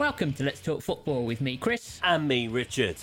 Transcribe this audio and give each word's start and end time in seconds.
Welcome 0.00 0.32
to 0.32 0.44
Let's 0.44 0.62
Talk 0.62 0.80
Football 0.80 1.26
with 1.26 1.42
me, 1.42 1.58
Chris, 1.58 2.00
And 2.02 2.26
me, 2.26 2.48
Richard. 2.48 2.96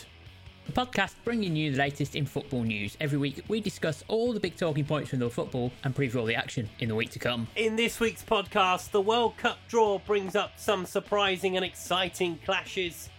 the 0.66 0.72
podcast 0.72 1.14
bringing 1.24 1.56
you 1.56 1.72
the 1.72 1.78
latest 1.78 2.16
in 2.16 2.26
football 2.26 2.64
news. 2.64 2.98
Every 3.00 3.20
week, 3.20 3.44
we 3.48 3.62
discuss 3.62 4.04
all 4.08 4.34
the 4.34 4.40
big 4.40 4.58
talking 4.58 4.84
points 4.84 5.12
from 5.12 5.20
the 5.20 5.30
football 5.30 5.72
and 5.84 5.96
preview 5.96 6.16
all 6.16 6.26
the 6.26 6.34
action 6.34 6.68
in 6.80 6.90
the 6.90 6.96
week 6.96 7.12
to 7.12 7.20
come. 7.20 7.46
In 7.56 7.76
this 7.76 8.00
week's 8.00 8.24
podcast, 8.24 8.90
the 8.90 9.00
World 9.00 9.38
Cup 9.38 9.60
draw 9.68 10.00
brings 10.00 10.36
up 10.36 10.54
some 10.58 10.88
surprising 10.88 11.56
and 11.56 11.64
exciting 11.64 12.40
clashes. 12.44 13.10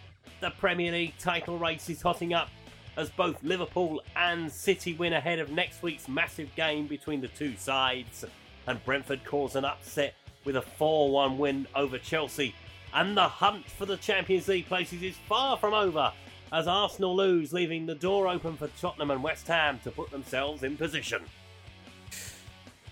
The 0.40 0.50
Premier 0.50 0.90
League 0.90 1.14
title 1.20 1.56
race 1.56 1.88
is 1.88 2.02
hotting 2.02 2.34
up 2.34 2.48
as 2.96 3.10
both 3.10 3.40
Liverpool 3.44 4.02
and 4.16 4.50
City 4.50 4.94
win 4.94 5.12
ahead 5.12 5.38
of 5.38 5.52
next 5.52 5.84
week's 5.84 6.08
massive 6.08 6.52
game 6.56 6.88
between 6.88 7.20
the 7.20 7.28
two 7.28 7.54
sides. 7.56 8.24
And 8.66 8.84
Brentford 8.84 9.24
cause 9.24 9.54
an 9.54 9.64
upset 9.64 10.14
with 10.44 10.56
a 10.56 10.62
4 10.62 11.12
1 11.12 11.38
win 11.38 11.68
over 11.76 11.96
Chelsea. 11.96 12.56
And 12.94 13.16
the 13.16 13.28
hunt 13.28 13.68
for 13.70 13.86
the 13.86 13.96
Champions 13.96 14.48
League 14.48 14.66
places 14.66 15.02
is 15.02 15.16
far 15.28 15.56
from 15.56 15.74
over 15.74 16.12
as 16.52 16.66
Arsenal 16.66 17.14
lose, 17.14 17.52
leaving 17.52 17.84
the 17.86 17.94
door 17.94 18.26
open 18.28 18.56
for 18.56 18.68
Tottenham 18.80 19.10
and 19.10 19.22
West 19.22 19.46
Ham 19.48 19.78
to 19.84 19.90
put 19.90 20.10
themselves 20.10 20.62
in 20.62 20.76
position. 20.76 21.22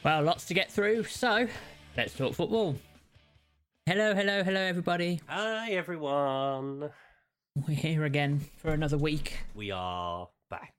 Well, 0.05 0.23
lots 0.23 0.45
to 0.47 0.55
get 0.55 0.71
through, 0.71 1.05
so 1.05 1.49
let's 1.97 2.15
talk 2.15 2.35
football. 2.35 2.77
Hello, 3.87 4.15
hello, 4.15 4.43
hello, 4.45 4.61
everybody. 4.61 5.21
Hi, 5.27 5.71
everyone. 5.71 6.91
We're 7.67 7.75
here 7.75 8.05
again 8.05 8.41
for 8.59 8.71
another 8.73 8.99
week 8.99 9.39
We 9.55 9.71
are 9.71 10.29
back. 10.51 10.75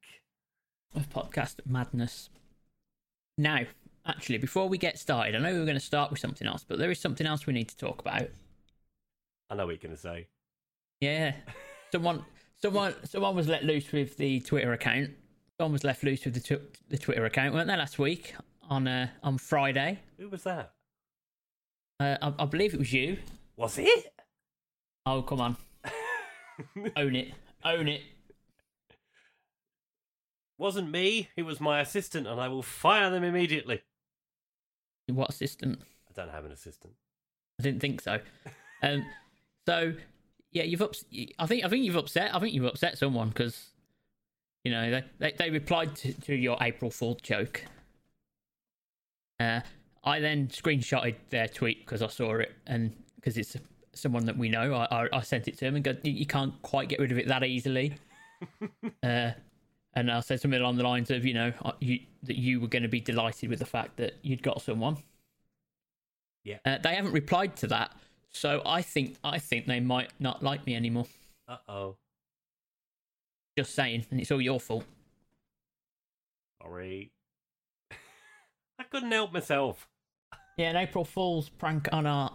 of 0.95 1.09
podcast 1.09 1.55
madness. 1.65 2.29
Now, 3.37 3.61
actually, 4.05 4.37
before 4.37 4.69
we 4.69 4.77
get 4.77 4.99
started, 4.99 5.35
I 5.35 5.39
know 5.39 5.53
we 5.53 5.59
were 5.59 5.65
going 5.65 5.77
to 5.77 5.83
start 5.83 6.11
with 6.11 6.19
something 6.19 6.47
else, 6.47 6.63
but 6.67 6.77
there 6.77 6.91
is 6.91 6.99
something 6.99 7.25
else 7.25 7.47
we 7.47 7.53
need 7.53 7.69
to 7.69 7.77
talk 7.77 7.99
about. 7.99 8.27
I 9.49 9.55
know 9.55 9.65
what 9.65 9.71
you're 9.71 9.77
going 9.79 9.95
to 9.95 10.01
say. 10.01 10.27
Yeah, 11.01 11.33
someone, 11.91 12.25
someone, 12.61 12.93
someone 13.05 13.35
was 13.35 13.47
let 13.47 13.63
loose 13.63 13.91
with 13.91 14.17
the 14.17 14.39
Twitter 14.41 14.73
account. 14.73 15.11
Someone 15.59 15.73
was 15.73 15.83
left 15.83 16.03
loose 16.03 16.25
with 16.25 16.33
the 16.35 16.39
tw- 16.57 16.89
the 16.89 16.97
Twitter 16.97 17.25
account, 17.25 17.53
weren't 17.53 17.67
they? 17.67 17.75
Last 17.75 17.97
week 17.99 18.35
on 18.69 18.87
uh, 18.87 19.07
on 19.23 19.37
Friday, 19.37 19.99
Who 20.17 20.29
was 20.29 20.43
that? 20.43 20.73
uh, 21.99 22.17
I, 22.21 22.33
I 22.39 22.45
believe 22.45 22.73
it 22.73 22.79
was 22.79 22.93
you. 22.93 23.17
Was 23.55 23.77
it? 23.77 24.13
Oh, 25.05 25.21
come 25.21 25.39
on, 25.41 25.57
own 26.97 27.15
it, 27.15 27.33
own 27.63 27.87
it. 27.87 28.01
Wasn't 30.59 30.89
me. 30.91 31.29
It 31.37 31.43
was 31.43 31.61
my 31.61 31.79
assistant, 31.81 32.27
and 32.27 32.41
I 32.41 32.47
will 32.47 32.63
fire 32.63 33.09
them 33.09 33.23
immediately. 33.23 33.81
What 35.07 35.29
assistant? 35.29 35.79
I 36.09 36.13
don't 36.13 36.31
have 36.31 36.45
an 36.45 36.51
assistant. 36.51 36.93
I 37.59 37.63
didn't 37.63 37.79
think 37.79 38.01
so. 38.01 38.19
Um, 38.83 39.05
so 39.67 39.93
yeah, 40.51 40.63
you've 40.63 40.81
ups- 40.81 41.03
I 41.37 41.45
think 41.45 41.65
I 41.65 41.69
think 41.69 41.83
you've 41.83 41.97
upset. 41.97 42.33
I 42.33 42.39
think 42.39 42.53
you've 42.53 42.65
upset 42.65 42.97
someone 42.97 43.29
because 43.29 43.71
you 44.63 44.71
know 44.71 44.89
they 44.89 45.03
they, 45.19 45.33
they 45.37 45.49
replied 45.49 45.95
to, 45.97 46.13
to 46.21 46.35
your 46.35 46.57
April 46.61 46.89
Fool 46.89 47.17
joke. 47.21 47.65
Uh, 49.39 49.59
I 50.05 50.21
then 50.21 50.47
screenshotted 50.47 51.15
their 51.29 51.49
tweet 51.49 51.85
because 51.85 52.01
I 52.01 52.07
saw 52.07 52.35
it 52.35 52.53
and 52.65 52.93
because 53.15 53.37
it's 53.37 53.57
someone 53.93 54.25
that 54.25 54.37
we 54.37 54.47
know. 54.47 54.73
I, 54.73 55.03
I 55.03 55.07
I 55.11 55.21
sent 55.21 55.49
it 55.49 55.57
to 55.57 55.65
him 55.65 55.75
and 55.75 55.83
go, 55.83 55.95
you 56.01 56.25
can't 56.25 56.59
quite 56.61 56.87
get 56.87 56.99
rid 56.99 57.11
of 57.11 57.17
it 57.17 57.27
that 57.27 57.43
easily. 57.43 57.95
uh, 59.03 59.31
and 59.93 60.11
I 60.11 60.19
said 60.21 60.39
something 60.39 60.59
along 60.59 60.77
the 60.77 60.83
lines 60.83 61.09
of, 61.09 61.25
you 61.25 61.33
know, 61.33 61.51
you, 61.79 61.99
that 62.23 62.37
you 62.37 62.61
were 62.61 62.67
going 62.67 62.83
to 62.83 62.89
be 62.89 62.99
delighted 62.99 63.49
with 63.49 63.59
the 63.59 63.65
fact 63.65 63.97
that 63.97 64.13
you'd 64.21 64.43
got 64.43 64.61
someone. 64.61 64.97
Yeah. 66.43 66.57
Uh, 66.63 66.77
they 66.77 66.95
haven't 66.95 67.13
replied 67.13 67.55
to 67.57 67.67
that, 67.67 67.91
so 68.31 68.61
I 68.65 68.81
think 68.81 69.15
I 69.23 69.39
think 69.39 69.65
they 69.65 69.79
might 69.79 70.11
not 70.19 70.43
like 70.43 70.65
me 70.65 70.75
anymore. 70.75 71.07
Uh 71.47 71.57
oh. 71.67 71.95
Just 73.57 73.73
saying, 73.73 74.05
and 74.11 74.19
it's 74.19 74.31
all 74.31 74.41
your 74.41 74.59
fault. 74.59 74.85
Sorry. 76.61 77.11
I 78.79 78.83
couldn't 78.83 79.11
help 79.11 79.33
myself. 79.33 79.87
Yeah, 80.57 80.69
an 80.69 80.75
April 80.75 81.05
Fool's 81.05 81.49
prank 81.49 81.87
on 81.91 82.05
our 82.05 82.33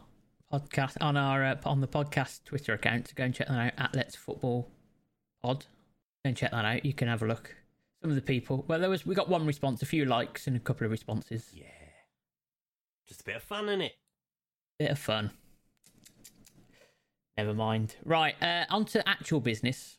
podcast 0.53 0.97
on 1.01 1.17
our 1.17 1.45
uh, 1.45 1.57
on 1.65 1.81
the 1.81 1.89
podcast 1.89 2.45
Twitter 2.45 2.75
account. 2.75 3.09
So 3.09 3.15
go 3.17 3.25
and 3.25 3.35
check 3.35 3.49
that 3.49 3.59
out 3.59 3.73
at 3.79 3.97
Let's 3.97 4.17
Football 4.17 4.69
Pod. 5.43 5.67
Go 6.25 6.29
and 6.29 6.37
check 6.37 6.51
that 6.51 6.65
out. 6.65 6.85
You 6.85 6.93
can 6.93 7.09
have 7.09 7.23
a 7.23 7.27
look. 7.27 7.55
Some 8.01 8.11
of 8.11 8.17
the 8.17 8.23
people. 8.23 8.65
Well, 8.69 8.81
there 8.81 8.91
was 8.91 9.07
we 9.07 9.15
got 9.15 9.29
one 9.29 9.47
response, 9.47 9.83
a 9.83 9.87
few 9.87 10.05
likes, 10.05 10.47
and 10.47 10.57
a 10.57 10.61
couple 10.61 10.85
of 10.85 10.91
responses. 10.91 11.51
Yeah. 11.55 11.67
Just 13.09 13.23
a 13.23 13.25
bit 13.25 13.37
of 13.37 13.43
fun 13.43 13.69
in 13.69 13.81
it. 13.81 13.93
Bit 14.79 14.91
of 14.91 14.99
fun. 14.99 15.31
Never 17.37 17.55
mind. 17.55 17.97
Right, 18.05 18.35
uh, 18.43 18.65
on 18.71 18.85
to 18.87 19.07
actual 19.09 19.41
business. 19.41 19.99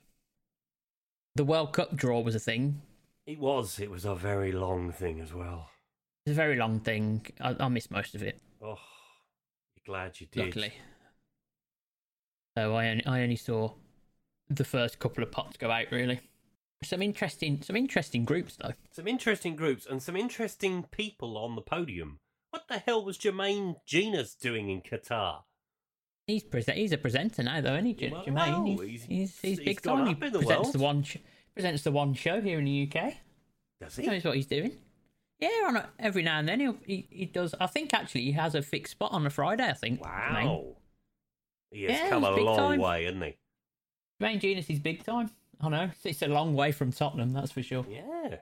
The 1.36 1.44
World 1.44 1.74
Cup 1.74 1.96
draw 1.96 2.20
was 2.22 2.36
a 2.36 2.40
thing. 2.40 2.82
It 3.26 3.40
was. 3.40 3.80
It 3.80 3.90
was 3.90 4.06
a 4.06 4.14
very 4.14 4.52
long 4.52 4.92
thing 4.92 5.20
as 5.20 5.34
well. 5.34 5.70
It's 6.26 6.32
a 6.34 6.36
very 6.36 6.56
long 6.58 6.80
thing. 6.80 7.26
I, 7.42 7.56
I 7.60 7.68
missed 7.70 7.90
most 7.92 8.16
of 8.16 8.22
it, 8.24 8.40
Oh, 8.62 8.78
you're 9.76 9.84
glad 9.86 10.20
you 10.22 10.28
did. 10.32 10.46
luckily. 10.46 10.74
So 12.58 12.76
I 12.76 12.90
only, 12.90 13.06
I 13.06 13.22
only 13.24 13.36
saw 13.36 13.72
the 14.50 14.64
first 14.64 15.00
couple 15.00 15.24
of 15.24 15.32
pots 15.32 15.58
go 15.58 15.72
out. 15.72 15.88
Really, 15.92 16.20
some 16.84 17.02
interesting 17.02 17.62
some 17.64 17.76
interesting 17.76 18.26
groups 18.26 18.58
though. 18.62 18.74
Some 18.92 19.08
interesting 19.08 19.56
groups 19.56 19.88
and 19.90 20.02
some 20.04 20.16
interesting 20.16 20.84
people 20.92 21.38
on 21.38 21.56
the 21.56 21.62
podium. 21.62 22.20
What 22.52 22.68
the 22.68 22.78
hell 22.78 23.04
was 23.04 23.18
Jermaine 23.18 23.78
Jenas 23.88 24.36
doing 24.36 24.70
in 24.70 24.82
Qatar? 24.82 25.42
He's 26.28 26.44
present. 26.44 26.78
He's 26.78 26.92
a 26.94 26.98
presenter 26.98 27.44
now, 27.44 27.60
though, 27.62 27.74
isn't 27.74 27.86
he, 27.86 27.94
J- 27.94 28.10
Well, 28.12 28.24
Jermaine? 28.26 28.68
He's, 28.68 28.80
he's- 28.82 28.90
he's, 29.06 29.40
he's, 29.40 29.40
he's 29.58 29.60
big 29.60 29.82
time. 29.82 30.08
He 30.08 30.16
presents 30.16 30.46
world. 30.48 30.74
the 30.74 30.80
one 30.80 31.04
sh- 31.04 31.18
presents 31.54 31.84
the 31.84 31.92
one 31.92 32.14
show 32.14 32.40
here 32.42 32.60
in 32.60 32.66
the 32.66 32.90
UK. 32.94 33.14
Does 33.82 33.96
He 33.98 34.04
he? 34.04 34.10
knows 34.10 34.24
what 34.24 34.36
he's 34.36 34.46
doing. 34.46 34.72
Yeah, 35.40 35.50
on 35.68 35.76
a, 35.76 35.90
every 36.00 36.24
now 36.24 36.40
and 36.40 36.48
then 36.48 36.62
he'll, 36.62 36.78
he 36.86 37.06
he 37.12 37.26
does. 37.26 37.54
I 37.60 37.68
think 37.68 37.94
actually 37.94 38.22
he 38.22 38.32
has 38.34 38.56
a 38.56 38.62
fixed 38.62 38.92
spot 38.92 39.12
on 39.12 39.26
a 39.26 39.30
Friday. 39.30 39.68
I 39.68 39.74
think. 39.74 40.00
Jermaine. 40.02 40.46
Wow. 40.46 40.66
He 41.72 41.84
has 41.84 42.00
Yeah, 42.00 42.10
come 42.10 42.24
a 42.24 42.32
long 42.32 42.58
time. 42.58 42.80
way, 42.80 43.04
hasn't 43.04 43.24
he? 43.24 43.36
Jermaine 44.22 44.40
Jenas 44.40 44.70
is 44.70 44.80
big 44.80 45.04
time. 45.04 45.30
I 45.60 45.68
know 45.70 45.90
it's 46.06 46.22
a 46.22 46.28
long 46.28 46.54
way 46.56 46.72
from 46.72 46.92
Tottenham, 46.94 47.34
that's 47.34 47.52
for 47.52 47.62
sure. 47.64 47.86
Yeah. 47.90 48.38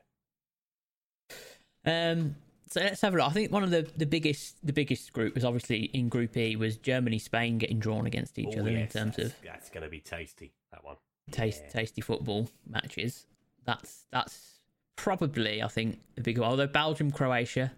Um, 1.86 2.36
so 2.72 2.80
let's 2.82 3.02
have 3.02 3.14
a 3.14 3.18
look. 3.18 3.28
I 3.28 3.32
think 3.34 3.52
one 3.52 3.64
of 3.64 3.70
the, 3.72 3.90
the 3.98 4.06
biggest 4.06 4.56
the 4.66 4.74
biggest 4.74 5.12
group 5.14 5.36
was 5.36 5.44
obviously 5.46 5.84
in 5.94 6.10
Group 6.10 6.36
E 6.38 6.56
was 6.56 6.78
Germany 6.78 7.20
Spain 7.20 7.58
getting 7.58 7.80
drawn 7.80 8.06
against 8.08 8.40
each 8.40 8.56
Oh, 8.56 8.62
other 8.62 8.70
in 8.70 8.88
terms 8.88 9.18
that's, 9.18 9.30
of 9.30 9.36
that's 9.44 9.70
going 9.70 9.84
to 9.84 9.90
be 9.90 10.00
tasty. 10.00 10.54
That 10.72 10.84
one. 10.84 10.96
taste 11.32 11.62
Yeah. 11.66 11.72
tasty 11.72 12.02
football 12.02 12.50
matches. 12.68 13.26
That's 13.66 14.06
that's 14.12 14.60
probably 14.96 15.62
I 15.62 15.68
think 15.68 16.00
the 16.16 16.22
big 16.22 16.38
one. 16.40 16.50
Although 16.50 16.68
Belgium 16.68 17.12
Croatia, 17.12 17.72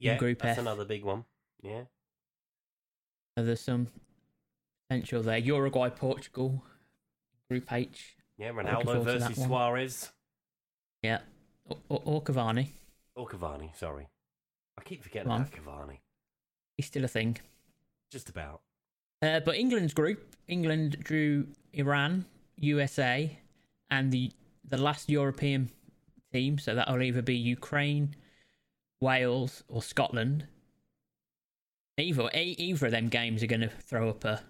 Yeah, 0.00 0.16
Group 0.18 0.40
that's 0.42 0.58
F. 0.58 0.62
another 0.62 0.84
big 0.84 1.04
one. 1.04 1.24
Yeah. 1.62 1.82
so 3.36 3.44
there's 3.44 3.60
some 3.60 3.88
potential 4.88 5.22
there. 5.22 5.38
Uruguay 5.38 5.88
Portugal, 5.90 6.62
Group 7.50 7.72
H. 7.72 8.16
Yeah, 8.38 8.50
Ronaldo 8.50 8.84
forward 8.84 9.04
to 9.06 9.18
that 9.18 9.28
versus. 9.30 9.44
Suarez. 9.44 10.10
Yeah, 11.02 11.18
or, 11.68 11.76
or, 11.88 12.02
or 12.04 12.22
Cavani. 12.22 12.68
Or 13.18 13.26
Cavani, 13.26 13.76
sorry. 13.76 14.06
I 14.78 14.82
keep 14.82 15.02
forgetting 15.02 15.28
Come 15.28 15.40
about 15.42 15.50
Cavani. 15.50 15.98
He's 16.76 16.86
still 16.86 17.04
a 17.04 17.08
thing. 17.08 17.36
Just 18.12 18.28
about. 18.28 18.60
Uh, 19.20 19.40
but 19.40 19.56
England's 19.56 19.92
group, 19.92 20.36
England 20.46 20.98
drew 21.00 21.48
Iran, 21.72 22.26
USA, 22.56 23.36
and 23.90 24.12
the 24.12 24.30
the 24.64 24.78
last 24.78 25.10
European 25.10 25.68
team. 26.32 26.58
So 26.58 26.76
that'll 26.76 27.02
either 27.02 27.20
be 27.20 27.34
Ukraine, 27.34 28.14
Wales, 29.00 29.64
or 29.66 29.82
Scotland. 29.82 30.46
Either 31.98 32.30
either 32.32 32.86
of 32.86 32.92
them 32.92 33.08
games 33.08 33.42
are 33.42 33.48
going 33.48 33.62
to 33.62 33.68
throw 33.68 34.10
up 34.10 34.24
a 34.24 34.42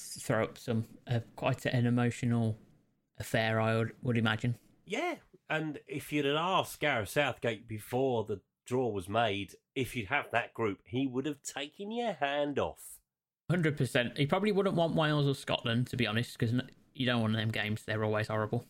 throw 0.00 0.42
up 0.42 0.58
some 0.58 0.84
uh, 1.06 1.20
quite 1.36 1.64
an 1.64 1.86
emotional 1.86 2.58
affair. 3.20 3.60
I 3.60 3.76
would, 3.76 3.92
would 4.02 4.18
imagine. 4.18 4.56
Yeah, 4.84 5.14
and 5.50 5.78
if 5.86 6.12
you'd 6.12 6.24
have 6.24 6.36
asked 6.36 6.80
Gareth 6.80 7.10
Southgate 7.10 7.68
before 7.68 8.24
the 8.24 8.40
draw 8.66 8.88
was 8.88 9.08
made, 9.08 9.54
if 9.74 9.94
you'd 9.96 10.08
have 10.08 10.30
that 10.30 10.54
group, 10.54 10.78
he 10.84 11.06
would 11.06 11.26
have 11.26 11.42
taken 11.42 11.90
your 11.90 12.12
hand 12.14 12.58
off. 12.58 12.98
Hundred 13.50 13.76
percent. 13.76 14.16
He 14.16 14.26
probably 14.26 14.52
wouldn't 14.52 14.76
want 14.76 14.94
Wales 14.94 15.26
or 15.26 15.34
Scotland 15.34 15.88
to 15.88 15.96
be 15.96 16.06
honest, 16.06 16.38
because 16.38 16.54
you 16.94 17.04
don't 17.04 17.20
want 17.20 17.34
them 17.34 17.50
games. 17.50 17.82
They're 17.84 18.04
always 18.04 18.28
horrible. 18.28 18.64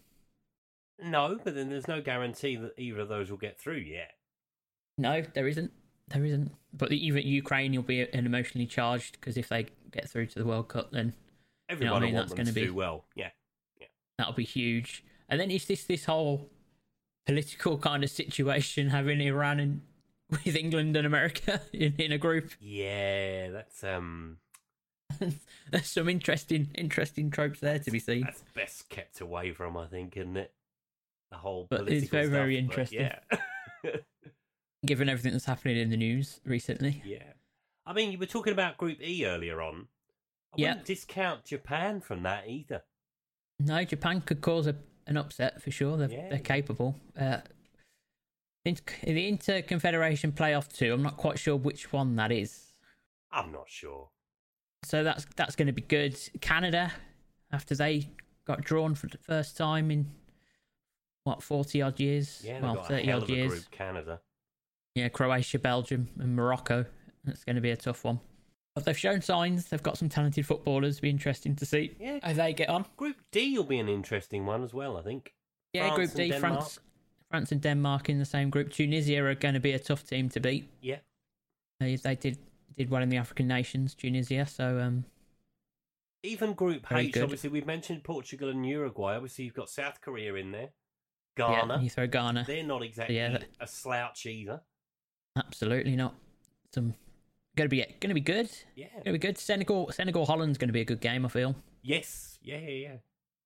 No, 1.03 1.39
but 1.43 1.55
then 1.55 1.69
there's 1.71 1.89
no 1.89 2.01
guarantee 2.01 2.57
that 2.57 2.73
either 2.79 3.01
of 3.01 3.09
those 3.09 3.31
will 3.31 3.39
get 3.39 3.59
through 3.61 3.79
yet. 3.79 4.13
No, 4.99 5.23
there 5.35 5.49
isn't. 5.49 5.73
There 6.09 6.25
isn't. 6.25 6.53
But 6.73 6.93
even 6.93 7.27
Ukraine, 7.27 7.73
you'll 7.73 7.83
be 7.83 8.01
an 8.03 8.27
emotionally 8.27 8.67
charged 8.67 9.13
because 9.21 9.37
if 9.37 9.49
they 9.49 9.67
get 9.93 10.09
through 10.11 10.27
to 10.27 10.39
the 10.39 10.45
World 10.45 10.69
Cup, 10.69 10.91
then 10.93 11.15
Everyone 11.69 12.03
I 12.03 12.07
mean? 12.07 12.15
That's 12.15 12.33
to 12.33 12.37
gonna 12.37 12.53
be- 12.53 12.67
do 12.67 12.75
well. 12.75 13.05
Yeah. 13.15 13.31
that'll 14.19 14.35
be 14.35 14.45
huge. 14.45 15.05
And 15.29 15.41
then 15.41 15.51
it's 15.51 15.65
this 15.65 15.85
this 15.85 16.05
whole 16.05 16.51
political 17.31 17.79
kind 17.79 18.03
of 18.05 18.11
situation 18.11 18.91
having 18.99 19.21
Iran 19.21 19.61
and 19.61 19.81
with 20.31 20.57
England 20.57 20.97
and 20.97 21.07
America 21.07 21.61
in, 21.73 21.95
in 21.99 22.13
a 22.13 22.19
group. 22.19 22.51
Yeah, 22.61 23.51
that's 23.51 23.83
um 23.85 24.39
There's 25.19 25.87
some 25.87 26.09
interesting, 26.09 26.69
interesting 26.75 27.31
tropes 27.31 27.61
there 27.61 27.79
to 27.79 27.91
be 27.91 27.99
seen. 27.99 28.23
That's 28.23 28.43
best 28.55 28.89
kept 28.89 29.21
away 29.21 29.53
from, 29.53 29.77
I 29.77 29.87
think, 29.87 30.17
isn't 30.17 30.37
it? 30.37 30.53
The 31.31 31.37
whole 31.39 31.67
But 31.69 31.81
political 31.81 32.03
it's 32.03 32.11
very, 32.11 32.25
stuff, 32.27 32.33
very 32.33 32.59
interesting. 32.59 33.01
Yeah. 33.01 33.19
Given 34.87 35.09
everything 35.09 35.33
that's 35.33 35.45
happening 35.45 35.77
in 35.77 35.91
the 35.91 35.97
news 35.97 36.41
recently, 36.45 37.03
yeah. 37.05 37.23
I 37.85 37.93
mean, 37.93 38.13
you 38.13 38.19
were 38.19 38.27
talking 38.27 38.53
about 38.53 38.79
Group 38.79 39.01
E 39.03 39.27
earlier 39.27 39.61
on. 39.61 39.89
I 40.53 40.57
Yeah. 40.57 40.69
wouldn't 40.71 40.87
discount 40.87 41.45
Japan 41.45 42.01
from 42.01 42.23
that 42.23 42.49
either. 42.49 42.83
no, 43.59 43.85
Japan 43.85 44.21
could 44.23 44.41
cause 44.41 44.67
a, 44.67 44.77
an 45.11 45.17
upset 45.17 45.61
for 45.61 45.71
sure. 45.71 45.99
They're, 45.99 46.11
Yeah. 46.11 46.29
they're 46.31 46.39
capable. 46.39 46.95
Uh, 47.19 47.39
in, 48.65 48.77
the 49.03 49.29
Inter 49.29 49.61
Confederation 49.63 50.33
Playoff 50.33 50.73
Two, 50.73 50.93
I'm 50.95 51.03
not 51.03 51.17
quite 51.17 51.39
sure 51.39 51.57
which 51.57 51.93
one 51.93 52.17
that 52.17 52.31
is. 52.33 52.73
I'm 53.33 53.53
not 53.53 53.69
sure. 53.69 54.09
So 54.85 55.03
that's 55.05 55.27
that's 55.37 55.57
going 55.57 55.67
to 55.67 55.73
be 55.73 55.83
good. 55.83 56.19
Canada, 56.41 56.93
after 57.53 57.75
they 57.75 58.09
got 58.47 58.63
drawn 58.63 58.95
for 58.95 59.09
the 59.09 59.19
first 59.19 59.57
time 59.57 59.91
in 59.91 60.07
what 61.25 61.43
forty 61.43 61.83
odd 61.83 61.99
years, 62.01 62.43
Yeah, 62.45 62.61
well 62.61 62.83
thirty 62.83 63.11
odd 63.13 63.29
years. 63.29 63.51
group, 63.51 63.71
Canada. 63.71 64.21
Yeah, 64.95 65.09
Croatia, 65.09 65.59
Belgium, 65.59 66.09
and 66.19 66.35
Morocco. 66.37 66.85
That's 67.25 67.45
going 67.45 67.57
to 67.57 67.63
be 67.63 67.71
a 67.71 67.77
tough 67.77 68.05
one. 68.05 68.21
But 68.75 68.85
they've 68.85 68.97
shown 68.99 69.21
signs. 69.21 69.67
They've 69.67 69.83
got 69.83 69.99
some 69.99 70.09
talented 70.09 70.47
footballers. 70.47 71.01
Be 71.01 71.11
interesting 71.11 71.57
to 71.57 71.67
see 71.67 71.97
Yeah. 71.99 72.21
how 72.23 72.33
they 72.33 72.53
get 72.53 72.69
on. 72.69 72.87
Group 72.97 73.17
D 73.33 73.57
will 73.57 73.65
be 73.65 73.79
an 73.81 73.89
interesting 73.89 74.47
one 74.47 74.63
as 74.63 74.73
well, 74.73 74.97
I 74.97 75.03
think. 75.03 75.35
Yeah, 75.73 75.89
France 75.89 75.97
Group 75.97 76.09
and 76.11 76.17
D, 76.17 76.29
Denmark. 76.31 76.53
France, 76.55 76.79
France 77.31 77.53
and 77.53 77.61
Denmark 77.61 78.09
in 78.09 78.19
the 78.19 78.25
same 78.25 78.49
group. 78.51 78.71
Tunisia 78.73 79.25
are 79.25 79.35
going 79.35 79.55
to 79.55 79.61
be 79.61 79.73
a 79.73 79.79
tough 79.79 80.05
team 80.05 80.29
to 80.31 80.41
beat. 80.41 80.69
Yeah. 80.81 80.99
They, 81.81 81.97
they 81.97 82.15
did 82.15 82.39
did 82.77 82.91
well 82.91 83.03
in 83.03 83.09
the 83.09 83.17
African 83.17 83.49
nations, 83.49 83.95
Tunisia. 83.95 84.47
So 84.47 84.79
um, 84.79 85.05
Even 86.23 86.53
Group 86.55 86.87
Very 86.89 87.07
H, 87.07 87.13
good. 87.13 87.23
obviously, 87.25 87.51
we've 87.51 87.67
mentioned 87.67 88.05
Portugal 88.05 88.49
and 88.51 88.65
Uruguay. 88.67 89.17
Obviously, 89.17 89.45
you've 89.47 89.55
got 89.55 89.69
South 89.69 90.01
Korea 90.01 90.35
in 90.35 90.53
there. 90.53 90.71
yeah, 91.39 91.61
Ghana. 91.61 91.83
you 91.83 91.91
throw 91.91 92.07
Ghana. 92.07 92.45
They're 92.47 92.63
not 92.63 92.83
exactly 92.83 93.17
Yeah, 93.17 93.31
that- 93.31 93.49
a 93.61 93.67
slouch 93.67 94.27
either. 94.27 94.61
Absolutely 95.37 95.97
not. 95.97 96.15
Some 96.75 96.95
going 97.57 97.69
to 97.69 97.69
be 97.69 97.85
going 98.01 98.11
to 98.11 98.15
be 98.15 98.21
good. 98.21 98.51
Yeah. 98.75 98.89
Going 98.93 99.05
to 99.05 99.13
be 99.13 99.19
good. 99.19 99.39
Senegal, 99.39 99.91
Senegal, 99.93 100.27
Holland's 100.27 100.59
going 100.59 100.69
to 100.69 100.73
be 100.73 100.81
a 100.81 100.85
good 100.85 101.01
game. 101.01 101.25
I 101.25 101.29
feel. 101.29 101.55
Yes. 101.83 102.39
Yeah, 102.43 102.59
yeah, 102.59 102.69
yeah. 102.69 102.97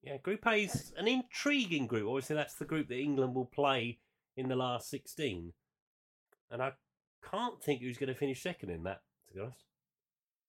Yeah, 0.02 0.16
Group 0.18 0.46
A 0.46 0.64
is 0.64 0.92
an 0.98 1.08
intriguing 1.08 1.86
group. 1.86 2.06
Obviously, 2.06 2.36
that's 2.36 2.54
the 2.54 2.66
group 2.66 2.88
that 2.88 2.98
England 2.98 3.34
will 3.34 3.46
play 3.46 3.98
in 4.36 4.48
the 4.48 4.56
last 4.56 4.90
16. 4.90 5.54
And 6.50 6.62
I 6.62 6.72
can't 7.30 7.62
think 7.62 7.80
who's 7.80 7.96
going 7.96 8.08
to 8.12 8.14
finish 8.14 8.42
second 8.42 8.68
in 8.68 8.82
that, 8.82 9.00
to 9.28 9.34
be 9.34 9.40
honest. 9.40 9.64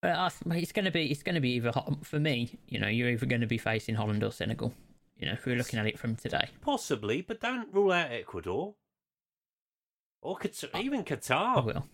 But 0.01 0.57
it's 0.57 0.73
going 0.73 0.85
to 0.85 0.91
be 0.91 1.09
it's 1.09 1.23
going 1.23 1.35
to 1.35 1.41
be 1.41 1.51
either 1.51 1.71
for 2.03 2.19
me. 2.19 2.59
You 2.67 2.79
know, 2.79 2.87
you're 2.87 3.09
either 3.09 3.25
going 3.25 3.41
to 3.41 3.47
be 3.47 3.57
facing 3.57 3.95
Holland 3.95 4.23
or 4.23 4.31
Senegal. 4.31 4.73
You 5.17 5.27
know, 5.27 5.33
if 5.33 5.45
we're 5.45 5.55
looking 5.55 5.79
at 5.79 5.87
it 5.87 5.97
from 5.97 6.15
today. 6.15 6.49
Possibly, 6.61 7.21
but 7.21 7.39
don't 7.39 7.73
rule 7.73 7.93
out 7.93 8.11
Ecuador. 8.11 8.75
Or 10.21 10.37
Qatar, 10.37 10.83
even 10.83 10.99
I 10.99 11.03
Qatar. 11.03 11.65
will. 11.65 11.85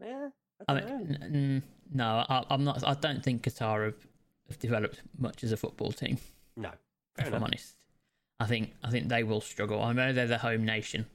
Yeah, 0.00 0.28
I 0.66 0.72
I 0.72 0.74
mean, 0.74 1.18
n- 1.22 1.62
no, 1.92 2.24
I, 2.28 2.44
I'm 2.50 2.64
not. 2.64 2.86
I 2.86 2.94
don't 2.94 3.22
think 3.22 3.42
Qatar 3.42 3.84
have, 3.84 4.06
have 4.48 4.58
developed 4.58 5.02
much 5.18 5.44
as 5.44 5.52
a 5.52 5.56
football 5.56 5.92
team. 5.92 6.18
No, 6.56 6.72
if 7.18 7.32
I'm 7.32 7.42
honest, 7.42 7.76
I 8.40 8.46
think 8.46 8.74
I 8.82 8.90
think 8.90 9.08
they 9.08 9.22
will 9.22 9.40
struggle. 9.40 9.82
I 9.82 9.92
know 9.92 10.12
they're 10.12 10.26
the 10.26 10.38
home 10.38 10.64
nation, 10.64 11.06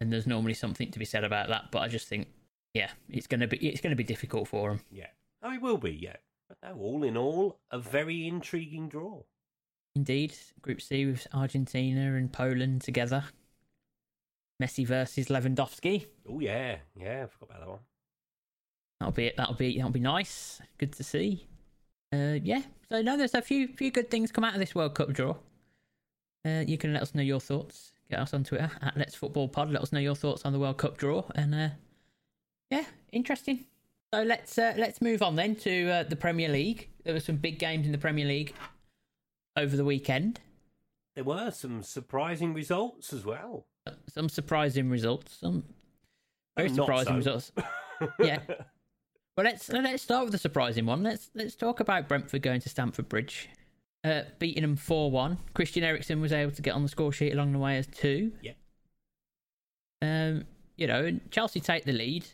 and 0.00 0.12
there's 0.12 0.26
normally 0.26 0.54
something 0.54 0.90
to 0.90 0.98
be 0.98 1.04
said 1.04 1.24
about 1.24 1.48
that. 1.48 1.70
But 1.70 1.80
I 1.80 1.88
just 1.88 2.08
think, 2.08 2.28
yeah, 2.72 2.90
it's 3.10 3.26
gonna 3.26 3.46
be 3.48 3.58
it's 3.58 3.80
gonna 3.80 3.96
be 3.96 4.04
difficult 4.04 4.48
for 4.48 4.70
them. 4.70 4.80
Yeah. 4.90 5.08
Oh, 5.42 5.52
it 5.52 5.60
will 5.60 5.78
be, 5.78 5.92
yeah. 5.92 6.16
But 6.48 6.58
no, 6.62 6.80
all 6.80 7.02
in 7.02 7.16
all, 7.16 7.58
a 7.70 7.78
very 7.78 8.26
intriguing 8.26 8.88
draw. 8.88 9.22
Indeed, 9.94 10.34
Group 10.62 10.80
C 10.80 11.04
with 11.04 11.26
Argentina 11.34 12.14
and 12.14 12.32
Poland 12.32 12.80
together. 12.82 13.24
Messi 14.62 14.86
versus 14.86 15.26
Lewandowski. 15.28 16.06
Oh, 16.28 16.38
yeah. 16.40 16.76
Yeah, 16.94 17.24
I 17.24 17.26
forgot 17.26 17.56
about 17.56 17.60
that 17.60 17.68
one. 17.68 17.78
That'll 19.02 19.12
be 19.12 19.32
that'll 19.36 19.54
be 19.54 19.76
that'll 19.76 19.90
be 19.90 19.98
nice. 19.98 20.60
Good 20.78 20.92
to 20.92 21.02
see. 21.02 21.48
Uh, 22.14 22.38
yeah. 22.40 22.62
So 22.88 23.02
no, 23.02 23.16
there's 23.16 23.34
a 23.34 23.42
few 23.42 23.66
few 23.66 23.90
good 23.90 24.12
things 24.12 24.30
come 24.30 24.44
out 24.44 24.54
of 24.54 24.60
this 24.60 24.76
World 24.76 24.94
Cup 24.94 25.12
draw. 25.12 25.34
Uh, 26.46 26.62
you 26.64 26.78
can 26.78 26.92
let 26.92 27.02
us 27.02 27.12
know 27.12 27.22
your 27.22 27.40
thoughts. 27.40 27.94
Get 28.08 28.20
us 28.20 28.32
on 28.32 28.44
Twitter 28.44 28.70
at 28.80 28.96
Let's 28.96 29.16
Football 29.16 29.48
Pod. 29.48 29.72
Let 29.72 29.82
us 29.82 29.90
know 29.90 29.98
your 29.98 30.14
thoughts 30.14 30.44
on 30.44 30.52
the 30.52 30.60
World 30.60 30.78
Cup 30.78 30.98
draw. 30.98 31.24
And 31.34 31.52
uh, 31.52 31.68
yeah, 32.70 32.84
interesting. 33.10 33.64
So 34.14 34.22
let's 34.22 34.56
uh, 34.56 34.74
let's 34.76 35.02
move 35.02 35.20
on 35.20 35.34
then 35.34 35.56
to 35.56 35.90
uh, 35.90 36.02
the 36.04 36.14
Premier 36.14 36.48
League. 36.48 36.88
There 37.02 37.12
were 37.12 37.18
some 37.18 37.36
big 37.36 37.58
games 37.58 37.86
in 37.86 37.90
the 37.90 37.98
Premier 37.98 38.24
League 38.26 38.54
over 39.56 39.76
the 39.76 39.84
weekend. 39.84 40.38
There 41.16 41.24
were 41.24 41.50
some 41.50 41.82
surprising 41.82 42.54
results 42.54 43.12
as 43.12 43.24
well. 43.24 43.66
Some 44.08 44.28
surprising 44.28 44.88
results. 44.88 45.38
Some 45.40 45.64
very 46.56 46.68
surprising 46.68 47.14
so. 47.14 47.16
results. 47.16 47.52
Yeah. 48.18 48.40
Well, 49.36 49.44
let's 49.44 49.70
let's 49.70 50.02
start 50.02 50.24
with 50.24 50.32
the 50.32 50.38
surprising 50.38 50.84
one. 50.84 51.02
Let's 51.02 51.30
let's 51.34 51.54
talk 51.54 51.80
about 51.80 52.06
Brentford 52.08 52.42
going 52.42 52.60
to 52.60 52.68
Stamford 52.68 53.08
Bridge, 53.08 53.48
uh, 54.04 54.22
beating 54.38 54.62
them 54.62 54.76
four 54.76 55.10
one. 55.10 55.38
Christian 55.54 55.82
Eriksen 55.84 56.20
was 56.20 56.32
able 56.32 56.52
to 56.52 56.62
get 56.62 56.74
on 56.74 56.82
the 56.82 56.88
score 56.88 57.12
sheet 57.12 57.32
along 57.32 57.52
the 57.52 57.58
way 57.58 57.78
as 57.78 57.86
two. 57.86 58.32
Yeah. 58.42 58.52
Um, 60.02 60.44
you 60.76 60.86
know, 60.86 61.04
and 61.04 61.30
Chelsea 61.30 61.60
take 61.60 61.84
the 61.84 61.92
lead, 61.92 62.26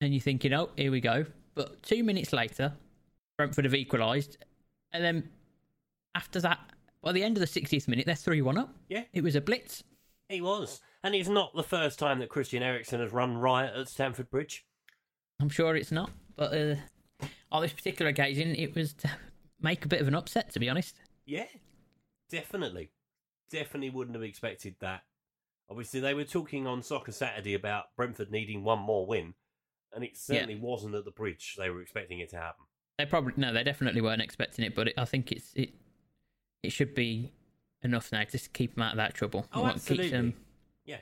and 0.00 0.12
you're 0.12 0.20
thinking, 0.20 0.52
oh, 0.52 0.70
here 0.76 0.92
we 0.92 1.00
go. 1.00 1.24
But 1.54 1.82
two 1.82 2.04
minutes 2.04 2.32
later, 2.32 2.74
Brentford 3.36 3.64
have 3.64 3.74
equalised, 3.74 4.36
and 4.92 5.02
then 5.02 5.30
after 6.14 6.40
that, 6.42 6.60
by 7.02 7.10
the 7.10 7.24
end 7.24 7.36
of 7.36 7.40
the 7.40 7.60
60th 7.60 7.88
minute, 7.88 8.06
they're 8.06 8.14
three 8.14 8.40
one 8.42 8.56
up. 8.56 8.72
Yeah. 8.88 9.02
It 9.12 9.24
was 9.24 9.34
a 9.34 9.40
blitz. 9.40 9.82
he 10.28 10.40
was. 10.40 10.80
And 11.02 11.16
it's 11.16 11.28
not 11.28 11.56
the 11.56 11.64
first 11.64 11.98
time 11.98 12.20
that 12.20 12.28
Christian 12.28 12.62
Eriksen 12.62 13.00
has 13.00 13.12
run 13.12 13.36
riot 13.36 13.74
at 13.74 13.88
Stamford 13.88 14.30
Bridge. 14.30 14.64
I'm 15.42 15.48
sure 15.48 15.74
it's 15.74 15.90
not, 15.90 16.10
but 16.36 16.54
uh, 16.54 16.76
on 17.50 17.62
this 17.62 17.72
particular 17.72 18.10
occasion, 18.10 18.54
it 18.54 18.76
was 18.76 18.94
to 18.94 19.10
make 19.60 19.84
a 19.84 19.88
bit 19.88 20.00
of 20.00 20.06
an 20.06 20.14
upset, 20.14 20.52
to 20.52 20.60
be 20.60 20.68
honest. 20.68 20.94
Yeah, 21.26 21.46
definitely. 22.30 22.92
Definitely 23.50 23.90
wouldn't 23.90 24.14
have 24.14 24.22
expected 24.22 24.76
that. 24.80 25.02
Obviously, 25.68 25.98
they 25.98 26.14
were 26.14 26.24
talking 26.24 26.68
on 26.68 26.80
Soccer 26.82 27.10
Saturday 27.10 27.54
about 27.54 27.86
Brentford 27.96 28.30
needing 28.30 28.62
one 28.62 28.78
more 28.78 29.04
win, 29.04 29.34
and 29.92 30.04
it 30.04 30.16
certainly 30.16 30.54
wasn't 30.54 30.94
at 30.94 31.04
the 31.04 31.10
bridge 31.10 31.56
they 31.58 31.70
were 31.70 31.82
expecting 31.82 32.20
it 32.20 32.30
to 32.30 32.36
happen. 32.36 32.64
They 32.98 33.06
probably 33.06 33.32
no, 33.36 33.52
they 33.52 33.64
definitely 33.64 34.00
weren't 34.00 34.22
expecting 34.22 34.64
it, 34.64 34.76
but 34.76 34.88
it, 34.88 34.94
I 34.96 35.06
think 35.06 35.32
it's 35.32 35.52
it 35.54 35.70
it 36.62 36.70
should 36.70 36.94
be 36.94 37.32
enough 37.82 38.12
now 38.12 38.22
to 38.22 38.38
keep 38.50 38.76
them 38.76 38.84
out 38.84 38.92
of 38.92 38.98
that 38.98 39.14
trouble. 39.14 39.46
Oh, 39.52 39.62
What 39.62 39.72
keeps 39.72 39.90
absolutely. 39.90 40.10
them 40.10 40.34
Yeah, 40.84 40.98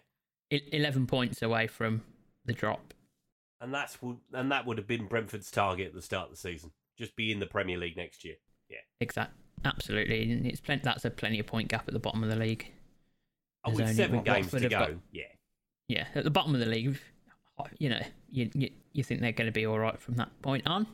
eleven 0.51 1.07
points 1.07 1.43
away 1.43 1.67
from 1.67 2.03
the 2.47 2.55
drop. 2.55 2.95
And 3.61 3.73
that's 3.75 3.99
and 4.33 4.53
that 4.53 4.67
would 4.67 4.79
have 4.79 4.87
been 4.87 5.07
Brentford's 5.07 5.51
target 5.51 5.89
at 5.89 5.95
the 5.95 6.03
start 6.03 6.27
of 6.27 6.31
the 6.31 6.37
season. 6.37 6.71
Just 6.99 7.17
be 7.17 7.33
in 7.33 7.41
the 7.41 7.47
Premier 7.47 7.79
League 7.79 7.97
next 7.97 8.25
year. 8.25 8.35
Yeah. 8.69 8.79
exactly. 9.01 9.37
absolutely. 9.65 10.31
And 10.31 10.47
it's 10.47 10.61
plenty. 10.61 10.83
That's 10.85 11.05
a 11.05 11.11
plenty 11.11 11.41
of 11.41 11.47
point 11.47 11.69
gap 11.69 11.89
at 11.89 11.95
the 11.95 11.99
bottom 12.01 12.23
of 12.23 12.31
the 12.31 12.37
league. 12.37 12.71
Oh, 13.65 13.73
There's 13.73 13.89
with 13.89 13.97
seven 13.97 14.17
what 14.17 14.25
games 14.27 14.47
Watford 14.47 14.63
to 14.63 14.69
go. 14.69 14.79
got. 14.79 14.91
Yeah. 15.13 15.25
Yeah, 15.89 16.07
at 16.15 16.23
the 16.23 16.31
bottom 16.31 16.55
of 16.55 16.61
the 16.61 16.67
league, 16.67 16.99
you 17.79 17.89
know, 17.89 18.01
you 18.31 18.49
you, 18.55 18.71
you 18.93 19.03
think 19.03 19.21
they're 19.21 19.33
going 19.33 19.49
to 19.49 19.53
be 19.53 19.67
all 19.67 19.79
right 19.79 20.01
from 20.01 20.15
that 20.17 20.31
point 20.41 20.67
on. 20.67 20.87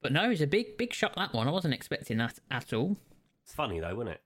But 0.00 0.12
no, 0.12 0.30
it's 0.30 0.40
a 0.40 0.46
big 0.46 0.78
big 0.78 0.92
shock 0.92 1.16
that 1.16 1.34
one. 1.34 1.48
I 1.48 1.50
wasn't 1.50 1.74
expecting 1.74 2.18
that 2.18 2.38
at 2.50 2.72
all. 2.72 2.96
It's 3.44 3.52
funny 3.52 3.80
though, 3.80 3.94
wasn't 3.96 4.18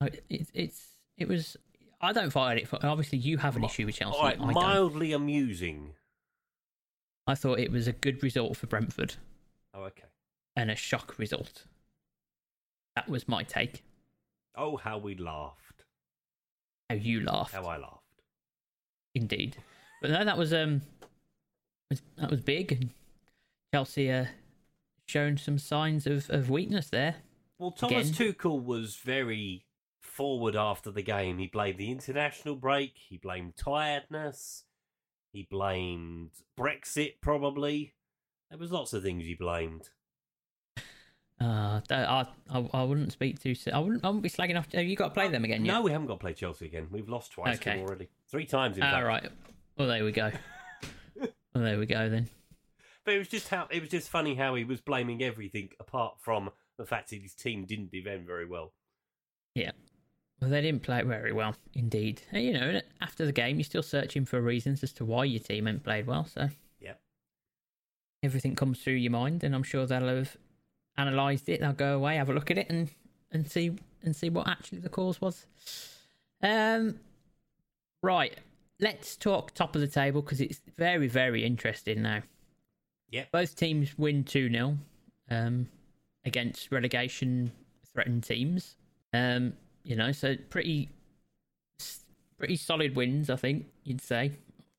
it? 0.00 0.24
It's 0.28 0.50
it's 0.52 0.86
it 1.16 1.26
was. 1.26 1.56
I 2.00 2.12
don't 2.12 2.30
find 2.30 2.60
it. 2.60 2.68
Obviously, 2.84 3.18
you 3.18 3.38
have 3.38 3.56
an 3.56 3.64
issue 3.64 3.86
with 3.86 3.96
Chelsea. 3.96 4.16
All 4.16 4.24
right, 4.24 4.38
mildly 4.38 5.12
amusing. 5.12 5.94
I 7.28 7.34
thought 7.34 7.58
it 7.60 7.70
was 7.70 7.86
a 7.86 7.92
good 7.92 8.22
result 8.22 8.56
for 8.56 8.66
Brentford 8.66 9.14
Oh, 9.74 9.82
okay. 9.84 10.08
and 10.56 10.70
a 10.70 10.74
shock 10.74 11.18
result. 11.18 11.64
That 12.96 13.08
was 13.08 13.28
my 13.28 13.42
take. 13.44 13.84
Oh, 14.56 14.76
how 14.76 14.98
we 14.98 15.14
laughed. 15.14 15.84
How 16.90 16.96
you 16.96 17.20
laughed, 17.20 17.54
How 17.54 17.66
I 17.66 17.76
laughed. 17.76 18.22
indeed. 19.14 19.58
But 20.00 20.10
no, 20.10 20.24
that 20.24 20.38
was 20.38 20.52
um, 20.52 20.82
that 22.16 22.30
was 22.30 22.40
big. 22.40 22.72
And 22.72 22.90
Chelsea 23.74 24.10
uh, 24.10 24.26
shown 25.06 25.36
some 25.36 25.58
signs 25.58 26.06
of, 26.06 26.28
of 26.30 26.50
weakness 26.50 26.88
there. 26.88 27.16
Well, 27.58 27.72
Thomas 27.72 28.10
Again. 28.10 28.32
Tuchel 28.32 28.64
was 28.64 28.96
very 28.96 29.66
forward 30.00 30.56
after 30.56 30.90
the 30.90 31.02
game. 31.02 31.38
He 31.38 31.46
blamed 31.46 31.78
the 31.78 31.90
international 31.90 32.56
break. 32.56 32.94
He 32.96 33.18
blamed 33.18 33.56
tiredness. 33.56 34.64
He 35.32 35.46
blamed 35.50 36.30
Brexit, 36.58 37.14
probably. 37.20 37.94
There 38.50 38.58
was 38.58 38.72
lots 38.72 38.92
of 38.92 39.02
things 39.02 39.24
he 39.24 39.34
blamed. 39.34 39.90
Uh, 41.40 41.80
I, 41.90 42.26
I 42.50 42.68
I 42.74 42.82
wouldn't 42.82 43.12
speak 43.12 43.40
too. 43.40 43.54
I 43.72 43.78
wouldn't. 43.78 44.04
I 44.04 44.08
wouldn't 44.08 44.24
be 44.24 44.28
slagging 44.30 44.58
off. 44.58 44.72
Have 44.72 44.84
you 44.86 44.96
got 44.96 45.08
to 45.08 45.14
play 45.14 45.28
them 45.28 45.44
again 45.44 45.64
yet? 45.64 45.72
No, 45.72 45.82
we 45.82 45.92
haven't 45.92 46.08
got 46.08 46.14
to 46.14 46.18
play 46.18 46.34
Chelsea 46.34 46.66
again. 46.66 46.88
We've 46.90 47.08
lost 47.08 47.30
twice 47.32 47.58
Okay. 47.58 47.80
already. 47.80 48.08
Three 48.28 48.44
times, 48.46 48.76
in 48.76 48.82
All 48.82 48.90
fact. 48.90 49.04
right. 49.06 49.28
Well, 49.76 49.86
there 49.86 50.04
we 50.04 50.10
go. 50.10 50.32
well, 51.20 51.28
there 51.54 51.78
we 51.78 51.86
go 51.86 52.08
then. 52.08 52.28
But 53.04 53.14
it 53.14 53.18
was 53.18 53.28
just 53.28 53.48
how 53.48 53.68
it 53.70 53.80
was 53.80 53.90
just 53.90 54.08
funny 54.08 54.34
how 54.34 54.56
he 54.56 54.64
was 54.64 54.80
blaming 54.80 55.22
everything 55.22 55.68
apart 55.78 56.14
from 56.18 56.50
the 56.76 56.84
fact 56.86 57.10
that 57.10 57.22
his 57.22 57.34
team 57.34 57.64
didn't 57.66 57.92
defend 57.92 58.26
very 58.26 58.46
well. 58.46 58.72
Well, 60.40 60.50
they 60.50 60.60
didn't 60.62 60.82
play 60.82 61.00
it 61.00 61.06
very 61.06 61.32
well, 61.32 61.56
indeed. 61.74 62.22
And, 62.30 62.44
you 62.44 62.52
know, 62.52 62.80
after 63.00 63.26
the 63.26 63.32
game, 63.32 63.56
you're 63.56 63.64
still 63.64 63.82
searching 63.82 64.24
for 64.24 64.40
reasons 64.40 64.82
as 64.84 64.92
to 64.94 65.04
why 65.04 65.24
your 65.24 65.40
team 65.40 65.66
ain't 65.66 65.82
played 65.82 66.06
well. 66.06 66.24
So, 66.26 66.48
Yeah. 66.80 66.94
everything 68.22 68.54
comes 68.54 68.78
through 68.80 68.94
your 68.94 69.10
mind, 69.10 69.42
and 69.42 69.54
I'm 69.54 69.64
sure 69.64 69.84
they'll 69.86 70.06
have 70.06 70.36
analysed 70.96 71.48
it. 71.48 71.60
They'll 71.60 71.72
go 71.72 71.96
away, 71.96 72.16
have 72.16 72.30
a 72.30 72.32
look 72.32 72.50
at 72.50 72.58
it, 72.58 72.68
and 72.70 72.90
and 73.30 73.50
see 73.50 73.76
and 74.02 74.16
see 74.16 74.30
what 74.30 74.48
actually 74.48 74.78
the 74.78 74.88
cause 74.88 75.20
was. 75.20 75.46
Um, 76.42 76.98
right. 78.02 78.32
Let's 78.80 79.16
talk 79.16 79.52
top 79.54 79.74
of 79.74 79.80
the 79.82 79.86
table 79.88 80.22
because 80.22 80.40
it's 80.40 80.60
very 80.76 81.08
very 81.08 81.44
interesting 81.44 82.02
now. 82.02 82.22
Yeah. 83.10 83.24
Both 83.32 83.56
teams 83.56 83.98
win 83.98 84.22
two 84.24 84.48
0 84.50 84.78
um, 85.30 85.68
against 86.24 86.70
relegation 86.70 87.50
threatened 87.92 88.22
teams. 88.24 88.76
Um, 89.12 89.54
you 89.88 89.96
know, 89.96 90.12
so 90.12 90.36
pretty 90.50 90.90
pretty 92.36 92.56
solid 92.56 92.94
wins, 92.94 93.30
I 93.30 93.36
think 93.36 93.66
you'd 93.84 94.02
say. 94.02 94.32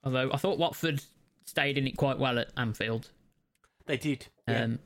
Although 0.03 0.29
I 0.31 0.37
thought 0.37 0.59
Watford 0.59 1.01
stayed 1.45 1.79
in 1.79 1.87
it 1.87 1.97
quite 1.97 2.19
well 2.19 2.37
at 2.37 2.51
Anfield. 2.55 3.09
They 3.87 3.97
did. 3.97 4.27
Yeah. 4.47 4.63
Um, 4.63 4.79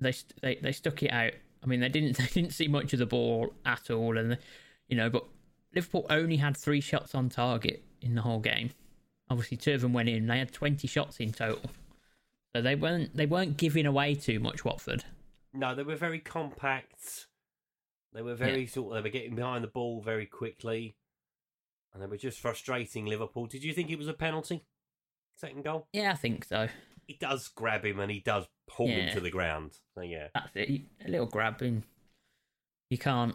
they, 0.00 0.14
they 0.40 0.54
they 0.56 0.72
stuck 0.72 1.02
it 1.02 1.12
out. 1.12 1.32
I 1.62 1.66
mean, 1.66 1.80
they 1.80 1.90
didn't 1.90 2.16
they 2.18 2.26
didn't 2.26 2.54
see 2.54 2.66
much 2.66 2.94
of 2.94 2.98
the 2.98 3.06
ball 3.06 3.52
at 3.66 3.90
all, 3.90 4.16
and 4.16 4.38
you 4.88 4.96
know, 4.96 5.10
but 5.10 5.24
Liverpool 5.74 6.06
only 6.08 6.36
had 6.36 6.56
three 6.56 6.80
shots 6.80 7.14
on 7.14 7.28
target 7.28 7.84
in 8.00 8.14
the 8.14 8.22
whole 8.22 8.40
game. 8.40 8.70
Obviously, 9.28 9.58
two 9.58 9.74
of 9.74 9.82
them 9.82 9.92
went 9.92 10.08
in. 10.08 10.26
They 10.26 10.38
had 10.38 10.50
twenty 10.50 10.88
shots 10.88 11.20
in 11.20 11.32
total, 11.32 11.70
so 12.56 12.62
they 12.62 12.74
weren't 12.74 13.14
they 13.14 13.26
weren't 13.26 13.58
giving 13.58 13.84
away 13.84 14.14
too 14.14 14.40
much. 14.40 14.64
Watford. 14.64 15.04
no, 15.52 15.74
they 15.74 15.82
were 15.82 15.94
very 15.94 16.20
compact. 16.20 17.26
They 18.12 18.22
were 18.22 18.34
very 18.34 18.66
sort. 18.66 18.96
of, 18.96 19.02
They 19.02 19.08
were 19.08 19.12
getting 19.12 19.34
behind 19.34 19.62
the 19.62 19.68
ball 19.68 20.00
very 20.00 20.26
quickly, 20.26 20.96
and 21.92 22.02
they 22.02 22.06
were 22.06 22.16
just 22.16 22.40
frustrating 22.40 23.06
Liverpool. 23.06 23.46
Did 23.46 23.64
you 23.64 23.72
think 23.72 23.90
it 23.90 23.98
was 23.98 24.08
a 24.08 24.14
penalty? 24.14 24.64
Second 25.36 25.62
goal. 25.64 25.86
Yeah, 25.92 26.12
I 26.12 26.16
think 26.16 26.44
so. 26.44 26.68
He 27.06 27.16
does 27.20 27.48
grab 27.48 27.84
him 27.84 28.00
and 28.00 28.10
he 28.10 28.20
does 28.20 28.46
pull 28.66 28.88
him 28.88 29.12
to 29.14 29.20
the 29.20 29.30
ground. 29.30 29.72
So 29.94 30.02
yeah, 30.02 30.28
That's 30.34 30.50
it. 30.56 30.82
A 31.06 31.08
little 31.08 31.26
grabbing. 31.26 31.84
You 32.90 32.98
can't. 32.98 33.34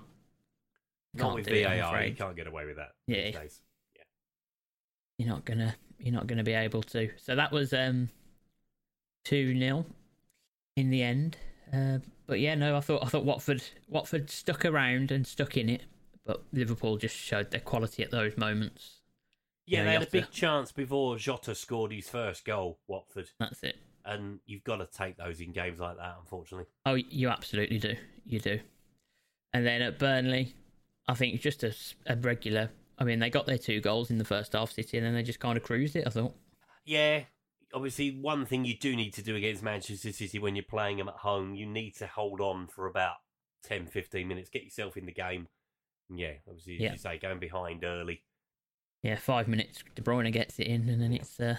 not 1.13 1.24
can't 1.24 1.36
with 1.36 1.48
it, 1.48 1.63
VAR. 1.65 2.03
You 2.06 2.13
can't 2.13 2.36
get 2.36 2.48
away 2.48 2.65
with 2.65 2.75
that. 2.75 2.92
Yeah. 3.08 3.24
these 3.25 3.36
days. 3.36 3.62
you're 5.18 5.30
not 5.30 5.46
gonna 5.46 5.75
you're 5.98 6.13
not 6.13 6.27
gonna 6.27 6.44
be 6.44 6.53
able 6.53 6.84
to. 6.84 7.10
So 7.18 7.36
that 7.36 7.51
was 7.51 7.74
um 7.74 8.10
two 9.24 9.58
0 9.58 9.86
in 10.75 10.89
the 10.89 11.01
end. 11.03 11.38
Uh, 11.74 12.00
but 12.27 12.39
yeah, 12.39 12.56
no, 12.56 12.77
I 12.77 12.80
thought 12.82 13.03
I 13.03 13.08
thought 13.08 13.25
Watford 13.25 13.63
Watford 13.88 14.30
stuck 14.30 14.63
around 14.65 15.12
and 15.12 15.25
stuck 15.25 15.58
in 15.58 15.70
it, 15.70 15.84
but 16.25 16.44
Liverpool 16.53 16.98
just 16.98 17.15
showed 17.15 17.51
their 17.51 17.62
quality 17.62 18.03
at 18.03 18.12
those 18.12 18.38
moments. 18.38 19.00
Yeah, 19.65 19.80
Yeah, 19.80 19.84
they 19.86 19.94
you 19.94 20.00
had 20.00 20.08
a 20.08 20.12
big 20.12 20.32
chance 20.32 20.72
before 20.72 21.18
Jota 21.18 21.56
scored 21.56 21.92
his 21.92 22.10
first 22.10 22.46
goal. 22.46 22.80
Watford, 22.88 23.30
That's 23.39 23.63
it. 23.63 23.77
and 24.06 24.39
you've 24.46 24.63
got 24.63 24.77
to 24.77 24.86
take 24.88 25.18
those 25.18 25.39
in 25.39 25.51
games 25.51 25.80
like 25.80 25.98
that. 25.98 26.15
Unfortunately, 26.20 26.68
Oh, 26.86 26.96
you 26.96 27.30
absolutely 27.30 27.80
do. 27.80 27.96
You 28.25 28.39
do. 28.39 28.60
And 29.53 29.65
then 29.65 29.82
at 29.82 29.98
Burnley, 30.00 30.56
I 31.08 31.13
think 31.13 31.34
it's 31.36 31.44
just 31.44 31.63
a, 31.63 31.74
a 32.08 32.15
regular. 32.18 32.70
I 33.00 33.03
mean, 33.03 33.20
they 33.20 33.30
got 33.30 33.46
their 33.46 33.58
two 33.58 33.82
goals 33.82 34.12
in 34.12 34.18
the 34.18 34.25
first 34.25 34.53
half, 34.53 34.72
City, 34.72 34.98
and 34.98 35.06
then 35.06 35.13
they 35.15 35.24
just 35.24 35.39
kind 35.39 35.58
of 35.58 35.63
cruised 35.63 35.96
it. 35.96 36.06
I 36.06 36.10
thought. 36.10 36.36
yeah. 36.86 37.24
Obviously, 37.74 38.12
one 38.20 38.46
thing 38.46 38.65
you 38.65 38.77
do 38.77 38.96
need 38.96 39.13
to 39.15 39.22
do 39.24 39.36
against 39.36 39.63
Manchester 39.63 40.12
City 40.12 40.38
when 40.39 40.56
you're 40.56 40.63
playing 40.63 40.98
them 40.98 41.08
at 41.10 41.15
home, 41.15 41.56
you 41.56 41.65
need 41.65 41.96
to 41.98 42.08
hold 42.08 42.39
on 42.39 42.68
for 42.68 42.86
about 42.88 43.15
10, 43.63 43.88
15 43.88 44.27
minutes, 44.27 44.50
get 44.50 44.63
yourself 44.63 44.96
in 44.98 45.06
the 45.06 45.12
game. 45.12 45.48
Yeah, 46.13 46.34
obviously, 46.48 46.75
as 46.75 46.82
Yeah. 46.82 46.92
you 46.92 46.98
say, 46.98 47.18
going 47.18 47.39
behind 47.39 47.84
early. 47.84 48.24
Yeah, 49.01 49.15
five 49.18 49.48
minutes. 49.48 49.84
De 49.96 50.01
Bruyne 50.01 50.32
gets 50.32 50.60
it 50.60 50.68
in, 50.68 50.88
and 50.88 51.01
then 51.01 51.13
it's 51.13 51.39
uh, 51.39 51.58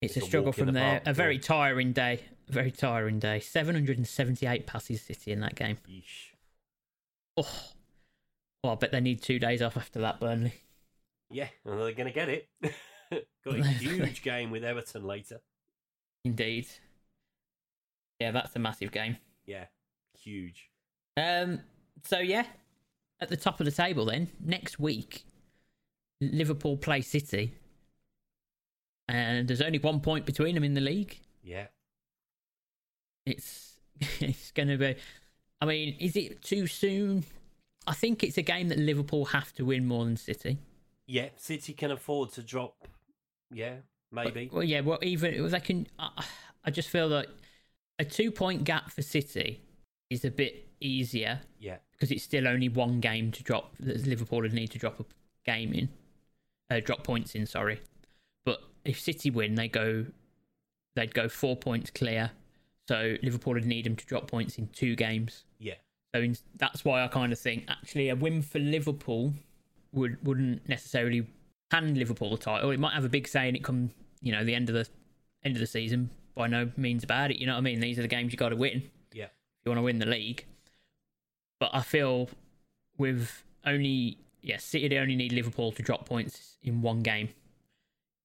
it's, 0.00 0.16
It's 0.16 0.24
a 0.24 0.28
struggle 0.28 0.52
from 0.52 0.66
the 0.66 0.72
there. 0.72 1.00
park, 1.00 1.02
a 1.06 1.12
very 1.12 1.34
yeah. 1.36 1.40
tiring 1.42 1.92
day. 1.92 2.20
A 2.48 2.52
very 2.52 2.70
tiring 2.70 3.18
day. 3.18 3.40
Seven 3.40 3.74
hundred 3.74 3.98
and 3.98 4.06
seventy-eight 4.06 4.66
passes 4.66 5.02
City 5.02 5.32
in 5.32 5.40
that 5.40 5.56
game. 5.56 5.78
Yeesh. 5.88 6.32
Oh, 7.36 7.70
well, 8.62 8.72
I 8.74 8.76
bet 8.76 8.92
they 8.92 9.00
need 9.00 9.20
two 9.22 9.38
days 9.38 9.60
off 9.60 9.76
after 9.76 10.00
that. 10.00 10.20
Burnley. 10.20 10.54
Yeah, 11.30 11.48
and 11.64 11.78
they're 11.80 11.92
going 11.92 12.06
to 12.06 12.12
get 12.12 12.28
it. 12.28 12.48
got 13.44 13.54
a 13.58 13.64
huge 13.64 14.22
game 14.22 14.50
with 14.50 14.64
Everton 14.64 15.04
later. 15.04 15.40
Indeed. 16.24 16.66
Yeah, 18.20 18.30
that's 18.32 18.56
a 18.56 18.58
massive 18.58 18.90
game. 18.92 19.16
Yeah, 19.44 19.66
huge. 20.18 20.70
Um. 21.16 21.60
So 22.04 22.18
yeah, 22.18 22.44
at 23.20 23.28
the 23.28 23.36
top 23.36 23.60
of 23.60 23.66
the 23.66 23.72
table 23.72 24.06
then 24.06 24.28
next 24.42 24.78
week, 24.78 25.24
Liverpool 26.20 26.76
play 26.76 27.00
City, 27.00 27.54
and 29.08 29.46
there's 29.48 29.62
only 29.62 29.78
one 29.78 30.00
point 30.00 30.26
between 30.26 30.54
them 30.54 30.64
in 30.64 30.74
the 30.74 30.80
league. 30.80 31.18
Yeah. 31.42 31.66
it's 33.24 33.74
it's 34.20 34.50
going 34.52 34.68
to 34.68 34.76
be. 34.76 34.96
I 35.60 35.64
mean, 35.66 35.96
is 36.00 36.16
it 36.16 36.42
too 36.42 36.66
soon? 36.66 37.24
I 37.86 37.94
think 37.94 38.24
it's 38.24 38.36
a 38.36 38.42
game 38.42 38.68
that 38.68 38.78
Liverpool 38.78 39.26
have 39.26 39.52
to 39.54 39.64
win 39.64 39.86
more 39.86 40.04
than 40.04 40.16
City. 40.16 40.58
Yeah, 41.06 41.28
City 41.36 41.72
can 41.72 41.92
afford 41.92 42.32
to 42.32 42.42
drop. 42.42 42.88
Yeah, 43.52 43.76
maybe. 44.12 44.50
Well, 44.52 44.64
yeah. 44.64 44.80
Well, 44.80 44.98
even 45.02 45.48
they 45.48 45.60
can. 45.60 45.86
I, 45.98 46.24
I 46.64 46.70
just 46.70 46.88
feel 46.88 47.08
that 47.10 47.26
a 47.98 48.04
two-point 48.04 48.64
gap 48.64 48.90
for 48.90 49.02
City 49.02 49.62
is 50.10 50.24
a 50.24 50.30
bit 50.30 50.68
easier 50.80 51.40
yeah, 51.58 51.76
because 51.92 52.10
it's 52.10 52.22
still 52.22 52.46
only 52.46 52.68
one 52.68 53.00
game 53.00 53.32
to 53.32 53.42
drop. 53.42 53.76
That 53.80 54.06
Liverpool 54.06 54.40
would 54.40 54.52
need 54.52 54.70
to 54.72 54.78
drop 54.78 55.00
a 55.00 55.04
game 55.44 55.72
in, 55.72 55.88
uh, 56.70 56.80
drop 56.80 57.04
points 57.04 57.34
in. 57.34 57.46
Sorry, 57.46 57.80
but 58.44 58.60
if 58.84 59.00
City 59.00 59.30
win, 59.30 59.54
they 59.54 59.68
go, 59.68 60.06
they'd 60.94 61.14
go 61.14 61.28
four 61.28 61.56
points 61.56 61.90
clear. 61.90 62.30
So 62.88 63.16
Liverpool 63.22 63.54
would 63.54 63.66
need 63.66 63.84
them 63.84 63.96
to 63.96 64.06
drop 64.06 64.30
points 64.30 64.58
in 64.58 64.68
two 64.68 64.94
games. 64.94 65.44
yeah, 65.58 65.74
So 66.14 66.20
in, 66.20 66.36
that's 66.56 66.84
why 66.84 67.02
I 67.02 67.08
kind 67.08 67.32
of 67.32 67.38
think 67.38 67.64
actually 67.68 68.10
a 68.10 68.16
win 68.16 68.42
for 68.42 68.58
Liverpool 68.60 69.32
would 69.92 70.24
wouldn't 70.24 70.68
necessarily 70.68 71.26
hand 71.70 71.96
Liverpool 71.96 72.30
the 72.30 72.36
title. 72.38 72.70
It 72.70 72.80
might 72.80 72.94
have 72.94 73.04
a 73.04 73.08
big 73.08 73.26
say 73.28 73.48
in 73.48 73.56
it 73.56 73.64
come 73.64 73.90
you 74.20 74.32
know 74.32 74.44
the 74.44 74.54
end 74.54 74.68
of 74.68 74.74
the 74.74 74.86
end 75.44 75.56
of 75.56 75.60
the 75.60 75.66
season. 75.66 76.10
By 76.34 76.48
no 76.48 76.70
means 76.76 77.02
about 77.02 77.30
it. 77.30 77.38
You 77.38 77.46
know 77.46 77.52
what 77.54 77.58
I 77.58 77.62
mean? 77.62 77.80
These 77.80 77.98
are 77.98 78.02
the 78.02 78.08
games 78.08 78.32
you 78.32 78.36
got 78.36 78.50
to 78.50 78.56
win 78.56 78.82
yeah. 79.12 79.24
if 79.24 79.30
you 79.64 79.70
want 79.70 79.78
to 79.78 79.82
win 79.82 79.98
the 79.98 80.06
league. 80.06 80.44
But 81.58 81.70
I 81.72 81.80
feel 81.80 82.28
with 82.98 83.42
only 83.64 84.18
yeah 84.42 84.58
City 84.58 84.88
they 84.88 84.98
only 84.98 85.16
need 85.16 85.32
Liverpool 85.32 85.72
to 85.72 85.82
drop 85.82 86.06
points 86.06 86.58
in 86.62 86.82
one 86.82 87.00
game. 87.00 87.30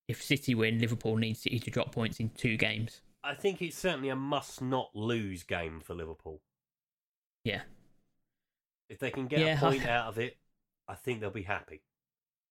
If 0.07 0.21
City 0.21 0.53
win, 0.55 0.79
Liverpool 0.79 1.15
needs 1.15 1.41
City 1.41 1.59
to 1.59 1.71
drop 1.71 1.93
points 1.93 2.19
in 2.19 2.29
two 2.31 2.57
games. 2.57 3.01
I 3.23 3.33
think 3.35 3.61
it's 3.61 3.77
certainly 3.77 4.09
a 4.09 4.15
must 4.15 4.61
not 4.61 4.89
lose 4.95 5.43
game 5.43 5.79
for 5.79 5.93
Liverpool. 5.93 6.41
Yeah, 7.45 7.61
If 8.89 8.99
they 8.99 9.09
can 9.09 9.27
get 9.27 9.39
Yeah, 9.39 9.53
a 9.53 9.57
I- 9.57 9.59
point 9.59 9.85
out 9.87 10.07
of 10.07 10.17
it, 10.19 10.37
I 10.87 10.95
think 10.95 11.21
they'll 11.21 11.29
be 11.29 11.43
happy. 11.43 11.81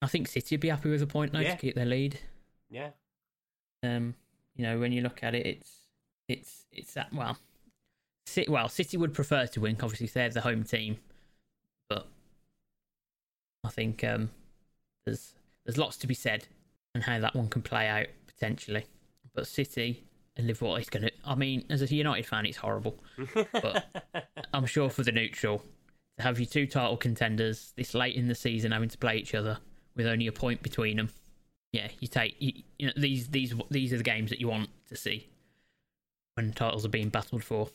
I 0.02 0.06
think 0.06 0.28
City 0.28 0.54
would 0.54 0.60
be 0.60 0.68
happy 0.68 0.90
with 0.90 1.02
a 1.02 1.06
point 1.06 1.32
now 1.32 1.40
Yeah. 1.40 1.54
to 1.54 1.60
keep 1.60 1.74
their 1.74 1.84
lead. 1.86 2.18
Yeah, 2.70 2.90
Um, 3.82 4.14
you 4.54 4.64
know, 4.64 4.78
when 4.78 4.92
you 4.92 5.02
look 5.02 5.22
at 5.22 5.34
it, 5.34 5.44
it's 5.46 5.72
it's 6.28 6.66
it's 6.70 6.94
that 6.94 7.12
well, 7.12 7.38
City, 8.26 8.50
well, 8.50 8.68
City 8.68 8.96
would 8.96 9.12
prefer 9.14 9.46
to 9.46 9.60
win. 9.60 9.76
Obviously, 9.82 10.06
they're 10.06 10.28
the 10.30 10.40
home 10.42 10.62
team, 10.64 10.98
but 11.88 12.06
I 13.64 13.68
think 13.70 14.04
um, 14.04 14.30
there's 15.04 15.34
there's 15.64 15.78
lots 15.78 15.96
to 15.98 16.06
be 16.06 16.14
said 16.14 16.46
and 16.94 17.04
how 17.04 17.18
that 17.20 17.34
one 17.34 17.48
can 17.48 17.62
play 17.62 17.88
out 17.88 18.06
potentially. 18.26 18.86
But 19.34 19.46
City 19.46 20.04
and 20.36 20.46
Liverpool, 20.46 20.76
it's 20.76 20.90
gonna. 20.90 21.10
I 21.24 21.34
mean, 21.34 21.64
as 21.70 21.82
a 21.82 21.92
United 21.94 22.26
fan, 22.26 22.46
it's 22.46 22.58
horrible. 22.58 22.96
But 23.52 23.84
I'm 24.54 24.66
sure 24.66 24.88
for 24.90 25.02
the 25.02 25.12
neutral 25.12 25.62
to 26.18 26.22
have 26.22 26.38
your 26.38 26.46
two 26.46 26.66
title 26.66 26.96
contenders 26.96 27.72
this 27.76 27.94
late 27.94 28.14
in 28.14 28.28
the 28.28 28.34
season 28.34 28.72
having 28.72 28.88
to 28.88 28.98
play 28.98 29.16
each 29.16 29.34
other 29.34 29.58
with 29.96 30.06
only 30.06 30.26
a 30.26 30.32
point 30.32 30.62
between 30.62 30.96
them. 30.96 31.10
Yeah, 31.72 31.88
you 32.00 32.08
take 32.08 32.36
you, 32.38 32.62
you 32.78 32.86
know 32.86 32.92
these 32.96 33.28
these 33.28 33.54
these 33.70 33.92
are 33.92 33.98
the 33.98 34.02
games 34.02 34.30
that 34.30 34.40
you 34.40 34.48
want 34.48 34.70
to 34.88 34.96
see 34.96 35.28
when 36.34 36.52
titles 36.52 36.84
are 36.84 36.88
being 36.90 37.08
battled 37.10 37.44
for. 37.44 37.68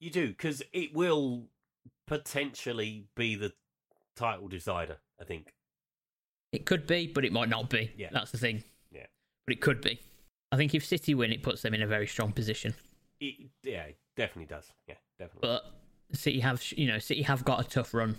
you 0.00 0.10
do 0.10 0.28
because 0.28 0.62
it 0.72 0.94
will 0.94 1.44
potentially 2.06 3.06
be 3.16 3.34
the 3.34 3.52
title 4.16 4.48
decider. 4.48 4.98
I 5.20 5.24
think. 5.24 5.52
It 6.52 6.64
could 6.64 6.86
be, 6.86 7.06
but 7.06 7.24
it 7.24 7.32
might 7.32 7.48
not 7.48 7.68
be. 7.68 7.90
Yeah. 7.96 8.08
That's 8.12 8.30
the 8.30 8.38
thing. 8.38 8.62
Yeah. 8.90 9.06
But 9.46 9.54
it 9.54 9.60
could 9.60 9.80
be. 9.82 10.00
I 10.50 10.56
think 10.56 10.74
if 10.74 10.84
City 10.86 11.14
win, 11.14 11.32
it 11.32 11.42
puts 11.42 11.60
them 11.60 11.74
in 11.74 11.82
a 11.82 11.86
very 11.86 12.06
strong 12.06 12.32
position. 12.32 12.72
It, 13.20 13.50
yeah, 13.62 13.82
it 13.82 13.98
definitely 14.16 14.46
does. 14.46 14.64
Yeah, 14.86 14.94
definitely. 15.18 15.46
But 15.48 15.64
City 16.16 16.40
have, 16.40 16.62
you 16.72 16.86
know, 16.86 16.98
City 16.98 17.22
have 17.22 17.44
got 17.44 17.60
a 17.60 17.68
tough 17.68 17.92
run. 17.92 18.18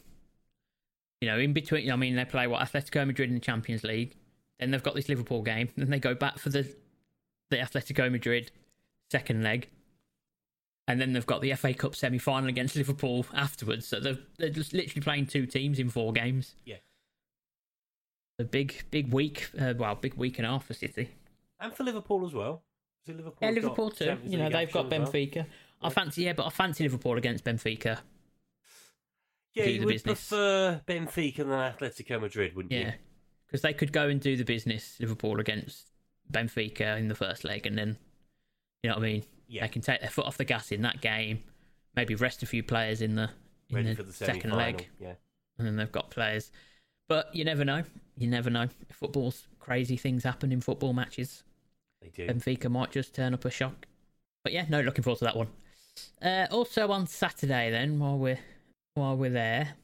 You 1.21 1.27
know, 1.27 1.37
in 1.37 1.53
between, 1.53 1.91
I 1.91 1.95
mean, 1.95 2.15
they 2.15 2.25
play 2.25 2.47
what 2.47 2.61
Atletico 2.61 3.05
Madrid 3.05 3.29
in 3.29 3.35
the 3.35 3.41
Champions 3.41 3.83
League, 3.83 4.15
then 4.59 4.71
they've 4.71 4.83
got 4.83 4.95
this 4.95 5.09
Liverpool 5.09 5.41
game, 5.41 5.69
then 5.75 5.89
they 5.89 5.99
go 5.99 6.13
back 6.13 6.37
for 6.37 6.49
the 6.49 6.73
the 7.49 7.57
Atletico 7.57 8.11
Madrid 8.11 8.51
second 9.09 9.43
leg, 9.43 9.69
and 10.87 11.01
then 11.01 11.13
they've 11.13 11.25
got 11.25 11.41
the 11.41 11.53
FA 11.55 11.73
Cup 11.73 11.95
semi 11.95 12.19
final 12.19 12.47
against 12.47 12.75
Liverpool 12.75 13.25
afterwards. 13.33 13.87
So 13.87 13.99
they're 13.99 14.19
they're 14.37 14.49
just 14.49 14.73
literally 14.73 15.01
playing 15.01 15.25
two 15.27 15.45
teams 15.45 15.79
in 15.79 15.89
four 15.89 16.13
games. 16.13 16.55
Yeah. 16.65 16.77
A 18.37 18.43
big 18.43 18.83
big 18.91 19.11
week, 19.13 19.49
uh, 19.59 19.73
well, 19.77 19.95
big 19.95 20.13
week 20.13 20.37
and 20.37 20.45
a 20.45 20.51
half 20.51 20.65
for 20.65 20.73
City. 20.73 21.09
And 21.59 21.73
for 21.73 21.83
Liverpool 21.83 22.25
as 22.25 22.33
well. 22.33 22.63
Liverpool? 23.07 23.37
Yeah, 23.41 23.49
Liverpool 23.49 23.89
too. 23.89 24.17
You 24.25 24.37
know 24.37 24.49
they've 24.49 24.71
got 24.71 24.85
as 24.85 24.99
well? 24.99 25.07
Benfica. 25.07 25.45
I 25.81 25.89
fancy, 25.89 26.23
yeah, 26.23 26.33
but 26.33 26.45
I 26.45 26.49
fancy 26.49 26.83
Liverpool 26.83 27.17
against 27.17 27.43
Benfica. 27.43 27.99
Yeah, 29.53 29.65
you 29.65 29.79
would 29.85 29.93
business. 29.93 30.29
prefer 30.29 30.81
Benfica 30.87 31.37
than 31.37 31.47
Atletico 31.49 32.21
Madrid, 32.21 32.55
wouldn't 32.55 32.71
Yeah, 32.71 32.79
you? 32.87 32.93
because 33.47 33.61
they 33.61 33.73
could 33.73 33.91
go 33.91 34.07
and 34.07 34.21
do 34.21 34.37
the 34.37 34.43
business. 34.45 34.95
Liverpool 34.99 35.39
against 35.39 35.87
Benfica 36.31 36.97
in 36.99 37.07
the 37.07 37.15
first 37.15 37.43
leg, 37.43 37.65
and 37.65 37.77
then 37.77 37.97
you 38.83 38.89
know 38.89 38.95
what 38.95 39.03
I 39.03 39.07
mean. 39.07 39.23
Yeah. 39.47 39.63
They 39.63 39.69
can 39.69 39.81
take 39.81 40.01
their 40.01 40.09
foot 40.11 40.25
off 40.27 40.37
the 40.37 40.45
gas 40.45 40.71
in 40.71 40.83
that 40.83 41.01
game. 41.01 41.43
Maybe 41.95 42.13
rest 42.15 42.43
a 42.43 42.45
few 42.45 42.61
players 42.61 43.01
in 43.01 43.15
the 43.15 43.29
in 43.69 43.75
Ready 43.75 43.89
the, 43.89 43.95
for 43.95 44.03
the 44.03 44.13
second 44.13 44.51
leg, 44.53 44.87
Yeah. 44.99 45.13
and 45.57 45.67
then 45.67 45.75
they've 45.75 45.91
got 45.91 46.11
players. 46.11 46.51
But 47.07 47.33
you 47.35 47.43
never 47.43 47.65
know. 47.65 47.83
You 48.17 48.27
never 48.27 48.49
know. 48.51 48.67
Football's 48.91 49.47
crazy 49.59 49.97
things 49.97 50.23
happen 50.23 50.51
in 50.51 50.61
football 50.61 50.93
matches. 50.93 51.43
They 52.01 52.09
do. 52.09 52.27
Benfica 52.27 52.69
might 52.69 52.91
just 52.91 53.15
turn 53.15 53.33
up 53.33 53.45
a 53.45 53.49
shock. 53.49 53.87
But 54.43 54.53
yeah, 54.53 54.65
no, 54.69 54.81
looking 54.81 55.03
forward 55.03 55.17
to 55.19 55.25
that 55.25 55.35
one. 55.35 55.47
Uh, 56.21 56.45
also 56.51 56.89
on 56.91 57.07
Saturday, 57.07 57.71
then 57.71 57.97
while 57.99 58.17
we're 58.17 58.39
while 58.99 59.15
we're 59.17 59.29
there, 59.31 59.75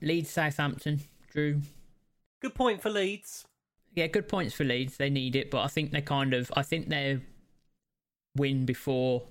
Leeds 0.00 0.30
Southampton 0.30 1.00
drew. 1.32 1.60
Good 2.40 2.54
point 2.54 2.80
for 2.80 2.90
Leeds. 2.90 3.44
Yeah, 3.94 4.06
good 4.06 4.28
points 4.28 4.54
for 4.54 4.64
Leeds. 4.64 4.96
They 4.96 5.10
need 5.10 5.34
it, 5.34 5.50
but 5.50 5.62
I 5.62 5.66
think 5.68 5.90
they 5.90 6.00
kind 6.00 6.32
of 6.34 6.50
I 6.56 6.62
think 6.62 6.88
their 6.88 7.20
win 8.36 8.64
before 8.64 9.24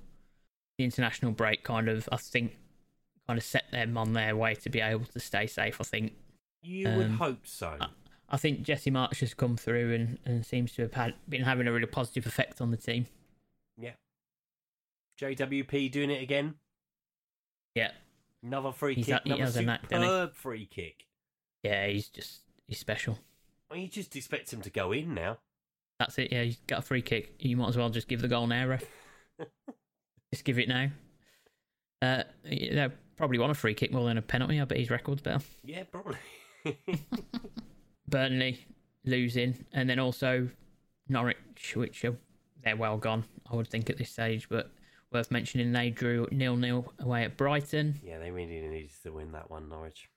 the 0.77 0.83
international 0.83 1.31
break 1.31 1.63
kind 1.63 1.87
of 1.87 2.09
I 2.11 2.17
think 2.17 2.57
kind 3.27 3.37
of 3.37 3.43
set 3.43 3.71
them 3.71 3.97
on 3.97 4.13
their 4.13 4.35
way 4.35 4.55
to 4.55 4.69
be 4.69 4.81
able 4.81 5.05
to 5.05 5.19
stay 5.19 5.47
safe. 5.47 5.79
I 5.79 5.83
think 5.83 6.13
You 6.61 6.89
would 6.89 7.05
Um, 7.05 7.13
hope 7.17 7.47
so. 7.47 7.77
I 8.29 8.35
think 8.37 8.63
Jesse 8.63 8.91
Marsch 8.91 9.19
has 9.21 9.33
come 9.33 9.55
through 9.55 9.93
and, 9.93 10.19
and 10.25 10.45
seems 10.45 10.73
to 10.73 10.81
have 10.81 10.93
had 10.93 11.13
been 11.29 11.43
having 11.43 11.65
a 11.67 11.71
really 11.71 11.85
positive 11.85 12.25
effect 12.25 12.59
on 12.59 12.71
the 12.71 12.77
team. 12.77 13.05
yeah. 13.77 13.93
JWP 15.19 15.91
doing 15.91 16.11
it 16.11 16.21
again. 16.21 16.55
Yeah, 17.73 17.91
Another 18.43 18.71
free 18.71 18.95
He's 18.95 19.05
kick. 19.07 19.21
he 19.23 19.31
another 19.31 19.61
knack, 19.61 19.81
superb 19.83 20.35
free 20.35 20.65
kick. 20.65 21.05
yeah, 21.63 21.87
he's 21.87 22.07
just 22.09 22.41
he's 22.67 22.77
special. 22.79 23.17
Well, 23.69 23.79
you 23.79 23.87
just 23.87 24.15
expect 24.15 24.51
him 24.53 24.61
to 24.61 24.69
go 24.69 24.91
in 24.91 25.13
now. 25.13 25.39
That's 25.99 26.17
it. 26.19 26.31
Yeah, 26.31 26.43
he's 26.43 26.57
got 26.67 26.79
a 26.79 26.81
free 26.83 27.01
kick. 27.01 27.33
You 27.39 27.57
might 27.57 27.69
as 27.69 27.77
well 27.77 27.89
just 27.89 28.07
give 28.07 28.21
the 28.21 28.27
goal 28.27 28.47
now, 28.47 28.67
ref. 28.67 28.83
just 30.33 30.45
give 30.45 30.59
it 30.59 30.69
now. 30.69 30.89
Uh, 32.01 32.23
they 32.43 32.87
probably 33.17 33.39
want 33.39 33.51
a 33.51 33.55
free 33.55 33.73
kick 33.73 33.91
more 33.91 34.05
than 34.05 34.17
a 34.17 34.21
penalty. 34.21 34.61
I 34.61 34.65
bet 34.65 34.77
his 34.77 34.91
record's 34.91 35.21
better. 35.23 35.43
Yeah, 35.65 35.83
probably. 35.91 36.17
Burnley 38.07 38.65
losing, 39.05 39.65
and 39.73 39.89
then 39.89 39.99
also 39.99 40.49
Norwich, 41.09 41.75
which 41.75 42.05
are 42.05 42.15
they're 42.63 42.75
well 42.77 42.97
gone. 42.97 43.23
I 43.51 43.55
would 43.55 43.67
think 43.67 43.89
at 43.89 43.97
this 43.97 44.11
stage, 44.11 44.47
but 44.49 44.71
worth 45.11 45.31
mentioning 45.31 45.71
they 45.71 45.89
drew 45.89 46.27
nil 46.31 46.55
nil 46.55 46.93
away 46.99 47.23
at 47.23 47.37
Brighton. 47.37 47.99
yeah, 48.03 48.19
they 48.19 48.31
really 48.31 48.59
needed 48.61 48.89
to 49.03 49.11
win 49.11 49.31
that 49.31 49.49
one, 49.49 49.69
Norwich. 49.69 50.09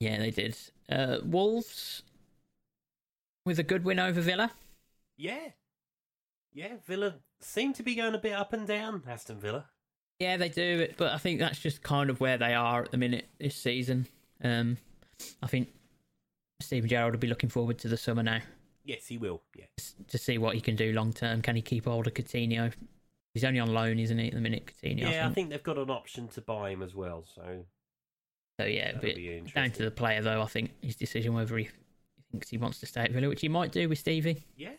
Yeah, 0.00 0.18
they 0.18 0.30
did. 0.30 0.56
Uh, 0.88 1.18
Wolves 1.24 2.02
with 3.44 3.58
a 3.58 3.62
good 3.64 3.84
win 3.84 3.98
over 3.98 4.20
Villa. 4.20 4.52
Yeah. 5.16 5.48
Yeah, 6.52 6.74
Villa 6.86 7.16
seem 7.40 7.72
to 7.74 7.82
be 7.82 7.94
going 7.94 8.14
a 8.14 8.18
bit 8.18 8.32
up 8.32 8.52
and 8.52 8.66
down, 8.66 9.02
Aston 9.08 9.38
Villa. 9.40 9.66
Yeah, 10.18 10.36
they 10.36 10.48
do, 10.48 10.88
but 10.96 11.12
I 11.12 11.18
think 11.18 11.38
that's 11.38 11.58
just 11.60 11.82
kind 11.82 12.10
of 12.10 12.20
where 12.20 12.38
they 12.38 12.54
are 12.54 12.82
at 12.84 12.90
the 12.90 12.96
minute 12.96 13.28
this 13.38 13.54
season. 13.54 14.06
Um, 14.42 14.78
I 15.42 15.46
think 15.46 15.68
Steven 16.60 16.88
Gerrard 16.88 17.12
will 17.14 17.20
be 17.20 17.28
looking 17.28 17.50
forward 17.50 17.78
to 17.80 17.88
the 17.88 17.96
summer 17.96 18.22
now 18.22 18.40
Yes, 18.84 19.06
he 19.06 19.18
will. 19.18 19.42
Yeah. 19.56 19.66
to 20.08 20.18
see 20.18 20.38
what 20.38 20.54
he 20.54 20.60
can 20.60 20.74
do 20.76 20.92
long 20.92 21.12
term. 21.12 21.42
Can 21.42 21.56
he 21.56 21.62
keep 21.62 21.84
hold 21.84 22.06
of 22.06 22.14
Coutinho? 22.14 22.72
He's 23.38 23.44
only 23.44 23.60
on 23.60 23.72
loan, 23.72 23.98
isn't 23.98 24.18
he, 24.18 24.28
at 24.28 24.34
the 24.34 24.40
minute, 24.40 24.66
Coutinho? 24.82 25.02
Yeah, 25.02 25.08
I 25.08 25.10
I 25.10 25.22
think. 25.24 25.34
think 25.34 25.50
they've 25.50 25.62
got 25.62 25.78
an 25.78 25.90
option 25.90 26.26
to 26.28 26.40
buy 26.40 26.70
him 26.70 26.82
as 26.82 26.94
well, 26.94 27.24
so 27.34 27.64
So 28.60 28.66
yeah, 28.66 28.92
but 29.00 29.14
down 29.54 29.70
to 29.70 29.84
the 29.84 29.90
player 29.90 30.20
though. 30.22 30.42
I 30.42 30.46
think 30.46 30.72
his 30.82 30.96
decision 30.96 31.34
whether 31.34 31.56
he 31.56 31.68
thinks 32.32 32.48
he 32.48 32.58
wants 32.58 32.80
to 32.80 32.86
stay 32.86 33.02
at 33.02 33.12
Villa, 33.12 33.28
which 33.28 33.40
he 33.40 33.48
might 33.48 33.70
do 33.72 33.88
with 33.88 33.98
Stevie. 33.98 34.44
Yeah. 34.56 34.72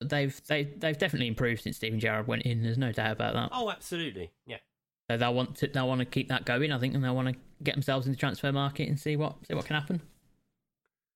But 0.00 0.10
they've 0.10 0.40
they 0.48 0.64
they've 0.64 0.98
definitely 0.98 1.28
improved 1.28 1.62
since 1.62 1.76
Steven 1.76 2.00
Gerrard 2.00 2.26
went 2.26 2.42
in. 2.42 2.62
There's 2.64 2.78
no 2.78 2.90
doubt 2.90 3.12
about 3.12 3.34
that. 3.34 3.50
Oh, 3.52 3.70
absolutely. 3.70 4.32
Yeah. 4.44 4.58
So 5.08 5.16
they'll 5.16 5.34
want 5.34 5.56
to 5.58 5.68
they'll 5.68 5.86
want 5.86 6.00
to 6.00 6.04
keep 6.04 6.28
that 6.28 6.44
going, 6.44 6.72
I 6.72 6.78
think, 6.78 6.94
and 6.94 7.04
they'll 7.04 7.14
want 7.14 7.28
to 7.28 7.34
get 7.62 7.74
themselves 7.74 8.06
in 8.06 8.12
the 8.12 8.18
transfer 8.18 8.50
market 8.50 8.88
and 8.88 8.98
see 8.98 9.14
what 9.16 9.36
see 9.46 9.54
what 9.54 9.66
can 9.66 9.76
happen. 9.76 10.00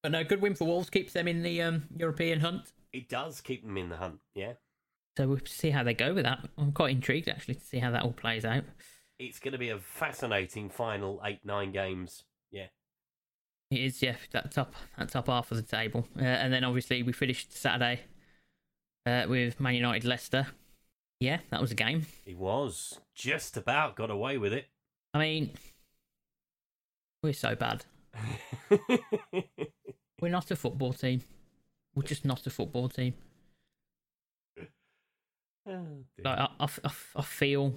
But 0.02 0.12
no, 0.12 0.22
good 0.22 0.40
win 0.40 0.54
for 0.54 0.64
Wolves 0.64 0.90
keeps 0.90 1.12
them 1.12 1.26
in 1.26 1.42
the 1.42 1.61
um, 1.61 1.88
European 1.96 2.38
hunt. 2.38 2.72
It 2.92 3.09
does 3.09 3.40
keep 3.40 3.64
them 3.64 3.76
in 3.76 3.88
the 3.88 3.96
hunt. 3.96 4.20
Yeah. 4.35 4.52
So 5.18 5.26
we'll 5.26 5.40
see 5.46 5.70
how 5.70 5.83
they 5.83 5.94
go 5.94 6.14
with 6.14 6.24
that. 6.26 6.48
I'm 6.57 6.70
quite 6.70 6.92
intrigued 6.92 7.28
actually 7.28 7.57
to 7.57 7.64
see 7.64 7.81
how 7.81 7.90
that 7.90 8.04
all 8.04 8.12
plays 8.12 8.44
out. 8.44 8.62
It's 9.18 9.40
going 9.40 9.50
to 9.50 9.59
be 9.59 9.70
a 9.70 9.78
fascinating 9.81 10.70
final 10.70 11.20
eight, 11.24 11.40
nine 11.44 11.72
games. 11.72 12.22
Yeah. 12.52 12.66
It 13.72 13.81
is, 13.81 14.00
yeah, 14.00 14.14
that 14.31 14.52
top 14.52 14.76
that 14.96 15.09
top 15.09 15.26
half 15.26 15.50
of 15.50 15.57
the 15.57 15.64
table, 15.64 16.07
uh, 16.16 16.22
and 16.22 16.52
then 16.52 16.62
obviously 16.62 17.02
we 17.02 17.12
finished 17.12 17.52
Saturday 17.52 18.02
uh, 19.07 19.24
with 19.28 19.59
Man 19.59 19.74
United 19.74 20.04
Leicester. 20.04 20.46
Yeah, 21.18 21.38
that 21.50 21.61
was 21.61 21.72
a 21.72 21.74
game. 21.74 22.07
He 22.24 22.37
was 22.37 23.00
just 23.16 23.57
about 23.57 23.96
got 23.96 24.11
away 24.11 24.38
with 24.38 24.52
it. 24.52 24.66
I 25.14 25.18
mean, 25.18 25.50
we're 27.24 27.33
so 27.33 27.57
bad. 27.57 27.85
We're 30.20 30.31
not 30.31 30.52
a 30.52 30.57
football 30.57 30.92
team. 30.92 31.22
We're 31.96 32.04
just 32.04 32.24
not 32.24 32.46
a 32.46 32.50
football 32.50 32.88
team. 32.88 33.14
Oh. 35.68 36.04
Like 36.24 36.38
I, 36.38 36.48
I, 36.61 36.64
I, 36.85 36.90
I 37.16 37.22
feel 37.22 37.74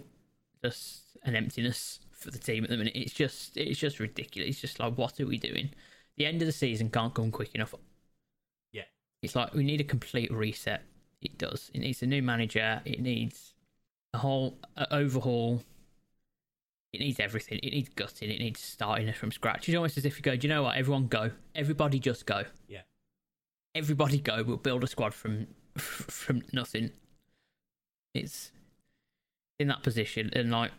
just 0.63 1.17
an 1.23 1.35
emptiness 1.35 1.99
for 2.11 2.31
the 2.31 2.37
team 2.37 2.63
at 2.63 2.69
the 2.69 2.77
minute. 2.77 2.95
It's 2.95 3.13
just 3.13 3.57
it's 3.57 3.79
just 3.79 3.99
ridiculous. 3.99 4.49
It's 4.49 4.61
just 4.61 4.79
like 4.79 4.97
what 4.97 5.19
are 5.19 5.27
we 5.27 5.37
doing? 5.37 5.71
The 6.17 6.25
end 6.25 6.41
of 6.41 6.45
the 6.45 6.51
season 6.51 6.89
can't 6.89 7.13
come 7.13 7.31
quick 7.31 7.53
enough. 7.55 7.73
Yeah. 8.71 8.83
It's 9.21 9.35
like 9.35 9.53
we 9.53 9.63
need 9.63 9.81
a 9.81 9.85
complete 9.85 10.31
reset. 10.31 10.83
It 11.21 11.37
does. 11.37 11.69
It 11.73 11.79
needs 11.79 12.01
a 12.01 12.07
new 12.07 12.21
manager. 12.21 12.81
It 12.85 13.01
needs 13.01 13.53
a 14.13 14.19
whole 14.19 14.57
uh, 14.77 14.85
overhaul. 14.91 15.63
It 16.93 16.99
needs 16.99 17.19
everything. 17.19 17.59
It 17.63 17.71
needs 17.71 17.89
gutting. 17.89 18.29
It 18.29 18.39
needs 18.39 18.59
starting 18.59 19.11
from 19.13 19.31
scratch. 19.31 19.69
It's 19.69 19.75
almost 19.75 19.97
as 19.97 20.05
if 20.05 20.17
you 20.17 20.23
go, 20.23 20.35
do 20.35 20.45
you 20.45 20.53
know 20.53 20.63
what? 20.63 20.77
Everyone 20.77 21.07
go. 21.07 21.31
Everybody 21.55 21.99
just 21.99 22.25
go. 22.25 22.43
Yeah. 22.67 22.81
Everybody 23.75 24.19
go. 24.19 24.43
We'll 24.43 24.57
build 24.57 24.83
a 24.83 24.87
squad 24.87 25.13
from 25.13 25.47
from 25.77 26.41
nothing. 26.51 26.91
It's 28.13 28.51
in 29.59 29.67
that 29.67 29.83
position, 29.83 30.31
and 30.33 30.51
like 30.51 30.71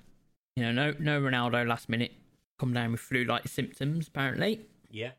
you 0.56 0.62
know, 0.64 0.72
no 0.72 0.94
no 0.98 1.20
Ronaldo 1.20 1.66
last 1.66 1.88
minute 1.88 2.12
come 2.58 2.74
down 2.74 2.92
with 2.92 3.00
flu-like 3.00 3.48
symptoms 3.48 4.08
apparently, 4.08 4.60
yeah. 4.90 5.10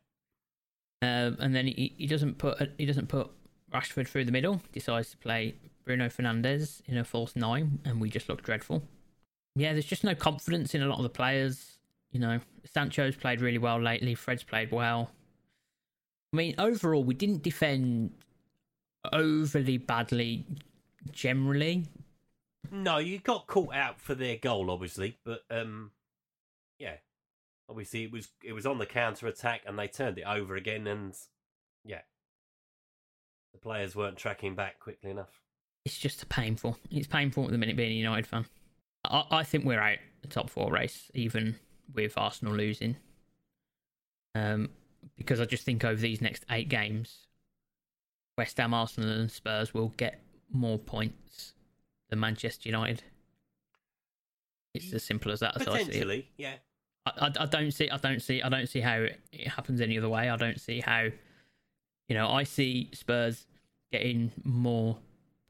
um, 1.02 1.38
and 1.40 1.54
then 1.54 1.68
he, 1.68 1.94
he 1.98 2.08
doesn't 2.08 2.38
put 2.38 2.72
he 2.78 2.86
doesn't 2.86 3.10
put 3.10 3.30
Rashford 3.74 4.08
through 4.08 4.26
the 4.26 4.32
middle. 4.32 4.62
Decides 4.72 5.12
to 5.12 5.18
play 5.18 5.56
Bruno 5.86 6.08
Fernandes 6.08 6.82
in 6.86 6.98
a 6.98 7.04
false 7.04 7.36
nine, 7.36 7.80
and 7.84 8.00
we 8.00 8.10
just 8.10 8.30
look 8.30 8.44
dreadful. 8.44 8.84
Yeah, 9.56 9.74
there's 9.74 9.86
just 9.86 10.04
no 10.04 10.16
confidence 10.16 10.74
in 10.74 10.82
a 10.82 10.88
lot 10.88 10.98
of 10.98 11.04
the 11.04 11.10
players. 11.10 11.78
You 12.12 12.20
know, 12.20 12.40
Sancho's 12.66 13.16
played 13.16 13.42
really 13.42 13.58
well 13.58 13.82
lately. 13.82 14.16
Fred's 14.16 14.44
played 14.44 14.72
well. 14.72 15.12
I 16.32 16.38
mean, 16.38 16.56
overall, 16.58 17.04
we 17.04 17.14
didn't 17.14 17.44
defend 17.44 18.12
overly 19.12 19.78
badly 19.78 20.46
generally. 21.12 21.86
No, 22.72 22.98
you 22.98 23.20
got 23.20 23.48
caught 23.48 23.74
out 23.74 24.00
for 24.00 24.16
their 24.16 24.38
goal, 24.38 24.72
obviously, 24.72 25.18
but 25.24 25.44
um, 25.52 25.92
yeah, 26.80 26.96
obviously 27.70 28.04
it 28.04 28.12
was 28.12 28.30
it 28.44 28.54
was 28.54 28.66
on 28.66 28.78
the 28.78 28.86
counter 28.86 29.28
attack, 29.28 29.62
and 29.66 29.78
they 29.78 29.88
turned 29.88 30.18
it 30.18 30.26
over 30.26 30.56
again, 30.56 30.88
and 30.88 31.14
yeah, 31.84 32.02
the 33.54 33.60
players 33.60 33.96
weren't 33.96 34.18
tracking 34.18 34.56
back 34.56 34.80
quickly 34.80 35.12
enough. 35.12 35.42
It's 35.86 35.98
just 35.98 36.28
painful. 36.30 36.78
It's 36.90 37.08
painful 37.08 37.46
at 37.46 37.52
the 37.52 37.58
minute 37.58 37.76
being 37.76 37.92
a 37.92 37.96
United 37.96 38.26
fan. 38.26 38.46
I, 39.06 39.26
I 39.30 39.44
think 39.44 39.66
we're 39.66 39.82
out 39.82 39.98
the 40.22 40.28
top 40.28 40.50
four 40.50 40.72
race, 40.72 41.12
even 41.14 41.58
with 41.94 42.18
Arsenal 42.18 42.56
losing. 42.56 42.96
Um, 44.36 44.70
because 45.18 45.40
I 45.40 45.46
just 45.46 45.64
think 45.64 45.84
over 45.84 46.00
these 46.00 46.22
next 46.22 46.46
eight 46.50 46.70
games, 46.70 47.28
West 48.38 48.58
Ham, 48.58 48.74
Arsenal, 48.74 49.10
and 49.10 49.32
Spurs 49.32 49.74
will 49.74 49.90
get 49.90 50.22
more 50.52 50.80
points 50.80 51.54
than 52.14 52.20
Manchester 52.20 52.70
United. 52.70 53.02
It's 54.76 54.94
as 54.94 55.04
simple 55.04 55.32
as 55.32 55.40
that. 55.40 55.60
As 55.60 55.68
I 55.68 55.80
see. 55.80 55.86
Potentially, 55.86 56.28
yeah. 56.38 56.54
I, 57.08 57.12
I, 57.18 57.32
I 57.40 57.46
don't 57.48 57.72
see 57.72 57.90
I 57.90 57.98
don't 57.98 58.22
see 58.22 58.42
I 58.42 58.50
don't 58.50 58.68
see 58.68 58.82
how 58.82 58.98
it, 58.98 59.20
it 59.32 59.48
happens 59.48 59.82
any 59.82 59.98
other 59.98 60.10
way. 60.10 60.30
I 60.30 60.38
don't 60.38 60.62
see 60.62 60.80
how 60.80 61.08
you 62.08 62.16
know 62.16 62.30
I 62.30 62.44
see 62.44 62.90
Spurs 62.94 63.48
getting 63.92 64.32
more 64.44 64.98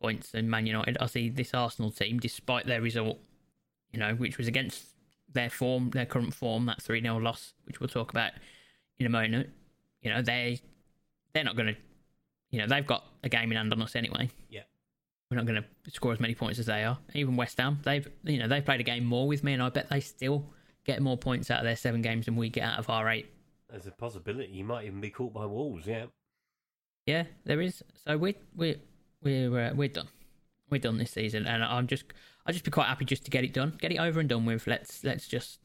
points 0.01 0.31
than 0.31 0.49
Man 0.49 0.65
United. 0.65 0.97
I 1.01 1.07
see 1.07 1.29
this 1.29 1.53
Arsenal 1.53 1.91
team, 1.91 2.19
despite 2.19 2.65
their 2.65 2.81
result, 2.81 3.19
you 3.91 3.99
know, 3.99 4.15
which 4.15 4.37
was 4.37 4.47
against 4.47 4.85
their 5.31 5.49
form, 5.49 5.89
their 5.91 6.05
current 6.05 6.33
form, 6.33 6.65
that 6.67 6.81
3 6.81 7.01
0 7.01 7.17
loss, 7.17 7.53
which 7.65 7.79
we'll 7.79 7.89
talk 7.89 8.11
about 8.11 8.31
in 8.99 9.05
a 9.05 9.09
moment. 9.09 9.49
You 10.01 10.11
know, 10.11 10.21
they 10.21 10.61
they're 11.33 11.43
not 11.43 11.57
going 11.57 11.75
to, 11.75 11.81
you 12.51 12.59
know, 12.59 12.67
they've 12.67 12.87
got 12.87 13.03
a 13.23 13.29
game 13.29 13.51
in 13.51 13.57
hand 13.57 13.73
on 13.73 13.81
us 13.81 13.95
anyway. 13.95 14.29
Yeah. 14.49 14.63
We're 15.29 15.37
not 15.37 15.45
going 15.45 15.63
to 15.63 15.91
score 15.91 16.13
as 16.13 16.19
many 16.19 16.35
points 16.35 16.59
as 16.59 16.67
they 16.67 16.83
are. 16.83 16.97
Even 17.15 17.35
West 17.35 17.57
Ham, 17.57 17.79
they've, 17.83 18.07
you 18.23 18.37
know, 18.37 18.47
they've 18.47 18.63
played 18.63 18.79
a 18.81 18.83
game 18.83 19.03
more 19.03 19.27
with 19.27 19.43
me, 19.43 19.53
and 19.53 19.63
I 19.63 19.69
bet 19.69 19.89
they 19.89 19.99
still 19.99 20.45
get 20.85 21.01
more 21.01 21.17
points 21.17 21.49
out 21.49 21.59
of 21.59 21.65
their 21.65 21.75
seven 21.75 22.01
games 22.01 22.25
than 22.25 22.35
we 22.35 22.49
get 22.49 22.63
out 22.63 22.77
of 22.77 22.89
our 22.89 23.09
eight. 23.09 23.27
There's 23.69 23.87
a 23.87 23.91
possibility 23.91 24.51
you 24.51 24.63
might 24.63 24.85
even 24.85 25.01
be 25.01 25.09
caught 25.09 25.33
by 25.33 25.45
Wolves. 25.45 25.87
Yeah. 25.87 26.05
Yeah, 27.05 27.23
there 27.45 27.59
is. 27.61 27.83
So 28.05 28.17
we 28.17 28.35
we 28.55 28.77
we're 29.21 29.59
uh, 29.59 29.73
we're 29.73 29.89
done. 29.89 30.07
We're 30.69 30.77
done 30.79 30.97
this 30.97 31.11
season, 31.11 31.45
and 31.45 31.63
I'm 31.63 31.87
just 31.87 32.05
I'd 32.45 32.53
just 32.53 32.65
be 32.65 32.71
quite 32.71 32.87
happy 32.87 33.05
just 33.05 33.25
to 33.25 33.31
get 33.31 33.43
it 33.43 33.53
done, 33.53 33.77
get 33.79 33.91
it 33.91 33.99
over 33.99 34.19
and 34.19 34.29
done 34.29 34.45
with. 34.45 34.67
Let's 34.67 35.03
let's 35.03 35.27
just 35.27 35.59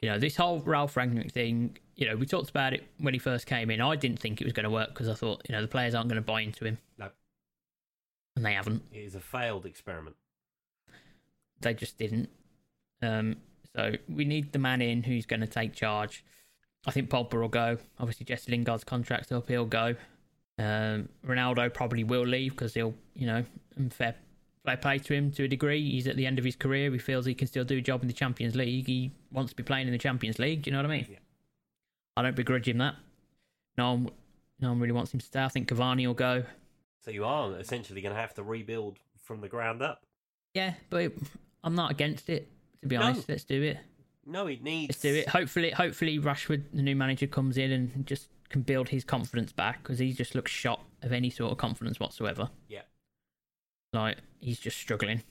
you 0.00 0.10
know 0.10 0.18
this 0.18 0.36
whole 0.36 0.60
Ralf 0.60 0.94
Rangnick 0.94 1.32
thing. 1.32 1.78
You 1.94 2.08
know, 2.08 2.16
we 2.16 2.26
talked 2.26 2.50
about 2.50 2.74
it 2.74 2.84
when 2.98 3.14
he 3.14 3.18
first 3.18 3.46
came 3.46 3.70
in. 3.70 3.80
I 3.80 3.96
didn't 3.96 4.18
think 4.18 4.40
it 4.40 4.44
was 4.44 4.52
going 4.52 4.64
to 4.64 4.70
work 4.70 4.90
because 4.90 5.08
I 5.08 5.14
thought 5.14 5.42
you 5.48 5.54
know 5.54 5.62
the 5.62 5.68
players 5.68 5.94
aren't 5.94 6.08
going 6.08 6.20
to 6.20 6.26
buy 6.26 6.42
into 6.42 6.64
him. 6.64 6.78
No. 6.98 7.08
And 8.36 8.44
they 8.44 8.52
haven't. 8.52 8.82
It 8.92 8.98
is 8.98 9.14
a 9.14 9.20
failed 9.20 9.66
experiment. 9.66 10.16
They 11.60 11.74
just 11.74 11.98
didn't. 11.98 12.28
Um, 13.02 13.36
so 13.74 13.94
we 14.08 14.24
need 14.24 14.52
the 14.52 14.58
man 14.58 14.82
in 14.82 15.02
who's 15.02 15.26
going 15.26 15.40
to 15.40 15.46
take 15.46 15.74
charge. 15.74 16.24
I 16.86 16.90
think 16.92 17.10
Pogba 17.10 17.34
will 17.34 17.48
go. 17.48 17.78
Obviously, 17.98 18.24
Jesse 18.26 18.50
Lingard's 18.50 18.84
contract's 18.84 19.32
up; 19.32 19.48
he'll 19.48 19.64
go. 19.64 19.96
Um, 20.58 21.08
Ronaldo 21.26 21.72
probably 21.72 22.04
will 22.04 22.26
leave 22.26 22.52
because 22.52 22.74
he'll, 22.74 22.94
you 23.14 23.26
know, 23.26 23.44
and 23.76 23.92
fair 23.92 24.14
fair 24.64 24.76
play 24.76 24.98
to 24.98 25.14
him 25.14 25.30
to 25.32 25.44
a 25.44 25.48
degree. 25.48 25.90
He's 25.90 26.06
at 26.06 26.16
the 26.16 26.26
end 26.26 26.38
of 26.38 26.44
his 26.44 26.56
career. 26.56 26.90
He 26.92 26.98
feels 26.98 27.24
he 27.26 27.34
can 27.34 27.48
still 27.48 27.64
do 27.64 27.78
a 27.78 27.80
job 27.80 28.02
in 28.02 28.08
the 28.08 28.14
Champions 28.14 28.54
League. 28.54 28.86
He 28.86 29.12
wants 29.32 29.52
to 29.52 29.56
be 29.56 29.62
playing 29.62 29.86
in 29.86 29.92
the 29.92 29.98
Champions 29.98 30.38
League. 30.38 30.62
Do 30.62 30.70
you 30.70 30.76
know 30.76 30.82
what 30.82 30.90
I 30.90 30.96
mean? 30.96 31.06
Yeah. 31.10 31.18
I 32.16 32.22
don't 32.22 32.36
begrudge 32.36 32.68
him 32.68 32.78
that. 32.78 32.96
No 33.76 33.92
one, 33.92 34.10
no 34.60 34.70
one 34.70 34.80
really 34.80 34.92
wants 34.92 35.12
him 35.12 35.20
to 35.20 35.26
stay. 35.26 35.42
I 35.42 35.48
think 35.48 35.68
Cavani 35.68 36.06
will 36.06 36.14
go. 36.14 36.44
So 37.06 37.12
you 37.12 37.24
are 37.24 37.56
essentially 37.58 38.00
going 38.00 38.14
to 38.14 38.20
have 38.20 38.34
to 38.34 38.42
rebuild 38.42 38.98
from 39.22 39.40
the 39.40 39.48
ground 39.48 39.80
up. 39.80 40.04
Yeah, 40.54 40.74
but 40.90 41.12
I'm 41.62 41.76
not 41.76 41.92
against 41.92 42.28
it. 42.28 42.50
To 42.82 42.88
be 42.88 42.96
No. 42.96 43.02
honest, 43.04 43.28
let's 43.28 43.44
do 43.44 43.62
it. 43.62 43.78
No, 44.26 44.48
it 44.48 44.60
needs. 44.60 44.90
Let's 44.90 45.02
do 45.02 45.14
it. 45.14 45.28
Hopefully, 45.28 45.70
hopefully 45.70 46.18
Rashford, 46.18 46.64
the 46.74 46.82
new 46.82 46.96
manager, 46.96 47.28
comes 47.28 47.56
in 47.58 47.70
and 47.70 48.04
just 48.06 48.28
can 48.48 48.62
build 48.62 48.88
his 48.88 49.04
confidence 49.04 49.52
back 49.52 49.82
because 49.84 50.00
he 50.00 50.12
just 50.12 50.34
looks 50.34 50.50
shot 50.50 50.80
of 51.02 51.12
any 51.12 51.30
sort 51.30 51.52
of 51.52 51.58
confidence 51.58 52.00
whatsoever. 52.00 52.50
Yeah. 52.68 52.82
Like 53.92 54.18
he's 54.40 54.58
just 54.58 54.76
struggling. 54.76 55.22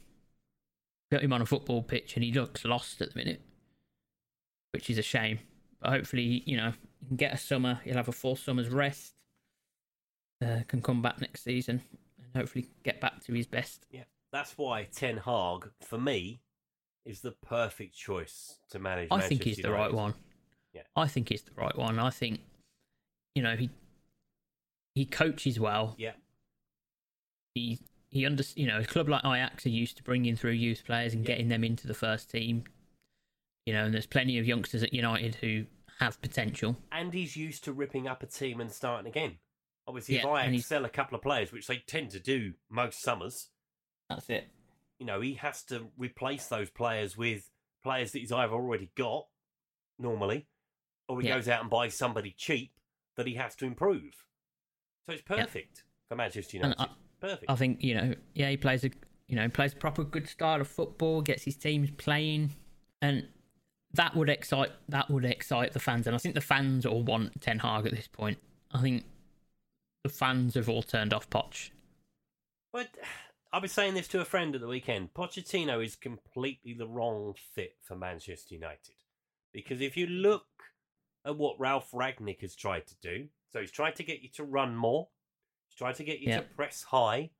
Got 1.11 1.23
him 1.23 1.33
on 1.33 1.41
a 1.41 1.45
football 1.45 1.83
pitch 1.83 2.15
and 2.15 2.23
he 2.23 2.31
looks 2.31 2.63
lost 2.63 3.01
at 3.01 3.11
the 3.13 3.19
minute, 3.19 3.41
which 4.71 4.89
is 4.89 4.97
a 4.97 5.01
shame. 5.03 5.39
But 5.81 5.89
hopefully, 5.91 6.41
you 6.45 6.55
know, 6.55 6.71
he 7.01 7.07
can 7.07 7.17
get 7.17 7.33
a 7.33 7.37
summer. 7.37 7.81
He'll 7.83 7.95
have 7.97 8.07
a 8.07 8.13
full 8.13 8.37
summer's 8.37 8.69
rest. 8.69 9.14
Uh, 10.45 10.61
can 10.67 10.81
come 10.81 11.01
back 11.01 11.19
next 11.19 11.43
season 11.43 11.81
and 12.19 12.27
hopefully 12.35 12.67
get 12.83 13.01
back 13.01 13.23
to 13.23 13.33
his 13.33 13.47
best. 13.47 13.85
Yeah, 13.89 14.03
that's 14.31 14.57
why 14.57 14.83
Ten 14.93 15.17
Hag, 15.17 15.71
for 15.81 15.97
me, 15.97 16.41
is 17.05 17.21
the 17.21 17.31
perfect 17.31 17.95
choice 17.95 18.59
to 18.69 18.77
manage. 18.77 19.07
I 19.11 19.21
think 19.21 19.39
Manchester 19.41 19.49
he's 19.49 19.57
the 19.57 19.71
right 19.71 19.91
one. 19.93 20.13
Yeah. 20.73 20.81
I 20.95 21.07
think 21.07 21.29
he's 21.29 21.41
the 21.41 21.53
right 21.55 21.75
one. 21.75 21.97
I 21.99 22.09
think, 22.11 22.41
you 23.33 23.41
know, 23.41 23.55
he 23.55 23.69
he 24.93 25.05
coaches 25.05 25.59
well. 25.59 25.95
Yeah, 25.97 26.11
He 27.53 27.79
he 28.09 28.25
under 28.25 28.43
you 28.55 28.67
know 28.67 28.79
a 28.79 28.85
club 28.85 29.09
like 29.09 29.25
Ajax 29.25 29.65
are 29.65 29.69
used 29.69 29.97
to 29.97 30.03
bringing 30.03 30.35
through 30.35 30.51
youth 30.51 30.83
players 30.85 31.13
and 31.13 31.23
Yeah. 31.23 31.27
getting 31.27 31.47
them 31.49 31.63
into 31.63 31.87
the 31.87 31.93
first 31.93 32.29
team. 32.29 32.65
You 33.65 33.73
know, 33.73 33.85
and 33.85 33.93
there's 33.93 34.05
plenty 34.05 34.37
of 34.37 34.45
youngsters 34.45 34.83
at 34.83 34.93
United 34.93 35.35
who 35.35 35.65
have 35.99 36.21
potential. 36.21 36.75
and 36.91 37.13
he's 37.13 37.35
used 37.37 37.63
to 37.63 37.71
ripping 37.73 38.05
up 38.07 38.21
a 38.21 38.25
team 38.27 38.59
and 38.59 38.69
starting 38.71 39.07
again. 39.07 39.37
Obviously, 39.87 40.15
if 40.17 40.23
Yeah, 40.23 40.35
and 40.37 40.53
Ajax 40.53 40.67
sell 40.67 40.85
a 40.85 40.89
couple 40.89 41.15
of 41.15 41.21
players, 41.21 41.51
which 41.51 41.67
they 41.67 41.77
tend 41.77 42.09
to 42.11 42.19
do 42.19 42.53
most 42.69 43.01
summers, 43.01 43.49
That's 44.09 44.29
it. 44.29 44.47
you 44.99 45.05
know, 45.05 45.21
he 45.21 45.35
has 45.35 45.63
to 45.65 45.91
replace 45.97 46.47
those 46.47 46.69
players 46.69 47.15
with 47.17 47.49
players 47.83 48.11
that 48.13 48.19
he's 48.19 48.31
either 48.31 48.53
already 48.53 48.91
got 48.95 49.27
normally, 49.99 50.47
or 51.07 51.21
he 51.21 51.27
Yeah. 51.27 51.35
goes 51.35 51.47
out 51.47 51.61
and 51.61 51.69
buys 51.69 51.95
somebody 51.95 52.31
cheap 52.35 52.73
that 53.15 53.27
he 53.27 53.35
has 53.35 53.55
to 53.57 53.65
improve. 53.65 54.25
So 55.07 55.13
it's 55.13 55.21
perfect 55.21 55.83
for 56.09 56.15
Manchester 56.15 56.57
United. 56.57 56.89
perfect. 57.21 57.45
I 57.49 57.55
think 57.55 57.83
you 57.83 57.93
know, 57.95 58.15
yeah, 58.33 58.49
he 58.49 58.57
plays 58.57 58.83
a 58.83 58.89
you 59.27 59.35
know 59.35 59.47
plays 59.49 59.73
proper 59.73 60.03
good 60.03 60.27
style 60.27 60.61
of 60.61 60.67
football, 60.67 61.21
gets 61.21 61.43
his 61.43 61.55
teams 61.57 61.91
playing, 61.91 62.55
and 63.01 63.27
that 63.93 64.15
would 64.15 64.29
excite 64.29 64.71
that 64.89 65.09
would 65.11 65.25
excite 65.25 65.73
the 65.73 65.79
fans. 65.79 66.07
And 66.07 66.15
I 66.15 66.19
think 66.19 66.33
the 66.35 66.41
fans 66.41 66.85
all 66.87 67.03
want 67.03 67.39
Ten 67.41 67.59
Hag 67.59 67.85
at 67.85 67.93
this 67.95 68.07
point. 68.07 68.39
I 68.71 68.81
think 68.81 69.05
the 70.05 70.09
fans 70.09 70.53
have 70.53 70.69
all 70.69 70.83
turned 70.83 71.15
off 71.15 71.27
Poch. 71.31 71.71
But 72.71 72.89
I 73.51 73.57
was 73.57 73.71
saying 73.71 73.95
this 73.95 74.07
to 74.09 74.21
a 74.21 74.25
friend 74.25 74.53
at 74.53 74.61
the 74.61 74.67
weekend. 74.67 75.15
Pochettino 75.15 75.83
is 75.83 75.95
completely 75.95 76.73
the 76.73 76.87
wrong 76.87 77.33
fit 77.55 77.75
for 77.81 77.95
Manchester 77.95 78.53
United. 78.53 78.93
Because 79.51 79.81
if 79.81 79.97
you 79.97 80.05
look 80.05 80.45
at 81.25 81.37
what 81.37 81.59
Ralf 81.59 81.89
Rangnick 81.91 82.41
has 82.41 82.55
tried 82.55 82.85
to 82.85 82.95
do, 83.01 83.29
so 83.51 83.61
he's 83.61 83.71
tried 83.71 83.95
to 83.95 84.03
get 84.03 84.21
you 84.21 84.29
to 84.35 84.43
run 84.43 84.75
more, 84.75 85.07
he's 85.67 85.75
tried 85.75 85.95
to 85.95 86.03
get 86.03 86.19
you 86.19 86.29
Yeah. 86.29 86.41
to 86.41 86.43
press 86.43 86.83
high, 86.83 87.31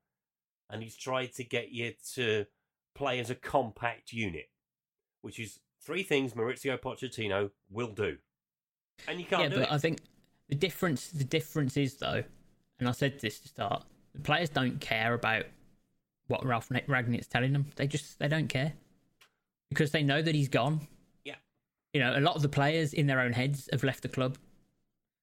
and 0.68 0.82
he's 0.82 0.96
tried 0.96 1.34
to 1.34 1.44
get 1.44 1.68
you 1.68 1.94
to 2.14 2.46
play 2.96 3.20
as 3.20 3.30
a 3.30 3.36
compact 3.36 4.12
unit, 4.12 4.50
which 5.20 5.38
is 5.38 5.60
three 5.80 6.02
things 6.02 6.32
Mauricio 6.32 6.76
Pochettino 6.76 7.52
will 7.70 7.92
do. 7.92 8.18
And 9.06 9.20
you 9.20 9.26
can't 9.26 9.42
yeah, 9.42 9.48
do 9.50 9.54
but 9.54 9.68
it. 9.68 9.72
I 9.72 9.78
think 9.78 10.00
the 10.48 10.56
difference 10.56 11.10
the 11.10 11.22
difference 11.22 11.76
is 11.76 11.98
though, 11.98 12.24
and 12.78 12.88
I 12.88 12.92
said 12.92 13.20
this 13.20 13.38
to 13.40 13.48
start. 13.48 13.84
The 14.14 14.20
players 14.20 14.48
don't 14.48 14.80
care 14.80 15.14
about 15.14 15.44
what 16.28 16.44
Ralf 16.44 16.68
Rangnick's 16.68 17.26
telling 17.26 17.52
them. 17.52 17.66
They 17.76 17.86
just 17.86 18.18
they 18.18 18.28
don't 18.28 18.48
care 18.48 18.72
because 19.70 19.90
they 19.90 20.02
know 20.02 20.22
that 20.22 20.34
he's 20.34 20.48
gone. 20.48 20.86
Yeah. 21.24 21.36
You 21.92 22.00
know, 22.00 22.16
a 22.16 22.20
lot 22.20 22.36
of 22.36 22.42
the 22.42 22.48
players 22.48 22.92
in 22.92 23.06
their 23.06 23.20
own 23.20 23.32
heads 23.32 23.68
have 23.72 23.84
left 23.84 24.02
the 24.02 24.08
club. 24.08 24.38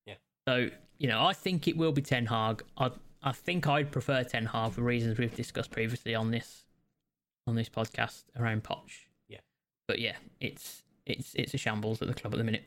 Yeah. 0.05 0.15
So 0.47 0.69
you 0.97 1.07
know, 1.07 1.25
I 1.25 1.33
think 1.33 1.67
it 1.67 1.77
will 1.77 1.91
be 1.91 2.01
Ten 2.01 2.25
Hag. 2.27 2.63
I 2.77 2.91
I 3.21 3.31
think 3.31 3.67
I'd 3.67 3.91
prefer 3.91 4.23
Ten 4.23 4.45
Hag 4.45 4.73
for 4.73 4.81
reasons 4.81 5.17
we've 5.17 5.35
discussed 5.35 5.71
previously 5.71 6.15
on 6.15 6.31
this 6.31 6.65
on 7.47 7.55
this 7.55 7.69
podcast 7.69 8.23
around 8.37 8.63
Poch. 8.63 9.07
Yeah. 9.27 9.39
But 9.87 9.99
yeah, 9.99 10.15
it's 10.39 10.83
it's 11.05 11.33
it's 11.35 11.53
a 11.53 11.57
shambles 11.57 12.01
at 12.01 12.07
the 12.07 12.13
club 12.13 12.33
at 12.33 12.37
the 12.37 12.43
minute. 12.43 12.65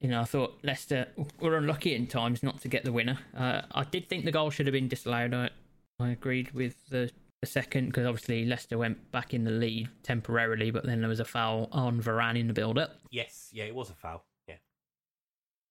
You 0.00 0.08
know, 0.08 0.20
I 0.20 0.24
thought 0.24 0.58
Leicester 0.62 1.08
were 1.40 1.56
unlucky 1.56 1.94
in 1.94 2.06
times 2.06 2.42
not 2.42 2.60
to 2.60 2.68
get 2.68 2.84
the 2.84 2.92
winner. 2.92 3.18
Uh, 3.36 3.62
I 3.72 3.84
did 3.84 4.08
think 4.08 4.24
the 4.24 4.32
goal 4.32 4.50
should 4.50 4.66
have 4.66 4.74
been 4.74 4.88
disallowed. 4.88 5.32
I, 5.32 5.50
I 5.98 6.10
agreed 6.10 6.52
with 6.52 6.74
the, 6.90 7.10
the 7.40 7.46
second 7.46 7.86
because 7.86 8.06
obviously 8.06 8.44
Leicester 8.44 8.76
went 8.76 9.10
back 9.10 9.32
in 9.32 9.44
the 9.44 9.50
lead 9.50 9.88
temporarily, 10.02 10.70
but 10.70 10.84
then 10.84 11.00
there 11.00 11.08
was 11.08 11.20
a 11.20 11.24
foul 11.24 11.68
on 11.72 12.02
Varane 12.02 12.38
in 12.38 12.46
the 12.46 12.52
build 12.52 12.78
up. 12.78 12.96
yes, 13.10 13.48
yeah, 13.52 13.64
it 13.64 13.74
was 13.74 13.88
a 13.88 13.94
foul. 13.94 14.24
Yeah. 14.46 14.56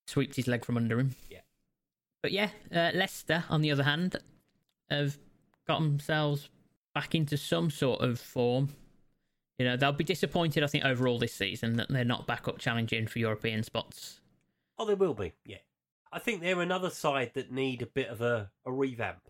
Sweeped 0.08 0.34
his 0.34 0.48
leg 0.48 0.64
from 0.64 0.76
under 0.76 0.98
him. 0.98 1.14
Yeah. 1.30 1.40
But 2.22 2.32
yeah, 2.32 2.50
uh, 2.74 2.90
Leicester, 2.94 3.44
on 3.48 3.60
the 3.62 3.70
other 3.70 3.84
hand, 3.84 4.16
have 4.90 5.16
got 5.68 5.80
themselves 5.80 6.48
back 6.94 7.14
into 7.14 7.36
some 7.36 7.70
sort 7.70 8.00
of 8.00 8.18
form. 8.18 8.70
You 9.58 9.64
know, 9.66 9.76
they'll 9.76 9.92
be 9.92 10.04
disappointed, 10.04 10.62
I 10.62 10.66
think, 10.66 10.84
overall 10.84 11.18
this 11.18 11.32
season 11.32 11.76
that 11.76 11.88
they're 11.88 12.04
not 12.04 12.26
back 12.26 12.46
up 12.46 12.58
challenging 12.58 13.06
for 13.06 13.18
European 13.18 13.62
spots. 13.62 14.20
Oh, 14.78 14.84
they 14.84 14.94
will 14.94 15.14
be. 15.14 15.32
Yeah, 15.44 15.58
I 16.12 16.18
think 16.18 16.40
they're 16.42 16.60
another 16.60 16.90
side 16.90 17.32
that 17.34 17.50
need 17.50 17.80
a 17.80 17.86
bit 17.86 18.08
of 18.08 18.20
a, 18.20 18.50
a 18.66 18.72
revamp. 18.72 19.20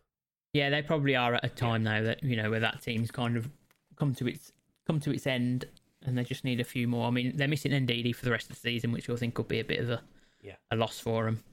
Yeah, 0.52 0.70
they 0.70 0.82
probably 0.82 1.14
are 1.14 1.34
at 1.34 1.44
a 1.44 1.48
time 1.48 1.82
now 1.84 2.02
that 2.02 2.22
you 2.24 2.34
know 2.36 2.50
where 2.50 2.60
that 2.60 2.82
team's 2.82 3.10
kind 3.10 3.36
of 3.36 3.48
come 3.96 4.14
to 4.16 4.26
its 4.26 4.52
come 4.86 4.98
to 5.00 5.12
its 5.12 5.26
end, 5.26 5.66
and 6.04 6.18
they 6.18 6.24
just 6.24 6.44
need 6.44 6.58
a 6.60 6.64
few 6.64 6.88
more. 6.88 7.06
I 7.06 7.10
mean, 7.10 7.36
they're 7.36 7.46
missing 7.46 7.72
Ndidi 7.72 8.14
for 8.14 8.24
the 8.24 8.30
rest 8.32 8.50
of 8.50 8.56
the 8.56 8.60
season, 8.60 8.90
which 8.90 9.08
I 9.08 9.14
think 9.16 9.34
could 9.34 9.48
be 9.48 9.60
a 9.60 9.64
bit 9.64 9.78
of 9.80 9.90
a 9.90 10.02
Yeah. 10.42 10.56
a 10.72 10.76
loss 10.76 10.98
for 10.98 11.24
them. 11.26 11.44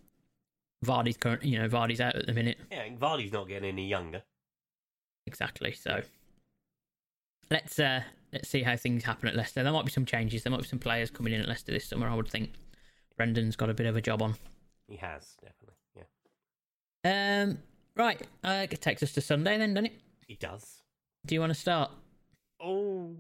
Vardy's 0.84 1.18
current, 1.18 1.44
you 1.44 1.60
know, 1.60 1.70
Vardy's 1.70 2.02
out 2.02 2.16
at 2.16 2.26
the 2.26 2.34
minute. 2.34 2.58
Yeah, 2.72 2.88
Vardy's 3.00 3.32
not 3.32 3.48
getting 3.48 3.70
any 3.70 3.88
younger. 3.88 4.24
Exactly. 5.28 5.74
So 5.74 6.02
let's 7.52 7.80
uh 7.80 8.02
let's 8.34 8.50
see 8.50 8.64
how 8.64 8.76
things 8.76 9.04
happen 9.04 9.30
at 9.30 9.36
Leicester. 9.36 9.64
There 9.64 9.72
might 9.72 9.86
be 9.86 9.92
some 9.92 10.06
changes. 10.06 10.44
There 10.44 10.52
might 10.52 10.62
be 10.62 10.68
some 10.68 10.80
players 10.80 11.10
coming 11.10 11.34
in 11.34 11.42
at 11.42 11.48
Leicester 11.48 11.72
this 11.72 11.86
summer. 11.86 12.08
I 12.08 12.16
would 12.16 12.28
think 12.28 12.52
Brendan's 13.16 13.56
got 13.56 13.70
a 13.70 13.74
bit 13.74 13.86
of 13.86 13.96
a 13.96 14.02
job 14.02 14.22
on. 14.22 14.36
He 14.88 14.98
has 14.98 15.36
definitely. 15.42 15.76
Yeah, 17.06 17.44
Um, 17.44 17.60
right. 17.96 18.22
Uh, 18.44 18.68
it 18.70 18.82
takes 18.82 19.04
us 19.04 19.14
to 19.14 19.22
Sunday 19.22 19.58
then, 19.58 19.74
doesn't 19.74 19.86
it? 19.88 20.00
he 20.28 20.36
does. 20.36 20.82
Do 21.26 21.36
you 21.36 21.42
want 21.42 21.54
to 21.54 21.60
start? 21.60 21.92
Oh, 22.62 23.18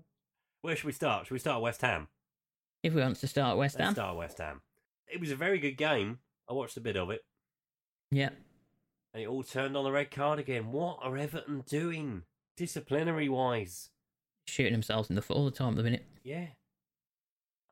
where 0.62 0.76
should 0.76 0.86
we 0.86 0.92
start? 0.94 1.28
Should 1.28 1.34
we 1.34 1.40
start 1.40 1.62
West 1.62 1.82
Ham? 1.82 2.08
If 2.82 2.94
we 2.94 3.02
want 3.02 3.18
to 3.18 3.28
start 3.28 3.58
West 3.58 3.76
Let's 3.76 3.86
Ham, 3.86 3.94
start 3.94 4.18
West 4.18 4.38
Ham. 4.40 4.62
It 5.08 5.20
was 5.20 5.32
a 5.32 5.36
very 5.36 5.60
good 5.60 5.78
game. 5.78 6.20
I 6.50 6.54
watched 6.54 6.76
a 6.76 6.82
bit 6.82 6.98
of 6.98 7.10
it, 7.12 7.22
yeah. 8.12 8.30
and 9.14 9.24
it 9.24 9.28
all 9.28 9.44
turned 9.44 9.78
on 9.78 9.86
the 9.86 9.92
red 9.92 10.12
card 10.12 10.40
again. 10.40 10.72
What 10.72 11.00
are 11.02 11.18
Everton 11.18 11.64
doing? 11.68 12.24
disciplinary 12.56 13.28
wise, 13.30 13.90
Shooting 14.48 14.74
themselves 14.74 15.10
in 15.10 15.16
the 15.16 15.22
foot 15.22 15.38
all 15.38 15.46
the 15.46 15.52
time 15.52 15.70
at 15.72 15.78
the 15.78 15.84
minute. 15.84 16.06
yeah. 16.24 16.48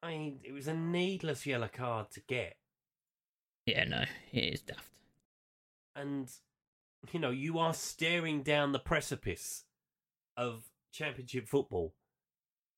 I 0.03 0.09
mean, 0.17 0.39
it 0.43 0.51
was 0.51 0.67
a 0.67 0.73
needless 0.73 1.45
yellow 1.45 1.69
card 1.71 2.09
to 2.13 2.21
get. 2.27 2.55
Yeah, 3.67 3.83
no, 3.83 4.03
it 4.31 4.39
is 4.55 4.61
daft. 4.61 4.89
and 5.95 6.27
you 7.11 7.19
know 7.19 7.29
you 7.29 7.59
are 7.59 7.73
staring 7.75 8.41
down 8.41 8.71
the 8.71 8.79
precipice 8.79 9.65
of 10.35 10.63
championship 10.91 11.47
football. 11.47 11.93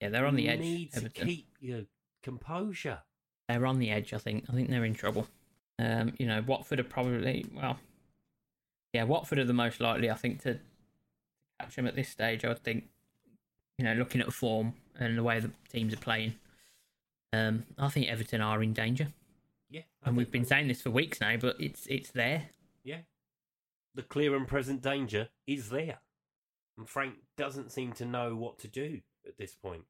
Yeah, 0.01 0.09
they're 0.09 0.25
on 0.25 0.35
the 0.35 0.43
you 0.43 0.49
edge. 0.49 0.59
Need 0.59 0.91
to 0.91 0.97
Everton. 0.97 1.27
keep 1.27 1.47
your 1.61 1.83
composure. 2.23 2.99
They're 3.47 3.65
on 3.65 3.79
the 3.79 3.89
edge. 3.89 4.13
I 4.13 4.17
think. 4.17 4.43
I 4.49 4.53
think 4.53 4.69
they're 4.69 4.83
in 4.83 4.93
trouble. 4.93 5.27
Um, 5.79 6.13
you 6.19 6.25
know, 6.27 6.43
Watford 6.45 6.81
are 6.81 6.83
probably 6.83 7.45
well. 7.55 7.79
Yeah, 8.91 9.03
Watford 9.05 9.39
are 9.39 9.45
the 9.45 9.53
most 9.53 9.79
likely, 9.79 10.11
I 10.11 10.15
think, 10.15 10.41
to 10.43 10.59
catch 11.59 11.77
them 11.77 11.87
at 11.87 11.95
this 11.95 12.09
stage. 12.09 12.43
I 12.43 12.49
would 12.49 12.63
think, 12.63 12.89
you 13.77 13.85
know, 13.85 13.93
looking 13.93 14.21
at 14.21 14.31
form 14.31 14.73
and 14.99 15.17
the 15.17 15.23
way 15.23 15.39
the 15.39 15.51
teams 15.71 15.93
are 15.93 15.97
playing, 15.97 16.35
um, 17.33 17.63
I 17.77 17.89
think 17.89 18.07
Everton 18.07 18.41
are 18.41 18.61
in 18.61 18.73
danger. 18.73 19.07
Yeah, 19.69 19.81
I 20.03 20.09
And 20.09 20.17
we've 20.17 20.31
been 20.31 20.45
saying 20.45 20.67
this 20.67 20.81
for 20.81 20.91
weeks 20.91 21.19
now, 21.19 21.35
but 21.37 21.55
it's 21.59 21.87
it's 21.87 22.11
there. 22.11 22.49
yeah. 22.83 22.99
The 23.95 24.03
clear 24.03 24.35
and 24.35 24.47
present 24.47 24.81
danger 24.81 25.29
is 25.45 25.69
there, 25.69 25.99
and 26.77 26.89
Frank 26.89 27.15
doesn't 27.37 27.71
seem 27.71 27.93
to 27.93 28.05
know 28.05 28.35
what 28.35 28.57
to 28.59 28.67
do 28.67 29.01
at 29.27 29.37
this 29.37 29.53
point. 29.55 29.83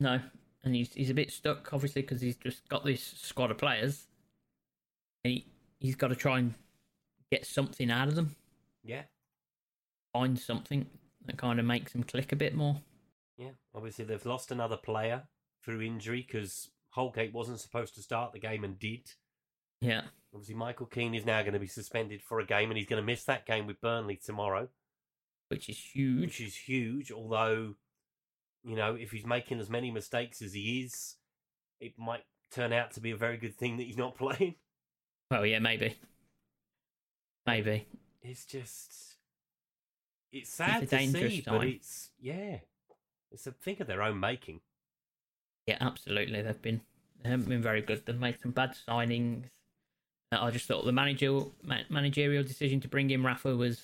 No, 0.00 0.20
and 0.64 0.74
he's 0.74 0.92
he's 0.94 1.10
a 1.10 1.14
bit 1.14 1.30
stuck, 1.30 1.72
obviously, 1.72 2.02
because 2.02 2.20
he's 2.20 2.36
just 2.36 2.68
got 2.68 2.84
this 2.84 3.02
squad 3.02 3.50
of 3.52 3.58
players. 3.58 4.06
And 5.24 5.34
he 5.34 5.46
he's 5.78 5.94
got 5.94 6.08
to 6.08 6.16
try 6.16 6.38
and 6.40 6.54
get 7.30 7.46
something 7.46 7.90
out 7.90 8.08
of 8.08 8.16
them, 8.16 8.34
Yeah, 8.82 9.02
find 10.12 10.38
something 10.38 10.86
that 11.26 11.36
kind 11.38 11.58
of 11.58 11.66
makes 11.66 11.92
them 11.92 12.02
click 12.04 12.32
a 12.32 12.36
bit 12.36 12.54
more. 12.54 12.80
yeah. 13.36 13.50
Obviously, 13.74 14.04
they've 14.04 14.24
lost 14.26 14.50
another 14.50 14.76
player 14.76 15.24
through 15.64 15.80
injury 15.82 16.24
because 16.26 16.70
Holgate 16.90 17.32
wasn't 17.32 17.60
supposed 17.60 17.94
to 17.96 18.02
start 18.02 18.32
the 18.32 18.38
game 18.38 18.64
and 18.64 18.78
did. 18.78 19.12
Yeah, 19.80 20.02
Obviously, 20.32 20.54
Michael 20.54 20.86
Keane 20.86 21.14
is 21.14 21.26
now 21.26 21.42
going 21.42 21.52
to 21.52 21.58
be 21.60 21.66
suspended 21.66 22.20
for 22.22 22.40
a 22.40 22.46
game, 22.46 22.70
and 22.70 22.78
he's 22.78 22.86
going 22.88 23.00
to 23.02 23.06
miss 23.06 23.24
that 23.24 23.46
game 23.46 23.66
with 23.66 23.80
Burnley 23.80 24.16
tomorrow. 24.16 24.68
which 25.48 25.68
is 25.68 25.78
huge. 25.78 26.20
which 26.20 26.40
is 26.40 26.56
huge. 26.56 27.12
Although, 27.12 27.74
you 28.64 28.74
know, 28.76 28.94
if 28.94 29.10
he's 29.12 29.26
making 29.26 29.60
as 29.60 29.68
many 29.70 29.90
mistakes 29.90 30.40
as 30.42 30.52
he 30.54 30.82
is, 30.82 31.16
it 31.80 31.98
might 31.98 32.22
turn 32.50 32.72
out 32.72 32.92
to 32.92 33.00
be 33.00 33.10
a 33.10 33.16
very 33.16 33.36
good 33.36 33.56
thing 33.56 33.76
that 33.76 33.82
he's 33.84 33.96
not 33.96 34.16
playing. 34.18 34.54
Well, 35.30 35.44
yeah, 35.46 35.58
maybe, 35.58 35.96
maybe. 37.46 37.86
It's 38.22 38.44
just, 38.44 39.13
it's 40.34 40.50
sad 40.50 40.82
a 40.82 40.86
to 40.86 40.98
see, 41.08 41.42
but 41.46 41.64
it's 41.66 42.10
yeah, 42.20 42.58
it's 43.30 43.46
a 43.46 43.52
thing 43.52 43.76
of 43.80 43.86
their 43.86 44.02
own 44.02 44.20
making. 44.20 44.60
Yeah, 45.66 45.78
absolutely. 45.80 46.42
They've 46.42 46.60
been 46.60 46.80
they 47.22 47.30
haven't 47.30 47.48
been 47.48 47.62
very 47.62 47.80
good. 47.80 48.04
They've 48.04 48.18
made 48.18 48.40
some 48.40 48.50
bad 48.50 48.76
signings. 48.86 49.44
Uh, 50.32 50.38
I 50.42 50.50
just 50.50 50.66
thought 50.66 50.84
the 50.84 50.92
managerial 50.92 51.52
managerial 51.88 52.42
decision 52.42 52.80
to 52.80 52.88
bring 52.88 53.10
in 53.10 53.22
Rafa 53.22 53.56
was 53.56 53.80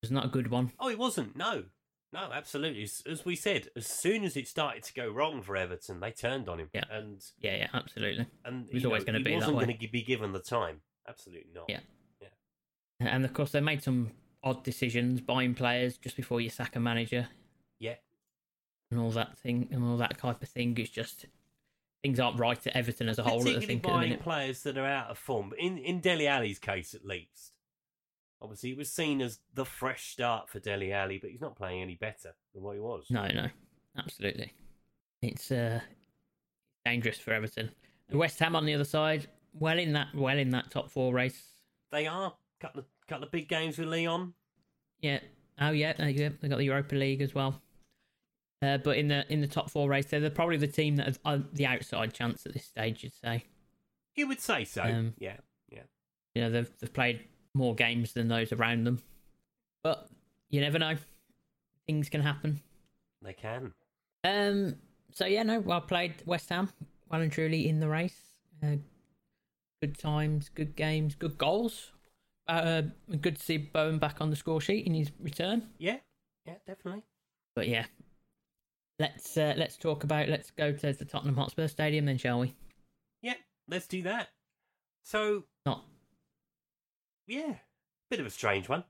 was 0.00 0.10
not 0.10 0.24
a 0.24 0.28
good 0.28 0.50
one. 0.50 0.72
Oh, 0.78 0.88
it 0.88 0.98
wasn't. 0.98 1.36
No, 1.36 1.64
no, 2.12 2.30
absolutely. 2.32 2.84
As, 2.84 3.02
as 3.10 3.24
we 3.24 3.36
said, 3.36 3.68
as 3.76 3.86
soon 3.86 4.24
as 4.24 4.36
it 4.36 4.48
started 4.48 4.84
to 4.84 4.94
go 4.94 5.08
wrong 5.08 5.42
for 5.42 5.56
Everton, 5.56 6.00
they 6.00 6.12
turned 6.12 6.48
on 6.48 6.60
him. 6.60 6.70
Yeah. 6.72 6.84
and 6.90 7.22
Yeah, 7.40 7.56
yeah, 7.56 7.68
absolutely. 7.74 8.26
and 8.44 8.68
was 8.72 8.84
always 8.84 9.04
gonna 9.04 9.20
be 9.20 9.32
that 9.32 9.36
wasn't 9.38 9.56
going 9.58 9.78
to 9.78 9.88
be 9.88 10.02
given 10.02 10.32
the 10.32 10.38
time. 10.38 10.80
Absolutely 11.06 11.50
not. 11.54 11.66
Yeah, 11.68 11.80
Yeah. 12.20 12.28
And 13.00 13.24
of 13.24 13.32
course, 13.34 13.52
they 13.52 13.60
made 13.60 13.82
some 13.82 14.12
odd 14.48 14.64
decisions, 14.64 15.20
buying 15.20 15.54
players 15.54 15.96
just 15.96 16.16
before 16.16 16.40
you 16.40 16.50
sack 16.50 16.76
a 16.76 16.80
manager 16.80 17.28
yeah. 17.78 17.94
and 18.90 19.00
all 19.00 19.10
that 19.10 19.38
thing 19.38 19.68
and 19.70 19.84
all 19.84 19.96
that 19.96 20.18
type 20.18 20.42
of 20.42 20.48
thing. 20.48 20.76
is 20.78 20.90
just 20.90 21.26
things 22.02 22.18
aren't 22.18 22.38
right 22.38 22.66
at 22.66 22.76
Everton 22.76 23.08
as 23.08 23.18
a 23.18 23.22
whole. 23.22 23.38
Particularly 23.38 23.66
think 23.66 23.84
at 23.84 23.88
the 23.88 23.88
buying 23.88 24.18
players 24.18 24.62
that 24.62 24.78
are 24.78 24.86
out 24.86 25.10
of 25.10 25.18
form. 25.18 25.52
In 25.58 25.78
in 25.78 26.00
Dele 26.00 26.26
Alli's 26.26 26.58
case, 26.58 26.94
at 26.94 27.04
least, 27.04 27.52
obviously, 28.40 28.70
it 28.70 28.76
was 28.76 28.90
seen 28.90 29.20
as 29.20 29.38
the 29.54 29.64
fresh 29.64 30.10
start 30.10 30.48
for 30.48 30.58
Dele 30.58 30.92
Alli, 30.92 31.18
but 31.18 31.30
he's 31.30 31.40
not 31.40 31.56
playing 31.56 31.82
any 31.82 31.94
better 31.94 32.34
than 32.54 32.62
what 32.62 32.74
he 32.74 32.80
was. 32.80 33.06
No, 33.10 33.26
no, 33.28 33.48
absolutely. 33.96 34.52
It's 35.22 35.50
uh, 35.50 35.80
dangerous 36.84 37.18
for 37.18 37.32
Everton. 37.32 37.70
West 38.10 38.38
Ham 38.38 38.56
on 38.56 38.64
the 38.64 38.74
other 38.74 38.84
side, 38.84 39.26
well 39.52 39.78
in 39.78 39.92
that, 39.92 40.08
well 40.14 40.38
in 40.38 40.50
that 40.50 40.70
top 40.70 40.90
four 40.90 41.12
race. 41.12 41.42
They 41.90 42.06
are 42.06 42.32
couple 42.60 42.80
of 42.80 42.86
couple 43.06 43.24
of 43.24 43.30
big 43.30 43.48
games 43.48 43.78
with 43.78 43.88
Lyon. 43.88 44.34
Yeah. 45.00 45.20
Oh 45.60 45.70
yeah, 45.70 45.92
they 45.94 46.10
yeah, 46.10 46.30
they 46.40 46.48
got 46.48 46.58
the 46.58 46.64
Europa 46.64 46.94
League 46.94 47.20
as 47.20 47.34
well. 47.34 47.60
Uh, 48.60 48.78
but 48.78 48.96
in 48.96 49.08
the 49.08 49.24
in 49.32 49.40
the 49.40 49.46
top 49.46 49.70
four 49.70 49.88
race, 49.88 50.06
they're 50.06 50.28
probably 50.30 50.56
the 50.56 50.66
team 50.66 50.96
that 50.96 51.06
have 51.06 51.18
uh, 51.24 51.38
the 51.52 51.66
outside 51.66 52.12
chance 52.12 52.44
at 52.44 52.52
this 52.52 52.64
stage. 52.64 53.04
You'd 53.04 53.14
say. 53.14 53.44
You 54.16 54.26
would 54.28 54.40
say 54.40 54.64
so. 54.64 54.82
Um, 54.82 55.14
yeah, 55.18 55.36
yeah. 55.70 55.82
You 56.34 56.42
know, 56.42 56.50
they've 56.50 56.70
they've 56.80 56.92
played 56.92 57.20
more 57.54 57.74
games 57.74 58.12
than 58.12 58.28
those 58.28 58.52
around 58.52 58.84
them, 58.84 59.00
but 59.82 60.08
you 60.50 60.60
never 60.60 60.78
know. 60.78 60.96
Things 61.86 62.08
can 62.08 62.20
happen. 62.20 62.60
They 63.22 63.32
can. 63.32 63.72
Um. 64.24 64.76
So 65.12 65.26
yeah, 65.26 65.44
no. 65.44 65.60
Well 65.60 65.80
played, 65.80 66.14
West 66.26 66.48
Ham. 66.48 66.70
Well 67.10 67.20
and 67.20 67.32
truly 67.32 67.68
in 67.68 67.80
the 67.80 67.88
race. 67.88 68.20
Uh, 68.62 68.76
good 69.80 69.98
times, 69.98 70.48
good 70.48 70.74
games, 70.74 71.14
good 71.14 71.38
goals. 71.38 71.92
Uh, 72.48 72.82
good 73.20 73.36
to 73.36 73.42
see 73.42 73.58
Bowen 73.58 73.98
back 73.98 74.20
on 74.20 74.30
the 74.30 74.36
score 74.36 74.60
sheet 74.60 74.86
in 74.86 74.94
his 74.94 75.10
return. 75.20 75.68
Yeah, 75.78 75.98
yeah, 76.46 76.54
definitely. 76.66 77.04
But 77.54 77.68
yeah, 77.68 77.84
let's 78.98 79.36
uh, 79.36 79.54
let's 79.56 79.76
talk 79.76 80.04
about. 80.04 80.28
Let's 80.28 80.50
go 80.50 80.72
to 80.72 80.92
the 80.92 81.04
Tottenham 81.04 81.36
Hotspur 81.36 81.68
Stadium 81.68 82.06
then, 82.06 82.16
shall 82.18 82.40
we? 82.40 82.54
Yeah, 83.22 83.34
let's 83.68 83.86
do 83.86 84.02
that. 84.02 84.28
So, 85.04 85.44
Not. 85.66 85.84
yeah, 87.26 87.54
bit 88.10 88.20
of 88.20 88.26
a 88.26 88.30
strange 88.30 88.68
one. 88.68 88.84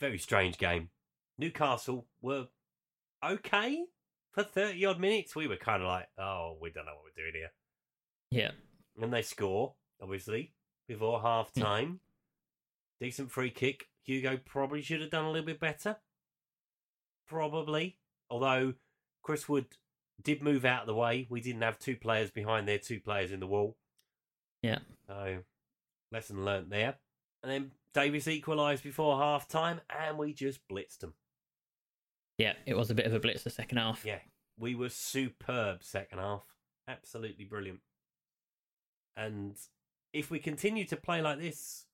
Very 0.00 0.18
strange 0.18 0.58
game. 0.58 0.88
Newcastle 1.38 2.06
were 2.22 2.46
okay 3.24 3.84
for 4.32 4.42
30 4.42 4.84
odd 4.86 5.00
minutes. 5.00 5.34
We 5.36 5.46
were 5.46 5.56
kind 5.56 5.82
of 5.82 5.88
like, 5.88 6.08
oh, 6.18 6.56
we 6.60 6.70
don't 6.70 6.86
know 6.86 6.92
what 6.92 7.04
we're 7.04 7.22
doing 7.22 7.34
here. 7.34 7.50
Yeah. 8.30 8.50
And 9.02 9.12
they 9.12 9.22
score, 9.22 9.74
obviously, 10.02 10.52
before 10.88 11.20
half 11.20 11.50
Hmm. 11.54 11.60
time. 11.60 12.00
Decent 13.00 13.30
free 13.30 13.50
kick. 13.50 13.86
Hugo 14.04 14.38
probably 14.44 14.82
should 14.82 15.00
have 15.00 15.10
done 15.10 15.24
a 15.24 15.30
little 15.30 15.46
bit 15.46 15.60
better. 15.60 15.96
Probably. 17.26 17.96
Although 18.28 18.74
Chris 19.22 19.48
Wood 19.48 19.66
did 20.22 20.42
move 20.42 20.64
out 20.64 20.82
of 20.82 20.86
the 20.86 20.94
way. 20.94 21.26
We 21.30 21.40
didn't 21.40 21.62
have 21.62 21.78
two 21.78 21.96
players 21.96 22.30
behind 22.30 22.68
their 22.68 22.78
two 22.78 23.00
players 23.00 23.32
in 23.32 23.40
the 23.40 23.46
wall. 23.46 23.76
Yeah. 24.62 24.80
So, 25.06 25.38
lesson 26.12 26.44
learnt 26.44 26.70
there. 26.70 26.96
And 27.42 27.50
then 27.50 27.70
Davies 27.94 28.28
equalised 28.28 28.82
before 28.82 29.18
half 29.18 29.48
time, 29.48 29.80
and 29.88 30.18
we 30.18 30.34
just 30.34 30.60
blitzed 30.70 30.98
them. 30.98 31.14
Yeah. 32.38 32.52
It 32.66 32.76
was 32.76 32.90
a 32.90 32.94
bit 32.94 33.06
of 33.06 33.14
a 33.14 33.20
blitz 33.20 33.42
the 33.42 33.50
second 33.50 33.78
half. 33.78 34.04
Yeah, 34.04 34.18
we 34.58 34.74
were 34.74 34.88
superb 34.90 35.82
second 35.82 36.18
half. 36.18 36.44
Absolutely 36.86 37.44
brilliant. 37.44 37.80
And 39.16 39.56
if 40.12 40.30
we 40.30 40.38
continue 40.38 40.84
to 40.86 40.96
play 40.96 41.20
like 41.22 41.40
this, 41.40 41.86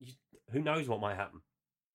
you, 0.00 0.12
who 0.50 0.60
knows 0.60 0.88
what 0.88 1.00
might 1.00 1.16
happen? 1.16 1.40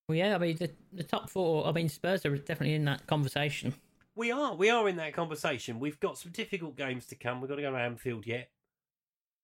Well, 0.07 0.17
yeah. 0.17 0.35
I 0.35 0.37
mean, 0.37 0.57
the 0.57 0.69
the 0.91 1.03
top 1.03 1.29
four. 1.29 1.65
I 1.67 1.71
mean, 1.71 1.89
Spurs 1.89 2.25
are 2.25 2.37
definitely 2.37 2.75
in 2.75 2.85
that 2.85 3.07
conversation. 3.07 3.73
We 4.15 4.31
are, 4.31 4.53
we 4.53 4.69
are 4.69 4.87
in 4.87 4.97
that 4.97 5.13
conversation. 5.13 5.79
We've 5.79 5.99
got 5.99 6.17
some 6.19 6.31
difficult 6.31 6.77
games 6.77 7.07
to 7.07 7.15
come. 7.15 7.41
We've 7.41 7.49
got 7.49 7.55
to 7.55 7.63
go 7.63 7.71
to 7.71 7.77
Anfield 7.77 8.27
yet. 8.27 8.49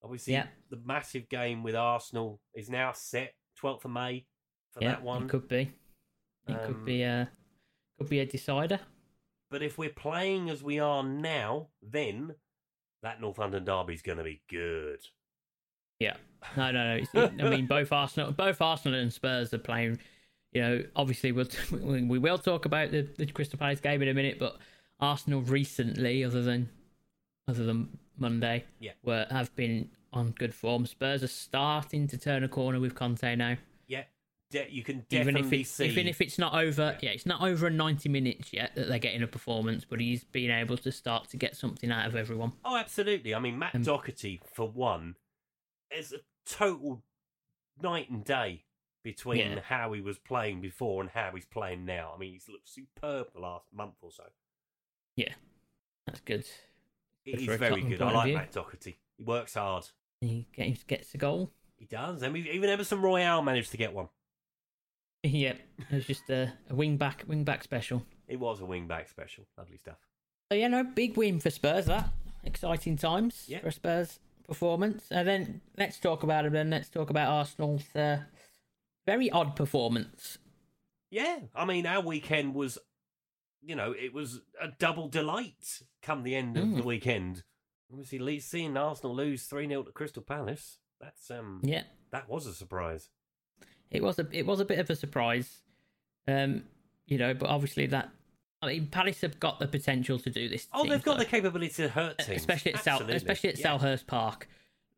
Obviously, 0.04 0.34
Yeah. 0.34 0.46
the 0.70 0.80
massive 0.86 1.28
game 1.28 1.64
with 1.64 1.76
Arsenal 1.76 2.40
is 2.54 2.70
now 2.70 2.92
set, 2.94 3.34
12th 3.60 3.86
of 3.86 3.92
May 3.92 4.26
for 4.72 4.84
yeah, 4.84 4.90
that 4.92 5.02
one. 5.02 5.24
it 5.24 5.30
could 5.30 5.48
be. 5.48 5.72
It 6.48 6.54
Um, 6.54 6.68
could 6.68 6.86
be 6.86 7.02
a 7.02 7.32
could 7.98 8.10
be 8.10 8.20
a 8.20 8.26
decider. 8.28 8.80
But 9.50 9.64
if 9.64 9.78
we're 9.80 9.90
playing 9.90 10.50
as 10.52 10.62
we 10.62 10.78
are 10.80 11.02
now, 11.04 11.70
then 11.82 12.36
that 13.02 13.20
North 13.20 13.40
London 13.40 13.66
derby's 13.66 14.04
going 14.04 14.20
to 14.20 14.24
be 14.24 14.44
good. 14.48 15.00
Yeah. 16.00 16.16
No, 16.58 16.72
no, 16.72 17.00
no. 17.14 17.30
I 17.46 17.50
mean, 17.50 17.66
both 17.68 17.92
Arsenal, 17.92 18.32
both 18.32 18.62
Arsenal 18.62 19.00
and 19.00 19.12
Spurs 19.12 19.54
are 19.54 19.58
playing. 19.60 20.00
You 20.54 20.62
know, 20.62 20.84
obviously 20.96 21.32
we'll 21.32 21.48
we 21.72 22.02
we 22.04 22.18
will 22.20 22.38
talk 22.38 22.66
about 22.66 22.92
the, 22.92 23.02
the 23.18 23.26
Crystal 23.28 23.60
Palace 23.60 23.80
game 23.80 24.02
in 24.02 24.08
a 24.08 24.14
minute, 24.14 24.40
but 24.40 24.58
Arsenal 25.00 25.42
recently, 25.42 26.24
other 26.24 26.42
than 26.42 26.70
other 27.48 27.66
than 27.66 27.98
Monday, 28.18 28.64
Yeah. 28.80 28.94
were 29.04 29.26
have 29.30 29.56
been 29.56 29.90
on 30.12 30.32
good 30.32 30.54
form. 30.56 30.86
Spurs 30.86 31.24
are 31.24 31.28
starting 31.28 32.08
to 32.08 32.18
turn 32.18 32.44
a 32.44 32.48
corner 32.50 32.80
with 32.80 32.96
Conte 32.96 33.36
now. 33.36 33.58
Yeah, 33.88 34.04
de- 34.50 34.70
you 34.72 34.84
can 34.84 35.06
Even 35.12 35.36
definitely 35.36 35.58
if 35.58 35.62
it's 35.62 35.70
see. 35.72 35.86
even 35.86 36.08
if 36.08 36.20
it's 36.22 36.40
not 36.40 36.54
over, 36.56 36.98
Yeah. 37.02 37.10
yeah, 37.10 37.12
it's 37.12 37.26
not 37.28 37.42
over 37.42 37.68
in 37.68 37.78
ninety 37.78 38.10
minutes 38.10 38.52
yet 38.54 38.74
that 38.76 38.88
they're 38.88 38.98
getting 39.00 39.22
a 39.24 39.28
performance, 39.28 39.86
but 39.88 40.00
he's 40.00 40.24
been 40.24 40.50
able 40.52 40.78
to 40.78 40.92
start 40.92 41.30
to 41.30 41.38
get 41.38 41.56
something 41.56 41.92
out 41.92 42.08
of 42.08 42.16
everyone. 42.16 42.54
Oh, 42.66 42.76
absolutely. 42.76 43.36
I 43.36 43.40
mean, 43.40 43.60
Matt 43.60 43.76
Um, 43.76 43.84
Doherty, 43.84 44.42
for 44.52 44.68
one, 44.68 45.16
is 45.92 46.12
a 46.14 46.18
total 46.50 47.04
night 47.82 48.10
and 48.10 48.24
day 48.24 48.64
between 49.04 49.38
Yeah. 49.40 49.60
how 49.62 49.94
he 49.94 50.02
was 50.02 50.18
playing 50.20 50.62
before 50.62 51.02
and 51.02 51.10
how 51.12 51.32
he's 51.34 51.46
playing 51.46 51.86
now. 51.86 52.12
I 52.14 52.18
mean, 52.18 52.34
he's 52.34 52.50
looked 52.50 52.68
superb 52.70 53.28
the 53.34 53.40
last 53.40 53.68
month 53.74 53.96
or 54.02 54.12
so. 54.12 54.24
Yeah, 55.16 55.34
that's 56.06 56.20
good. 56.22 56.46
Good 57.26 57.40
He's 57.40 57.50
a 57.50 57.58
very 57.58 57.82
good. 57.82 58.02
I 58.02 58.12
like. 58.12 58.34
Matt 58.34 58.52
Doherty. 58.52 59.00
He 59.18 59.24
works 59.24 59.54
hard. 59.54 59.86
He 60.22 60.48
gets, 60.54 60.84
gets 60.84 61.12
the 61.12 61.18
goal. 61.18 61.52
He 61.78 61.86
does. 61.86 62.22
And 62.24 62.34
we- 62.34 62.50
even 62.52 62.70
Emerson 62.70 63.02
Royal 63.02 63.42
managed 63.42 63.72
to 63.72 63.78
get 63.78 63.94
one. 63.94 64.10
yep, 65.24 65.60
it 65.90 65.96
was 65.96 66.06
just 66.06 66.30
a, 66.30 66.54
a 66.70 66.76
wing 66.76 66.98
back 66.98 67.24
wing 67.28 67.44
back 67.44 67.64
special. 67.64 68.06
It 68.28 68.40
was 68.40 68.62
a 68.62 68.66
wing 68.66 68.88
back 68.88 69.08
special. 69.10 69.46
Lovely 69.58 69.78
stuff. 69.78 69.98
So 70.52 70.58
yeah, 70.58 70.68
no 70.68 70.84
big 70.84 71.18
win 71.18 71.40
for 71.40 71.50
Spurs. 71.50 71.86
That 71.86 72.10
exciting 72.44 72.96
times 72.98 73.46
Yeah. 73.48 73.60
for 73.60 73.72
Spurs 73.72 74.20
performance. 74.50 75.06
And 75.12 75.26
then 75.28 75.62
let's 75.78 75.98
talk 76.00 76.24
about 76.24 76.46
it. 76.46 76.52
Then 76.52 76.70
let's 76.70 76.90
talk 76.90 77.10
about 77.10 77.30
Arsenal's 77.30 77.96
uh, 77.96 78.20
very 79.06 79.30
odd 79.30 79.56
performance. 79.56 80.38
Yeah, 81.12 81.40
I 81.56 81.64
mean, 81.66 81.86
our 81.86 82.02
weekend 82.02 82.54
was, 82.54 82.78
you 83.64 83.76
know, 83.76 83.94
it 83.94 84.14
was 84.14 84.42
a 84.62 84.68
double 84.78 85.08
delight 85.08 85.82
come 86.02 86.24
the 86.24 86.36
end 86.36 86.58
of 86.58 86.66
Mm. 86.66 86.78
the 86.78 86.84
weekend. 86.84 87.44
Obviously, 87.92 88.20
le- 88.20 88.42
seeing 88.42 88.78
Arsenal 88.78 89.16
lose 89.16 89.44
3 89.46 89.68
0 89.68 89.84
to 89.84 89.92
Crystal 89.92 90.22
Palace, 90.22 90.78
that's 91.02 91.32
um, 91.32 91.62
Yeah, 91.64 91.84
that 92.12 92.30
was 92.30 92.46
a 92.46 92.54
surprise. 92.54 93.10
it 93.90 94.04
was 94.04 94.20
a 94.20 94.28
it 94.32 94.46
was 94.46 94.60
a 94.60 94.66
bit 94.66 94.78
of 94.80 94.90
a 94.90 94.96
surprise. 94.96 95.62
Um, 96.28 96.66
you 97.08 97.18
know, 97.18 97.34
but 97.34 97.50
obviously 97.50 97.88
that. 97.88 98.10
I 98.62 98.68
mean, 98.68 98.88
Palace 98.88 99.22
have 99.22 99.40
got 99.40 99.60
the 99.60 99.68
potential 99.68 100.20
to 100.20 100.30
do 100.30 100.50
this. 100.50 100.68
Oh, 100.74 100.82
team, 100.84 100.92
they've 100.92 101.04
got 101.04 101.14
so- 101.14 101.20
the 101.24 101.26
capability 101.30 101.74
to 101.76 101.90
hurt 101.90 102.18
teams. 102.20 102.38
especially 102.42 102.74
at 102.74 102.86
Absolutely. 102.88 103.16
especially 103.16 103.50
at 103.52 103.60
Yeah. 103.60 103.78
Selhurst 103.78 104.06
Park. 104.08 104.48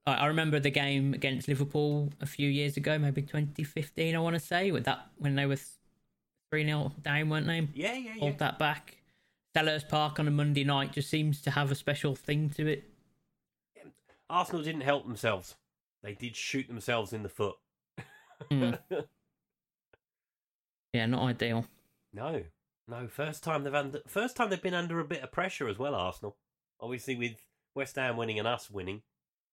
I, 0.08 0.14
I 0.14 0.26
remember 0.28 0.60
the 0.60 0.72
game 0.72 1.14
against 1.14 1.48
Liverpool 1.48 2.12
a 2.22 2.26
few 2.26 2.50
years 2.50 2.76
ago, 2.78 2.98
maybe 2.98 3.22
2015, 3.22 4.16
I 4.16 4.20
want 4.20 4.34
to 4.36 4.40
say, 4.40 4.72
with 4.72 4.86
that 4.86 5.08
when 5.18 5.36
they 5.36 5.46
were 5.46 5.58
three 6.50 6.66
0 6.66 6.92
down, 7.04 7.30
weren't 7.30 7.46
they? 7.46 7.68
Yeah, 7.76 7.94
yeah, 7.94 8.14
yeah. 8.16 8.20
Hold 8.20 8.40
that 8.40 8.58
back. 8.58 8.98
Selhurst 9.56 9.90
Park 9.90 10.20
on 10.20 10.28
a 10.28 10.32
Monday 10.32 10.64
night 10.64 10.94
just 10.94 11.10
seems 11.10 11.42
to 11.42 11.52
have 11.52 11.70
a 11.72 11.76
special 11.76 12.16
thing 12.16 12.50
to 12.52 12.66
it. 12.68 12.86
Arsenal 14.30 14.64
didn't 14.64 14.82
help 14.82 15.06
themselves. 15.06 15.56
They 16.02 16.14
did 16.14 16.36
shoot 16.36 16.68
themselves 16.68 17.14
in 17.14 17.22
the 17.22 17.30
foot. 17.30 17.58
Hmm. 18.50 18.72
Yeah, 20.94 21.06
not 21.06 21.24
ideal. 21.24 21.66
no, 22.14 22.44
no. 22.88 23.08
First 23.08 23.44
time 23.44 23.64
they've 23.64 23.74
under, 23.74 24.02
first 24.08 24.36
time 24.36 24.50
they've 24.50 24.62
been 24.62 24.74
under 24.74 25.00
a 25.00 25.06
bit 25.06 25.24
of 25.24 25.32
pressure 25.32 25.68
as 25.68 25.78
well. 25.78 25.96
Arsenal, 25.96 26.38
obviously 26.80 27.16
with 27.16 27.44
West 27.76 27.96
Ham 27.96 28.18
winning 28.18 28.40
and 28.40 28.48
us 28.48 28.70
winning. 28.70 29.02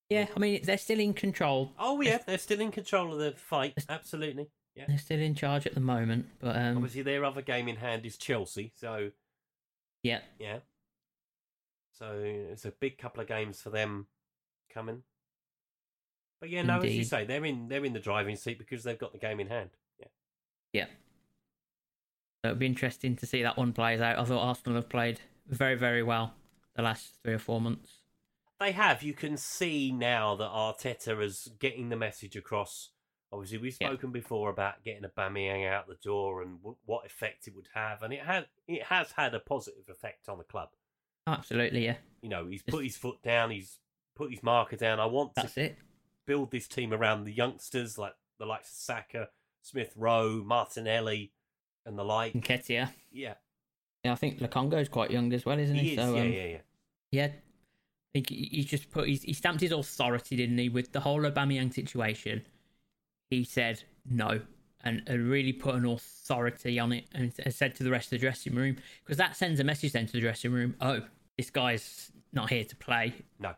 Yeah, 0.09 0.27
I 0.35 0.39
mean 0.39 0.61
they're 0.65 0.79
still 0.79 1.01
in 1.01 1.15
control. 1.15 1.73
Oh 1.79 2.01
yeah, 2.01 2.19
they're 2.27 2.39
still 2.39 2.61
in 2.61 2.71
control 2.71 3.13
of 3.13 3.19
the 3.19 3.33
fight. 3.33 3.75
Absolutely. 3.89 4.49
Yeah. 4.75 4.85
They're 4.89 4.99
still 4.99 5.19
in 5.19 5.35
charge 5.35 5.67
at 5.67 5.75
the 5.75 5.81
moment, 5.81 6.27
but 6.39 6.57
um, 6.57 6.77
Obviously, 6.77 7.03
their 7.03 7.25
other 7.25 7.43
game 7.43 7.69
in 7.69 7.77
hand 7.77 8.07
is 8.07 8.17
Chelsea. 8.17 8.73
So 8.77 9.11
yeah, 10.03 10.21
yeah. 10.39 10.59
So 11.93 12.23
it's 12.23 12.65
a 12.65 12.71
big 12.71 12.97
couple 12.97 13.21
of 13.21 13.27
games 13.27 13.61
for 13.61 13.71
them 13.71 14.07
coming. 14.73 15.03
But 16.41 16.51
yeah, 16.51 16.63
no, 16.63 16.81
as 16.81 16.95
you 16.95 17.05
say, 17.05 17.25
they're 17.25 17.45
in 17.45 17.69
they're 17.69 17.85
in 17.85 17.93
the 17.93 17.99
driving 17.99 18.37
seat 18.37 18.59
because 18.59 18.85
they've 18.85 18.99
got 18.99 19.13
the 19.13 19.19
game 19.19 19.41
in 19.41 19.49
hand. 19.49 19.71
Yeah. 19.99 20.07
yeah. 20.73 20.87
So 22.45 22.51
it'll 22.51 22.59
be 22.59 22.67
interesting 22.67 23.17
to 23.17 23.27
see 23.27 23.43
that 23.43 23.57
one 23.57 23.73
plays 23.73 24.01
out. 24.01 24.19
I 24.19 24.25
thought 24.25 24.41
Arsenal 24.47 24.77
have 24.77 24.89
played 24.89 25.21
very, 25.49 25.75
very 25.75 26.03
well 26.03 26.35
the 26.77 26.83
last 26.83 27.15
three 27.25 27.35
or 27.35 27.39
four 27.39 27.61
months. 27.61 27.99
They 28.61 28.73
have. 28.73 29.03
You 29.03 29.13
can 29.13 29.37
see 29.37 29.93
now 29.93 30.37
that 30.37 30.49
Arteta 30.49 31.23
is 31.23 31.51
getting 31.59 31.89
the 31.89 31.97
message 31.97 32.37
across. 32.37 32.91
Obviously, 33.33 33.59
we've 33.59 33.77
Yeah. 33.81 33.89
spoken 33.89 34.11
before 34.13 34.51
about 34.51 34.83
getting 34.85 35.03
Aubameyang 35.03 35.69
out 35.69 35.87
the 35.89 35.97
door 35.97 36.43
and 36.43 36.59
w- 36.59 36.77
what 36.85 37.05
effect 37.07 37.47
it 37.47 37.55
would 37.55 37.69
have, 37.75 38.03
and 38.03 38.13
it 38.13 38.21
has 38.23 38.45
it 38.67 38.85
has 38.85 39.13
had 39.13 39.35
a 39.35 39.41
positive 39.41 39.89
effect 39.89 40.29
on 40.29 40.39
the 40.39 40.45
club. 40.45 40.71
Absolutely, 41.27 41.85
yeah. 41.85 41.97
You 42.23 42.29
know, 42.31 42.47
he's 42.47 42.63
put 42.63 42.85
his 42.85 42.97
foot 42.97 43.21
down. 43.23 43.51
He's 43.51 43.79
put 44.15 44.31
his 44.31 44.43
marker 44.43 44.77
down. 44.77 44.99
I 44.99 45.07
want 45.07 45.35
to 45.37 45.51
it. 45.61 45.77
build 46.27 46.51
this 46.51 46.67
team 46.69 46.93
around 46.93 47.25
the 47.25 47.33
youngsters 47.33 47.99
like 47.99 48.15
the 48.39 48.47
likes 48.47 48.71
of 48.71 48.77
Saka, 48.77 49.29
Smith 49.63 49.93
Rowe, 49.97 50.43
Martinelli, 50.45 51.33
and 51.89 51.99
the 51.99 52.05
like. 52.05 52.35
Nketiah. 52.35 52.91
Yeah, 53.11 53.35
Yeah, 54.05 54.13
I 54.13 54.15
think 54.15 54.39
Lokonga's 54.39 54.89
quite 54.89 55.11
young 55.11 55.33
as 55.33 55.45
well, 55.45 55.59
isn't 55.59 55.75
he? 55.75 55.83
he 55.83 55.93
is. 55.95 55.99
So, 55.99 56.15
yeah, 56.15 56.21
um, 56.23 56.33
yeah, 56.33 56.45
yeah. 56.45 56.59
yeah. 57.11 57.25
I 57.27 58.11
think 58.15 58.29
he 58.31 58.49
he 58.53 58.65
just 58.65 58.91
put 58.91 59.09
his, 59.09 59.23
he 59.23 59.33
stamped 59.33 59.61
his 59.61 59.73
authority, 59.73 60.37
didn't 60.37 60.59
he, 60.59 60.69
with 60.69 60.93
the 60.93 61.01
whole 61.01 61.21
Aubameyang 61.23 61.73
situation. 61.75 62.47
He 63.31 63.45
said 63.45 63.83
no, 64.09 64.41
and, 64.83 65.03
and 65.07 65.29
really 65.29 65.53
put 65.53 65.75
an 65.75 65.85
authority 65.85 66.79
on 66.79 66.93
it, 66.93 67.05
and 67.15 67.33
s- 67.45 67.57
said 67.57 67.75
to 67.77 67.83
the 67.83 67.91
rest 67.91 68.07
of 68.07 68.11
the 68.13 68.19
dressing 68.19 68.55
room 68.55 68.77
because 69.05 69.19
that 69.19 69.37
sends 69.37 69.61
a 69.61 69.65
message 69.65 69.93
then 69.93 70.07
to 70.07 70.13
the 70.13 70.21
dressing 70.21 70.53
room. 70.53 70.75
Oh, 70.81 71.01
this 71.37 71.51
guy's 71.51 72.11
not 72.33 72.49
here 72.51 72.65
to 72.65 72.77
play. 72.77 73.15
No. 73.39 73.55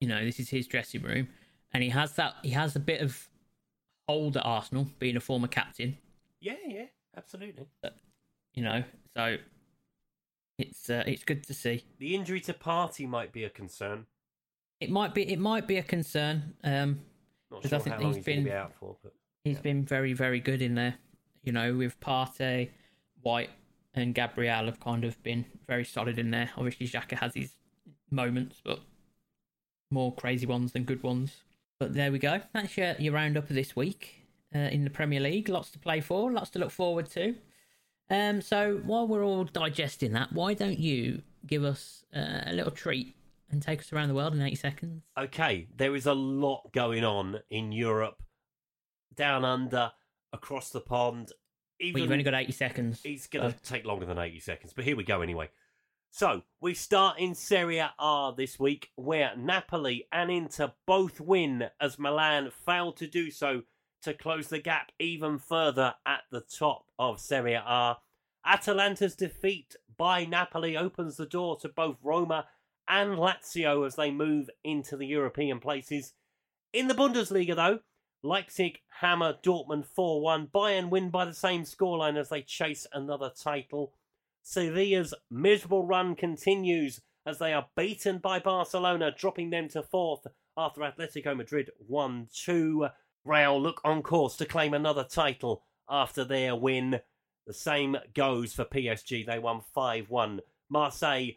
You 0.00 0.08
know, 0.08 0.24
this 0.24 0.38
is 0.40 0.48
his 0.48 0.66
dressing 0.66 1.02
room, 1.02 1.28
and 1.72 1.82
he 1.82 1.88
has 1.90 2.12
that. 2.14 2.34
He 2.42 2.50
has 2.50 2.76
a 2.76 2.80
bit 2.80 3.00
of 3.02 3.28
hold 4.08 4.36
at 4.38 4.46
Arsenal, 4.46 4.88
being 4.98 5.16
a 5.16 5.20
former 5.20 5.48
captain. 5.48 5.98
Yeah, 6.40 6.54
yeah, 6.66 6.84
absolutely. 7.18 7.66
You 8.54 8.62
know, 8.62 8.82
so 9.16 9.36
it's 10.58 10.88
uh, 10.90 11.04
it's 11.06 11.24
good 11.24 11.44
to 11.44 11.54
see. 11.54 11.84
The 11.98 12.14
injury 12.14 12.40
to 12.42 12.52
Partey 12.54 13.06
might 13.06 13.32
be 13.32 13.44
a 13.44 13.50
concern. 13.50 14.06
It 14.80 14.90
might 14.90 15.14
be 15.14 15.30
it 15.30 15.38
might 15.38 15.66
be 15.66 15.76
a 15.76 15.82
concern. 15.82 16.54
Um, 16.64 17.00
Not 17.50 17.66
sure 17.68 17.78
I 17.78 17.82
think 17.82 17.96
how 17.96 18.02
long 18.02 18.14
he's 18.14 18.24
been- 18.24 18.44
be 18.44 18.52
out 18.52 18.72
for, 18.74 18.96
but 19.02 19.12
he's 19.44 19.56
Yeah. 19.56 19.62
been 19.62 19.84
very 19.84 20.12
very 20.12 20.40
good 20.40 20.62
in 20.62 20.74
there. 20.74 20.94
You 21.44 21.52
know, 21.52 21.74
with 21.76 21.98
Partey, 22.00 22.70
White, 23.22 23.50
and 23.94 24.14
Gabriel 24.14 24.64
have 24.66 24.80
kind 24.80 25.04
of 25.04 25.22
been 25.22 25.44
very 25.66 25.84
solid 25.84 26.18
in 26.18 26.30
there. 26.30 26.50
Obviously, 26.56 26.86
Xhaka 26.88 27.18
has 27.18 27.34
his 27.34 27.54
moments, 28.10 28.60
but 28.64 28.80
more 29.90 30.14
crazy 30.14 30.46
ones 30.46 30.72
than 30.72 30.84
good 30.84 31.02
ones. 31.02 31.42
But 31.78 31.94
there 31.94 32.10
we 32.10 32.18
go. 32.18 32.40
That's 32.52 32.76
your, 32.76 32.94
your 32.98 33.12
roundup 33.14 33.48
of 33.48 33.54
this 33.54 33.76
week 33.76 34.17
uh, 34.54 34.58
in 34.58 34.84
the 34.84 34.90
Premier 34.90 35.20
League. 35.20 35.48
Lots 35.48 35.70
to 35.72 35.78
play 35.78 36.00
for, 36.00 36.30
lots 36.30 36.50
to 36.50 36.58
look 36.58 36.70
forward 36.70 37.08
to. 37.10 37.34
Um, 38.10 38.40
so 38.40 38.80
while 38.84 39.06
we're 39.06 39.24
all 39.24 39.44
digesting 39.44 40.12
that, 40.12 40.32
why 40.32 40.54
don't 40.54 40.78
you 40.78 41.22
give 41.46 41.64
us 41.64 42.04
uh, 42.16 42.42
a 42.46 42.52
little 42.52 42.72
treat 42.72 43.14
and 43.50 43.62
take 43.62 43.80
us 43.80 43.92
around 43.92 44.08
the 44.08 44.14
world 44.14 44.34
in 44.34 44.40
80 44.42 44.56
seconds? 44.56 45.02
okay, 45.18 45.66
there 45.76 45.94
is 45.94 46.06
a 46.06 46.14
lot 46.14 46.72
going 46.72 47.04
on 47.04 47.40
in 47.50 47.72
Europe, 47.72 48.22
down 49.14 49.44
under, 49.44 49.92
across 50.32 50.70
the 50.70 50.80
pond. 50.80 51.32
Even 51.80 51.94
Well, 51.94 52.02
you've 52.02 52.12
only 52.12 52.24
got 52.24 52.34
80 52.34 52.52
seconds. 52.52 53.00
It's 53.04 53.26
going 53.26 53.52
to 53.52 53.58
so- 53.58 53.74
take 53.74 53.84
longer 53.84 54.06
than 54.06 54.18
80 54.18 54.40
seconds, 54.40 54.72
but 54.74 54.84
here 54.84 54.96
we 54.96 55.04
go 55.04 55.20
anyway. 55.22 55.50
So, 56.10 56.42
we 56.62 56.72
start 56.72 57.18
in 57.18 57.34
Serie 57.34 57.78
A 57.80 58.32
this 58.34 58.58
week, 58.58 58.90
where 58.96 59.36
Napoli 59.36 60.08
and 60.10 60.30
Inter 60.30 60.72
both 60.86 61.20
win 61.20 61.66
as 61.82 61.98
Milan 61.98 62.50
failed 62.50 62.96
to 62.96 63.06
do 63.06 63.30
so 63.30 63.62
to 64.02 64.14
close 64.14 64.48
the 64.48 64.58
gap 64.58 64.92
even 64.98 65.38
further 65.38 65.94
at 66.06 66.22
the 66.30 66.40
top 66.40 66.86
of 66.98 67.20
Serie 67.20 67.54
A. 67.54 67.96
Atalanta's 68.44 69.14
defeat 69.14 69.76
by 69.96 70.24
Napoli 70.24 70.76
opens 70.76 71.16
the 71.16 71.26
door 71.26 71.58
to 71.60 71.68
both 71.68 71.96
Roma 72.02 72.46
and 72.88 73.18
Lazio 73.18 73.86
as 73.86 73.96
they 73.96 74.10
move 74.10 74.48
into 74.64 74.96
the 74.96 75.06
European 75.06 75.60
places. 75.60 76.14
In 76.72 76.88
the 76.88 76.94
Bundesliga, 76.94 77.54
though, 77.54 77.80
Leipzig 78.22 78.80
hammer 79.00 79.34
Dortmund 79.44 79.86
4 79.86 80.20
1. 80.20 80.48
Bayern 80.48 80.90
win 80.90 81.10
by 81.10 81.24
the 81.24 81.34
same 81.34 81.62
scoreline 81.62 82.16
as 82.16 82.30
they 82.30 82.42
chase 82.42 82.86
another 82.92 83.30
title. 83.30 83.92
Sevilla's 84.42 85.14
miserable 85.30 85.86
run 85.86 86.14
continues 86.14 87.00
as 87.26 87.38
they 87.38 87.52
are 87.52 87.68
beaten 87.76 88.18
by 88.18 88.38
Barcelona, 88.38 89.10
dropping 89.16 89.50
them 89.50 89.68
to 89.68 89.82
fourth 89.82 90.26
after 90.56 90.80
Atletico 90.80 91.36
Madrid 91.36 91.70
1 91.86 92.28
2. 92.32 92.88
Real 93.24 93.60
look 93.60 93.80
on 93.84 94.02
course 94.02 94.36
to 94.36 94.46
claim 94.46 94.74
another 94.74 95.04
title 95.04 95.62
after 95.88 96.24
their 96.24 96.54
win. 96.54 97.00
The 97.46 97.54
same 97.54 97.96
goes 98.14 98.52
for 98.52 98.64
PSG. 98.64 99.26
They 99.26 99.38
won 99.38 99.60
5 99.74 100.10
1. 100.10 100.40
Marseille 100.70 101.32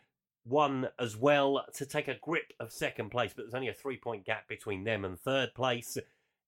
won 0.45 0.89
as 0.99 1.15
well 1.15 1.65
to 1.73 1.85
take 1.85 2.07
a 2.07 2.17
grip 2.21 2.53
of 2.59 2.71
second 2.71 3.09
place, 3.09 3.33
but 3.35 3.43
there's 3.43 3.53
only 3.53 3.69
a 3.69 3.73
three 3.73 3.97
point 3.97 4.25
gap 4.25 4.47
between 4.47 4.83
them 4.83 5.05
and 5.05 5.19
third 5.19 5.53
place. 5.53 5.97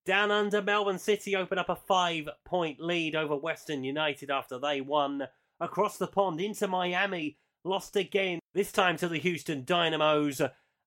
Down 0.06 0.32
under, 0.32 0.62
Melbourne 0.62 1.00
City 1.00 1.36
open 1.36 1.58
up 1.58 1.70
a 1.70 1.76
five 1.76 2.28
point 2.44 2.80
lead 2.80 3.16
over 3.16 3.36
Western 3.36 3.84
United 3.84 4.30
after 4.30 4.60
they 4.60 4.82
won. 4.82 5.28
Across 5.60 5.98
the 5.98 6.08
pond 6.08 6.42
Inter 6.42 6.68
Miami, 6.68 7.38
lost 7.64 7.96
again, 7.96 8.40
this 8.54 8.72
time 8.72 8.98
to 8.98 9.08
the 9.08 9.20
Houston 9.20 9.64
Dynamos. 9.64 10.42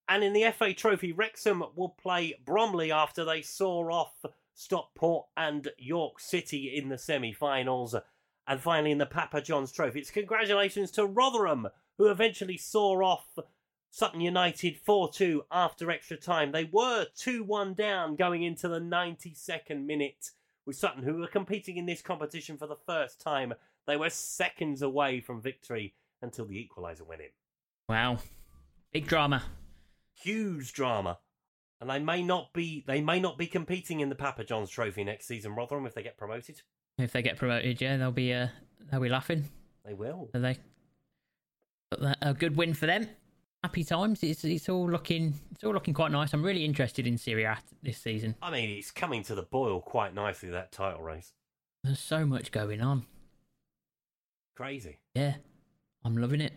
And 0.09 0.23
in 0.23 0.33
the 0.33 0.51
FA 0.53 0.73
Trophy, 0.73 1.13
Wrexham 1.13 1.65
will 1.75 1.97
play 2.01 2.35
Bromley 2.45 2.93
after 2.93 3.25
they 3.25 3.43
saw 3.43 3.91
off 3.91 4.25
Stockport 4.55 5.27
and 5.37 5.69
York 5.79 6.21
City 6.21 6.77
in 6.77 6.89
the 6.89 6.99
semi 6.99 7.33
finals. 7.33 7.95
And 8.47 8.61
finally, 8.61 8.93
in 8.93 8.99
the 8.99 9.07
Papa 9.07 9.43
John's 9.43 9.73
Trophy, 9.73 10.01
it's 10.01 10.11
congratulations 10.11 10.93
to 10.93 11.07
Rotherham, 11.07 11.67
who 11.99 12.07
eventually 12.07 12.57
saw 12.57 13.03
off 13.03 13.27
Sutton 13.91 14.21
United 14.21 14.79
4 14.85 15.13
2 15.13 15.45
after 15.51 15.91
extra 15.91 16.17
time. 16.17 16.53
They 16.53 16.69
were 16.71 17.07
2 17.17 17.43
1 17.43 17.75
down 17.75 18.15
going 18.15 18.45
into 18.45 18.69
the 18.69 18.81
92nd 18.81 19.85
minute 19.85 20.31
with 20.67 20.77
Sutton, 20.77 21.03
who 21.03 21.15
were 21.15 21.27
competing 21.27 21.77
in 21.77 21.87
this 21.87 22.03
competition 22.03 22.57
for 22.57 22.67
the 22.67 22.77
first 22.87 23.21
time. 23.21 23.55
They 23.87 23.97
were 23.97 24.11
seconds 24.11 24.83
away 24.83 25.21
from 25.21 25.41
victory 25.41 25.95
until 26.23 26.45
the 26.45 26.57
equaliser 26.57 27.07
went 27.07 27.23
in. 27.23 27.29
Wow. 27.89 28.19
Big 28.93 29.07
drama. 29.07 29.43
Huge 30.21 30.73
drama. 30.73 31.19
And 31.81 31.91
they 31.91 31.99
may 31.99 32.23
not 32.23 32.53
be 32.53 32.85
they 32.87 33.01
may 33.01 33.21
not 33.21 33.37
be 33.37 33.47
competing 33.47 34.01
in 34.01 34.09
the 34.09 34.15
Papa 34.15 34.45
John's 34.45 34.71
Trophy 34.71 35.05
next 35.05 35.27
season, 35.27 35.55
Rotherham, 35.55 35.85
if 35.87 35.95
they 35.95 36.03
get 36.03 36.17
promoted. 36.17 36.63
If 36.99 37.13
they 37.13 37.21
get 37.23 37.37
promoted, 37.37 37.81
yeah, 37.81 37.99
they'll 37.99 38.11
be 38.13 38.33
uh, 38.33 38.49
they'll 38.91 39.01
be 39.01 39.11
laughing. 39.11 39.45
They 39.85 39.93
will. 39.93 40.31
Are 40.35 40.41
they? 40.41 40.57
But 41.91 42.01
that- 42.01 42.19
a 42.23 42.33
good 42.35 42.57
win 42.57 42.73
for 42.75 42.87
them. 42.87 43.09
Happy 43.63 43.85
times. 43.85 44.23
It's 44.23 44.43
it's 44.45 44.69
all 44.71 44.89
looking 44.91 45.35
it's 45.53 45.65
all 45.65 45.75
looking 45.75 45.93
quite 45.93 46.13
nice. 46.13 46.33
I'm 46.33 46.43
really 46.43 46.65
interested 46.65 47.07
in 47.07 47.19
Serie 47.19 47.45
A 47.45 47.59
this 47.83 47.99
season. 47.99 48.37
I 48.41 48.51
mean, 48.51 48.71
it's 48.71 48.91
coming 48.91 49.23
to 49.25 49.35
the 49.35 49.43
boil 49.43 49.81
quite 49.83 50.15
nicely, 50.15 50.49
that 50.51 50.73
title 50.73 51.03
race. 51.03 51.33
There's 51.85 51.99
so 52.01 52.25
much 52.25 52.53
going 52.53 52.81
on. 52.81 53.05
Crazy. 54.57 54.99
Yeah, 55.15 55.35
I'm 56.05 56.17
loving 56.17 56.41
it. 56.41 56.55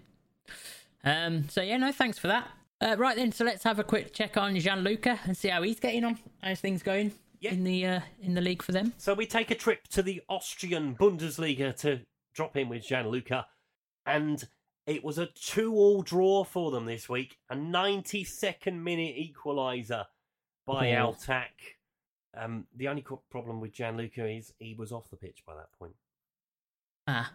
Um, 1.03 1.49
so 1.49 1.62
yeah, 1.62 1.78
no, 1.78 1.91
thanks 1.91 2.18
for 2.18 2.28
that. 2.28 2.47
Uh, 2.82 2.96
right 2.98 3.18
then, 3.18 3.32
so 3.32 3.44
let's 3.44 3.64
have 3.64 3.78
a 3.80 3.84
quick 3.84 4.14
check 4.14 4.38
on 4.38 4.58
Gianluca 4.58 5.20
and 5.26 5.36
see 5.36 5.50
how 5.50 5.62
he's 5.64 5.80
getting 5.80 6.06
on. 6.06 6.18
How's 6.42 6.62
things 6.62 6.82
going 6.82 7.12
Yeah. 7.42 7.52
in 7.52 7.64
the 7.66 7.86
uh, 7.86 8.00
in 8.22 8.36
the 8.36 8.42
league 8.42 8.62
for 8.64 8.72
them? 8.72 8.94
So 8.98 9.14
we 9.14 9.26
take 9.26 9.52
a 9.52 9.56
trip 9.56 9.88
to 9.90 10.02
the 10.02 10.22
Austrian 10.30 10.96
Bundesliga 10.96 11.76
to 11.80 12.02
drop 12.34 12.56
in 12.56 12.70
with 12.70 12.84
Gianluca, 12.86 13.48
and 14.06 14.48
it 14.88 15.04
was 15.04 15.18
a 15.18 15.26
two-all 15.28 16.04
draw 16.04 16.44
for 16.46 16.72
them 16.72 16.86
this 16.86 17.10
week. 17.10 17.38
A 17.50 17.56
92nd 17.56 18.82
minute 18.82 19.16
equaliser 19.18 20.06
by 20.66 20.92
Oh. 20.96 21.12
Altac. 21.14 21.50
Um, 22.34 22.66
the 22.76 22.88
only 22.88 23.04
problem 23.30 23.60
with 23.60 23.74
Gianluca 23.74 24.26
is 24.30 24.54
he 24.58 24.74
was 24.74 24.92
off 24.94 25.10
the 25.10 25.18
pitch 25.18 25.44
by 25.46 25.56
that 25.56 25.72
point. 25.78 25.96
Ah, 27.08 27.34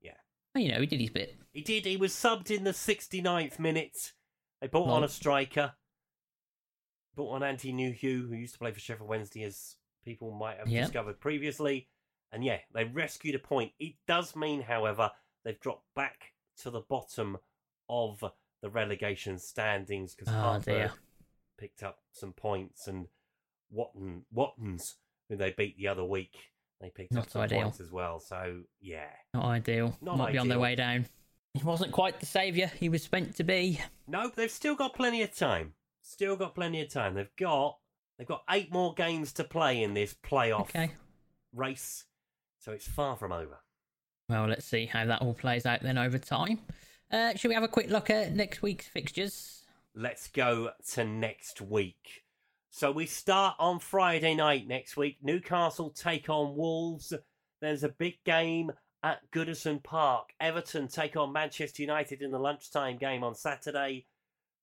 Yeah. 0.00 0.12
well, 0.54 0.62
you 0.62 0.70
know, 0.70 0.80
he 0.80 0.86
did 0.86 1.00
his 1.00 1.10
bit. 1.10 1.36
He 1.52 1.62
did. 1.62 1.84
He 1.84 1.96
was 1.96 2.12
subbed 2.12 2.50
in 2.50 2.62
the 2.64 2.72
69th 2.74 3.58
minute. 3.58 4.12
They 4.64 4.68
brought 4.68 4.88
on 4.88 5.02
Oh. 5.02 5.04
a 5.04 5.08
striker. 5.10 5.74
Bought 7.14 7.34
on 7.34 7.40
Atdhe 7.42 7.74
Nuhiu, 7.74 8.26
who 8.26 8.34
used 8.34 8.54
to 8.54 8.58
play 8.58 8.72
for 8.72 8.80
Sheffield 8.80 9.06
Wednesday, 9.10 9.42
as 9.42 9.76
people 10.06 10.30
might 10.30 10.56
have 10.56 10.68
Yeah. 10.68 10.80
discovered 10.80 11.20
previously. 11.20 11.90
And 12.32 12.42
yeah, 12.42 12.62
they 12.72 12.84
rescued 12.84 13.34
a 13.34 13.38
point. 13.38 13.74
It 13.78 13.96
does 14.06 14.34
mean, 14.34 14.62
however, 14.62 15.12
they've 15.42 15.60
dropped 15.60 15.92
back 15.94 16.32
to 16.62 16.70
the 16.70 16.80
bottom 16.80 17.36
of 17.90 18.24
the 18.62 18.70
relegation 18.70 19.38
standings 19.38 20.14
because 20.14 20.32
Oh, 20.32 20.38
ah, 20.38 20.58
Hartberg 20.58 20.98
picked 21.58 21.82
up 21.82 22.02
some 22.12 22.32
points 22.32 22.88
and 22.88 23.10
Watton, 23.68 24.24
Wattens, 24.30 24.96
who 25.28 25.36
they 25.36 25.52
beat 25.52 25.76
the 25.76 25.88
other 25.88 26.06
week, 26.06 26.54
they 26.80 26.88
picked 26.88 27.12
up 27.12 27.16
Not 27.24 27.30
some 27.30 27.42
ideal. 27.42 27.64
points 27.64 27.80
as 27.80 27.92
well. 27.92 28.18
So 28.18 28.64
yeah, 28.80 29.14
Not 29.34 29.44
ideal. 29.44 29.98
Not 30.00 30.16
Might 30.16 30.32
be 30.32 30.38
on 30.38 30.48
their 30.48 30.58
way 30.58 30.74
down. 30.74 31.06
He 31.54 31.62
wasn't 31.62 31.92
quite 31.92 32.18
the 32.20 32.26
saviour 32.26 32.66
he 32.78 32.88
was 32.88 33.10
meant 33.12 33.36
to 33.36 33.44
be. 33.44 33.80
No, 34.08 34.28
they've 34.28 34.50
still 34.50 34.74
got 34.74 34.94
plenty 34.94 35.22
of 35.22 35.34
time. 35.34 35.74
Still 36.02 36.36
got 36.36 36.54
plenty 36.54 36.80
of 36.82 36.88
time. 36.90 37.14
They've 37.14 37.34
got 37.38 37.78
they've 38.18 38.26
got 38.26 38.42
eight 38.50 38.72
more 38.72 38.92
games 38.94 39.32
to 39.34 39.44
play 39.44 39.82
in 39.82 39.94
this 39.94 40.14
playoff 40.14 40.62
Okay. 40.62 40.90
race, 41.52 42.04
so 42.58 42.72
it's 42.72 42.86
far 42.88 43.16
from 43.16 43.32
over. 43.32 43.60
Well, 44.28 44.46
let's 44.46 44.64
see 44.66 44.86
how 44.86 45.06
that 45.06 45.22
all 45.22 45.34
plays 45.34 45.64
out 45.64 45.80
then 45.82 45.96
over 45.98 46.18
time. 46.18 46.58
Uh, 47.10 47.34
should 47.36 47.48
we 47.48 47.54
have 47.54 47.62
a 47.62 47.68
quick 47.68 47.88
look 47.88 48.10
at 48.10 48.32
next 48.34 48.60
week's 48.62 48.86
fixtures? 48.88 49.62
Let's 49.94 50.26
go 50.28 50.70
to 50.92 51.04
next 51.04 51.60
week. 51.60 52.24
So 52.70 52.90
we 52.90 53.06
start 53.06 53.54
on 53.60 53.78
Friday 53.78 54.34
night 54.34 54.66
next 54.66 54.96
week. 54.96 55.18
Newcastle 55.22 55.90
take 55.90 56.28
on 56.28 56.56
Wolves. 56.56 57.12
There's 57.60 57.84
a 57.84 57.88
big 57.88 58.14
game 58.24 58.72
at 59.04 59.30
Goodison 59.30 59.82
Park. 59.82 60.30
Everton 60.40 60.88
take 60.88 61.14
on 61.14 61.30
Manchester 61.30 61.82
United 61.82 62.22
in 62.22 62.30
the 62.30 62.38
lunchtime 62.38 62.96
game 62.96 63.22
on 63.22 63.34
Saturday. 63.34 64.06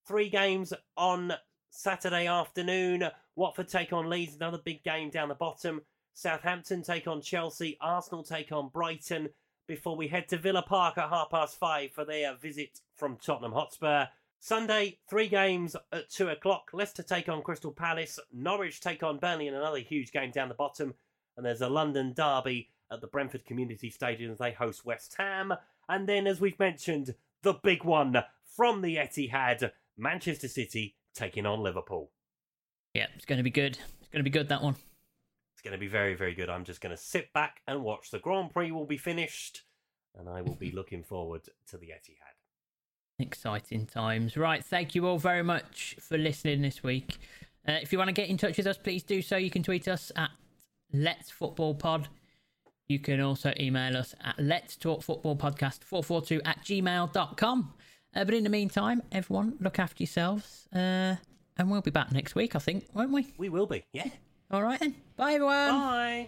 Three 0.08 0.30
games 0.30 0.74
on 0.98 1.34
Saturday 1.70 2.26
afternoon. 2.26 3.08
Watford 3.36 3.68
take 3.68 3.94
on 3.94 4.10
Leeds, 4.10 4.36
another 4.36 4.58
big 4.58 4.84
game 4.84 5.12
down 5.12 5.30
the 5.30 5.36
bottom. 5.36 5.82
Southampton 6.16 6.82
take 6.82 7.08
on 7.08 7.22
Chelsea. 7.22 7.78
Arsenal 7.80 8.24
take 8.24 8.52
on 8.52 8.70
Brighton 8.70 9.30
before 9.68 9.96
we 9.96 10.08
head 10.08 10.28
to 10.30 10.38
Villa 10.38 10.64
Park 10.64 10.98
at 10.98 11.10
half 11.10 11.30
past 11.30 11.60
five 11.60 11.92
for 11.92 12.04
their 12.04 12.36
visit 12.36 12.80
from 12.98 13.18
Tottenham 13.18 13.54
Hotspur. 13.54 14.08
Sunday, 14.39 14.98
three 15.08 15.28
games 15.28 15.76
at 15.92 16.10
two 16.10 16.30
o'clock. 16.30 16.72
Leicester 16.74 17.04
take 17.04 17.30
on 17.30 17.44
Crystal 17.44 17.72
Palace. 17.72 18.20
Norwich 18.34 18.82
take 18.82 19.04
on 19.04 19.20
Burnley 19.20 19.48
in 19.48 19.54
another 19.54 19.78
huge 19.78 20.12
game 20.12 20.32
down 20.32 20.50
the 20.50 20.56
bottom. 20.56 20.96
And 21.38 21.46
there's 21.46 21.62
a 21.62 21.70
London 21.70 22.14
derby 22.14 22.70
at 22.92 23.02
the 23.02 23.08
Brentford 23.08 23.46
Community 23.46 23.89
Stadium 23.89 24.32
as 24.32 24.38
they 24.38 24.52
host 24.52 24.86
West 24.86 25.16
Ham. 25.18 25.54
And 25.88 26.08
then, 26.08 26.28
as 26.28 26.42
we've 26.42 26.60
mentioned, 26.60 27.16
the 27.42 27.54
big 27.54 27.84
one 27.84 28.24
from 28.44 28.82
the 28.82 28.98
Etihad, 28.98 29.72
Manchester 29.98 30.48
City 30.48 30.96
taking 31.14 31.46
on 31.46 31.62
Liverpool. 31.62 32.12
Yeah, 32.94 33.08
it's 33.16 33.26
going 33.26 33.38
to 33.38 33.44
be 33.44 33.50
good. 33.50 33.78
It's 34.00 34.10
going 34.10 34.24
to 34.24 34.30
be 34.30 34.30
good, 34.30 34.50
that 34.50 34.62
one. 34.62 34.76
It's 35.54 35.62
going 35.62 35.74
to 35.74 35.80
be 35.80 35.88
very, 35.88 36.16
very 36.16 36.34
good. 36.34 36.50
I'm 36.50 36.66
just 36.66 36.82
going 36.82 36.96
to 36.96 37.02
sit 37.02 37.32
back 37.34 37.62
and 37.68 37.84
watch. 37.84 38.12
The 38.12 38.20
Grand 38.20 38.52
Prix 38.52 38.72
will 38.72 38.86
be 38.86 38.98
finished, 38.98 39.64
and 40.18 40.28
I 40.28 40.42
will 40.42 40.56
be 40.56 40.72
looking 40.74 41.04
forward 41.04 41.44
to 41.68 41.78
the 41.78 41.88
Etihad. 41.88 42.36
Exciting 43.20 43.86
times. 43.86 44.36
Right, 44.36 44.64
thank 44.64 44.96
you 44.96 45.08
all 45.08 45.20
very 45.20 45.44
much 45.44 45.96
for 46.02 46.18
listening 46.18 46.62
this 46.62 46.84
week. 46.84 47.20
Uh, 47.68 47.74
if 47.74 47.92
you 47.92 48.00
want 48.00 48.08
to 48.08 48.14
get 48.14 48.28
in 48.28 48.38
touch 48.38 48.58
with 48.58 48.66
us, 48.66 48.78
please 48.78 49.04
do 49.04 49.22
so. 49.22 49.38
You 49.38 49.52
can 49.52 49.62
tweet 49.62 49.88
us 49.88 50.12
at 50.16 50.32
Let's 50.92 51.30
Football 51.30 51.76
Pod. 51.76 52.08
You 52.92 53.00
can 53.00 53.22
also 53.22 53.54
email 53.58 53.96
us 53.96 54.14
at 54.22 54.38
Let's 54.38 54.76
Talk 54.76 55.02
Football 55.02 55.38
Podcast 55.38 55.86
442 55.86 56.42
at 56.44 56.62
gmail.com. 56.62 57.74
Uh, 58.14 58.26
but 58.26 58.34
in 58.34 58.44
the 58.44 58.50
meantime, 58.50 59.02
everyone, 59.14 59.56
look 59.62 59.80
after 59.80 60.04
yourselves. 60.04 60.68
Uh, 60.76 61.16
and 61.58 61.72
we'll 61.72 61.80
be 61.80 61.89
back 61.89 62.12
next 62.12 62.36
week, 62.36 62.54
I 62.54 62.60
think, 62.60 62.86
won't 62.94 63.14
we? 63.14 63.34
We 63.38 63.48
will 63.48 63.66
be, 63.66 63.86
yeah. 63.94 64.10
All 64.52 64.62
right 64.62 64.78
then. 64.78 64.96
Bye, 65.16 65.36
everyone. 65.36 65.70
Bye. 65.70 66.28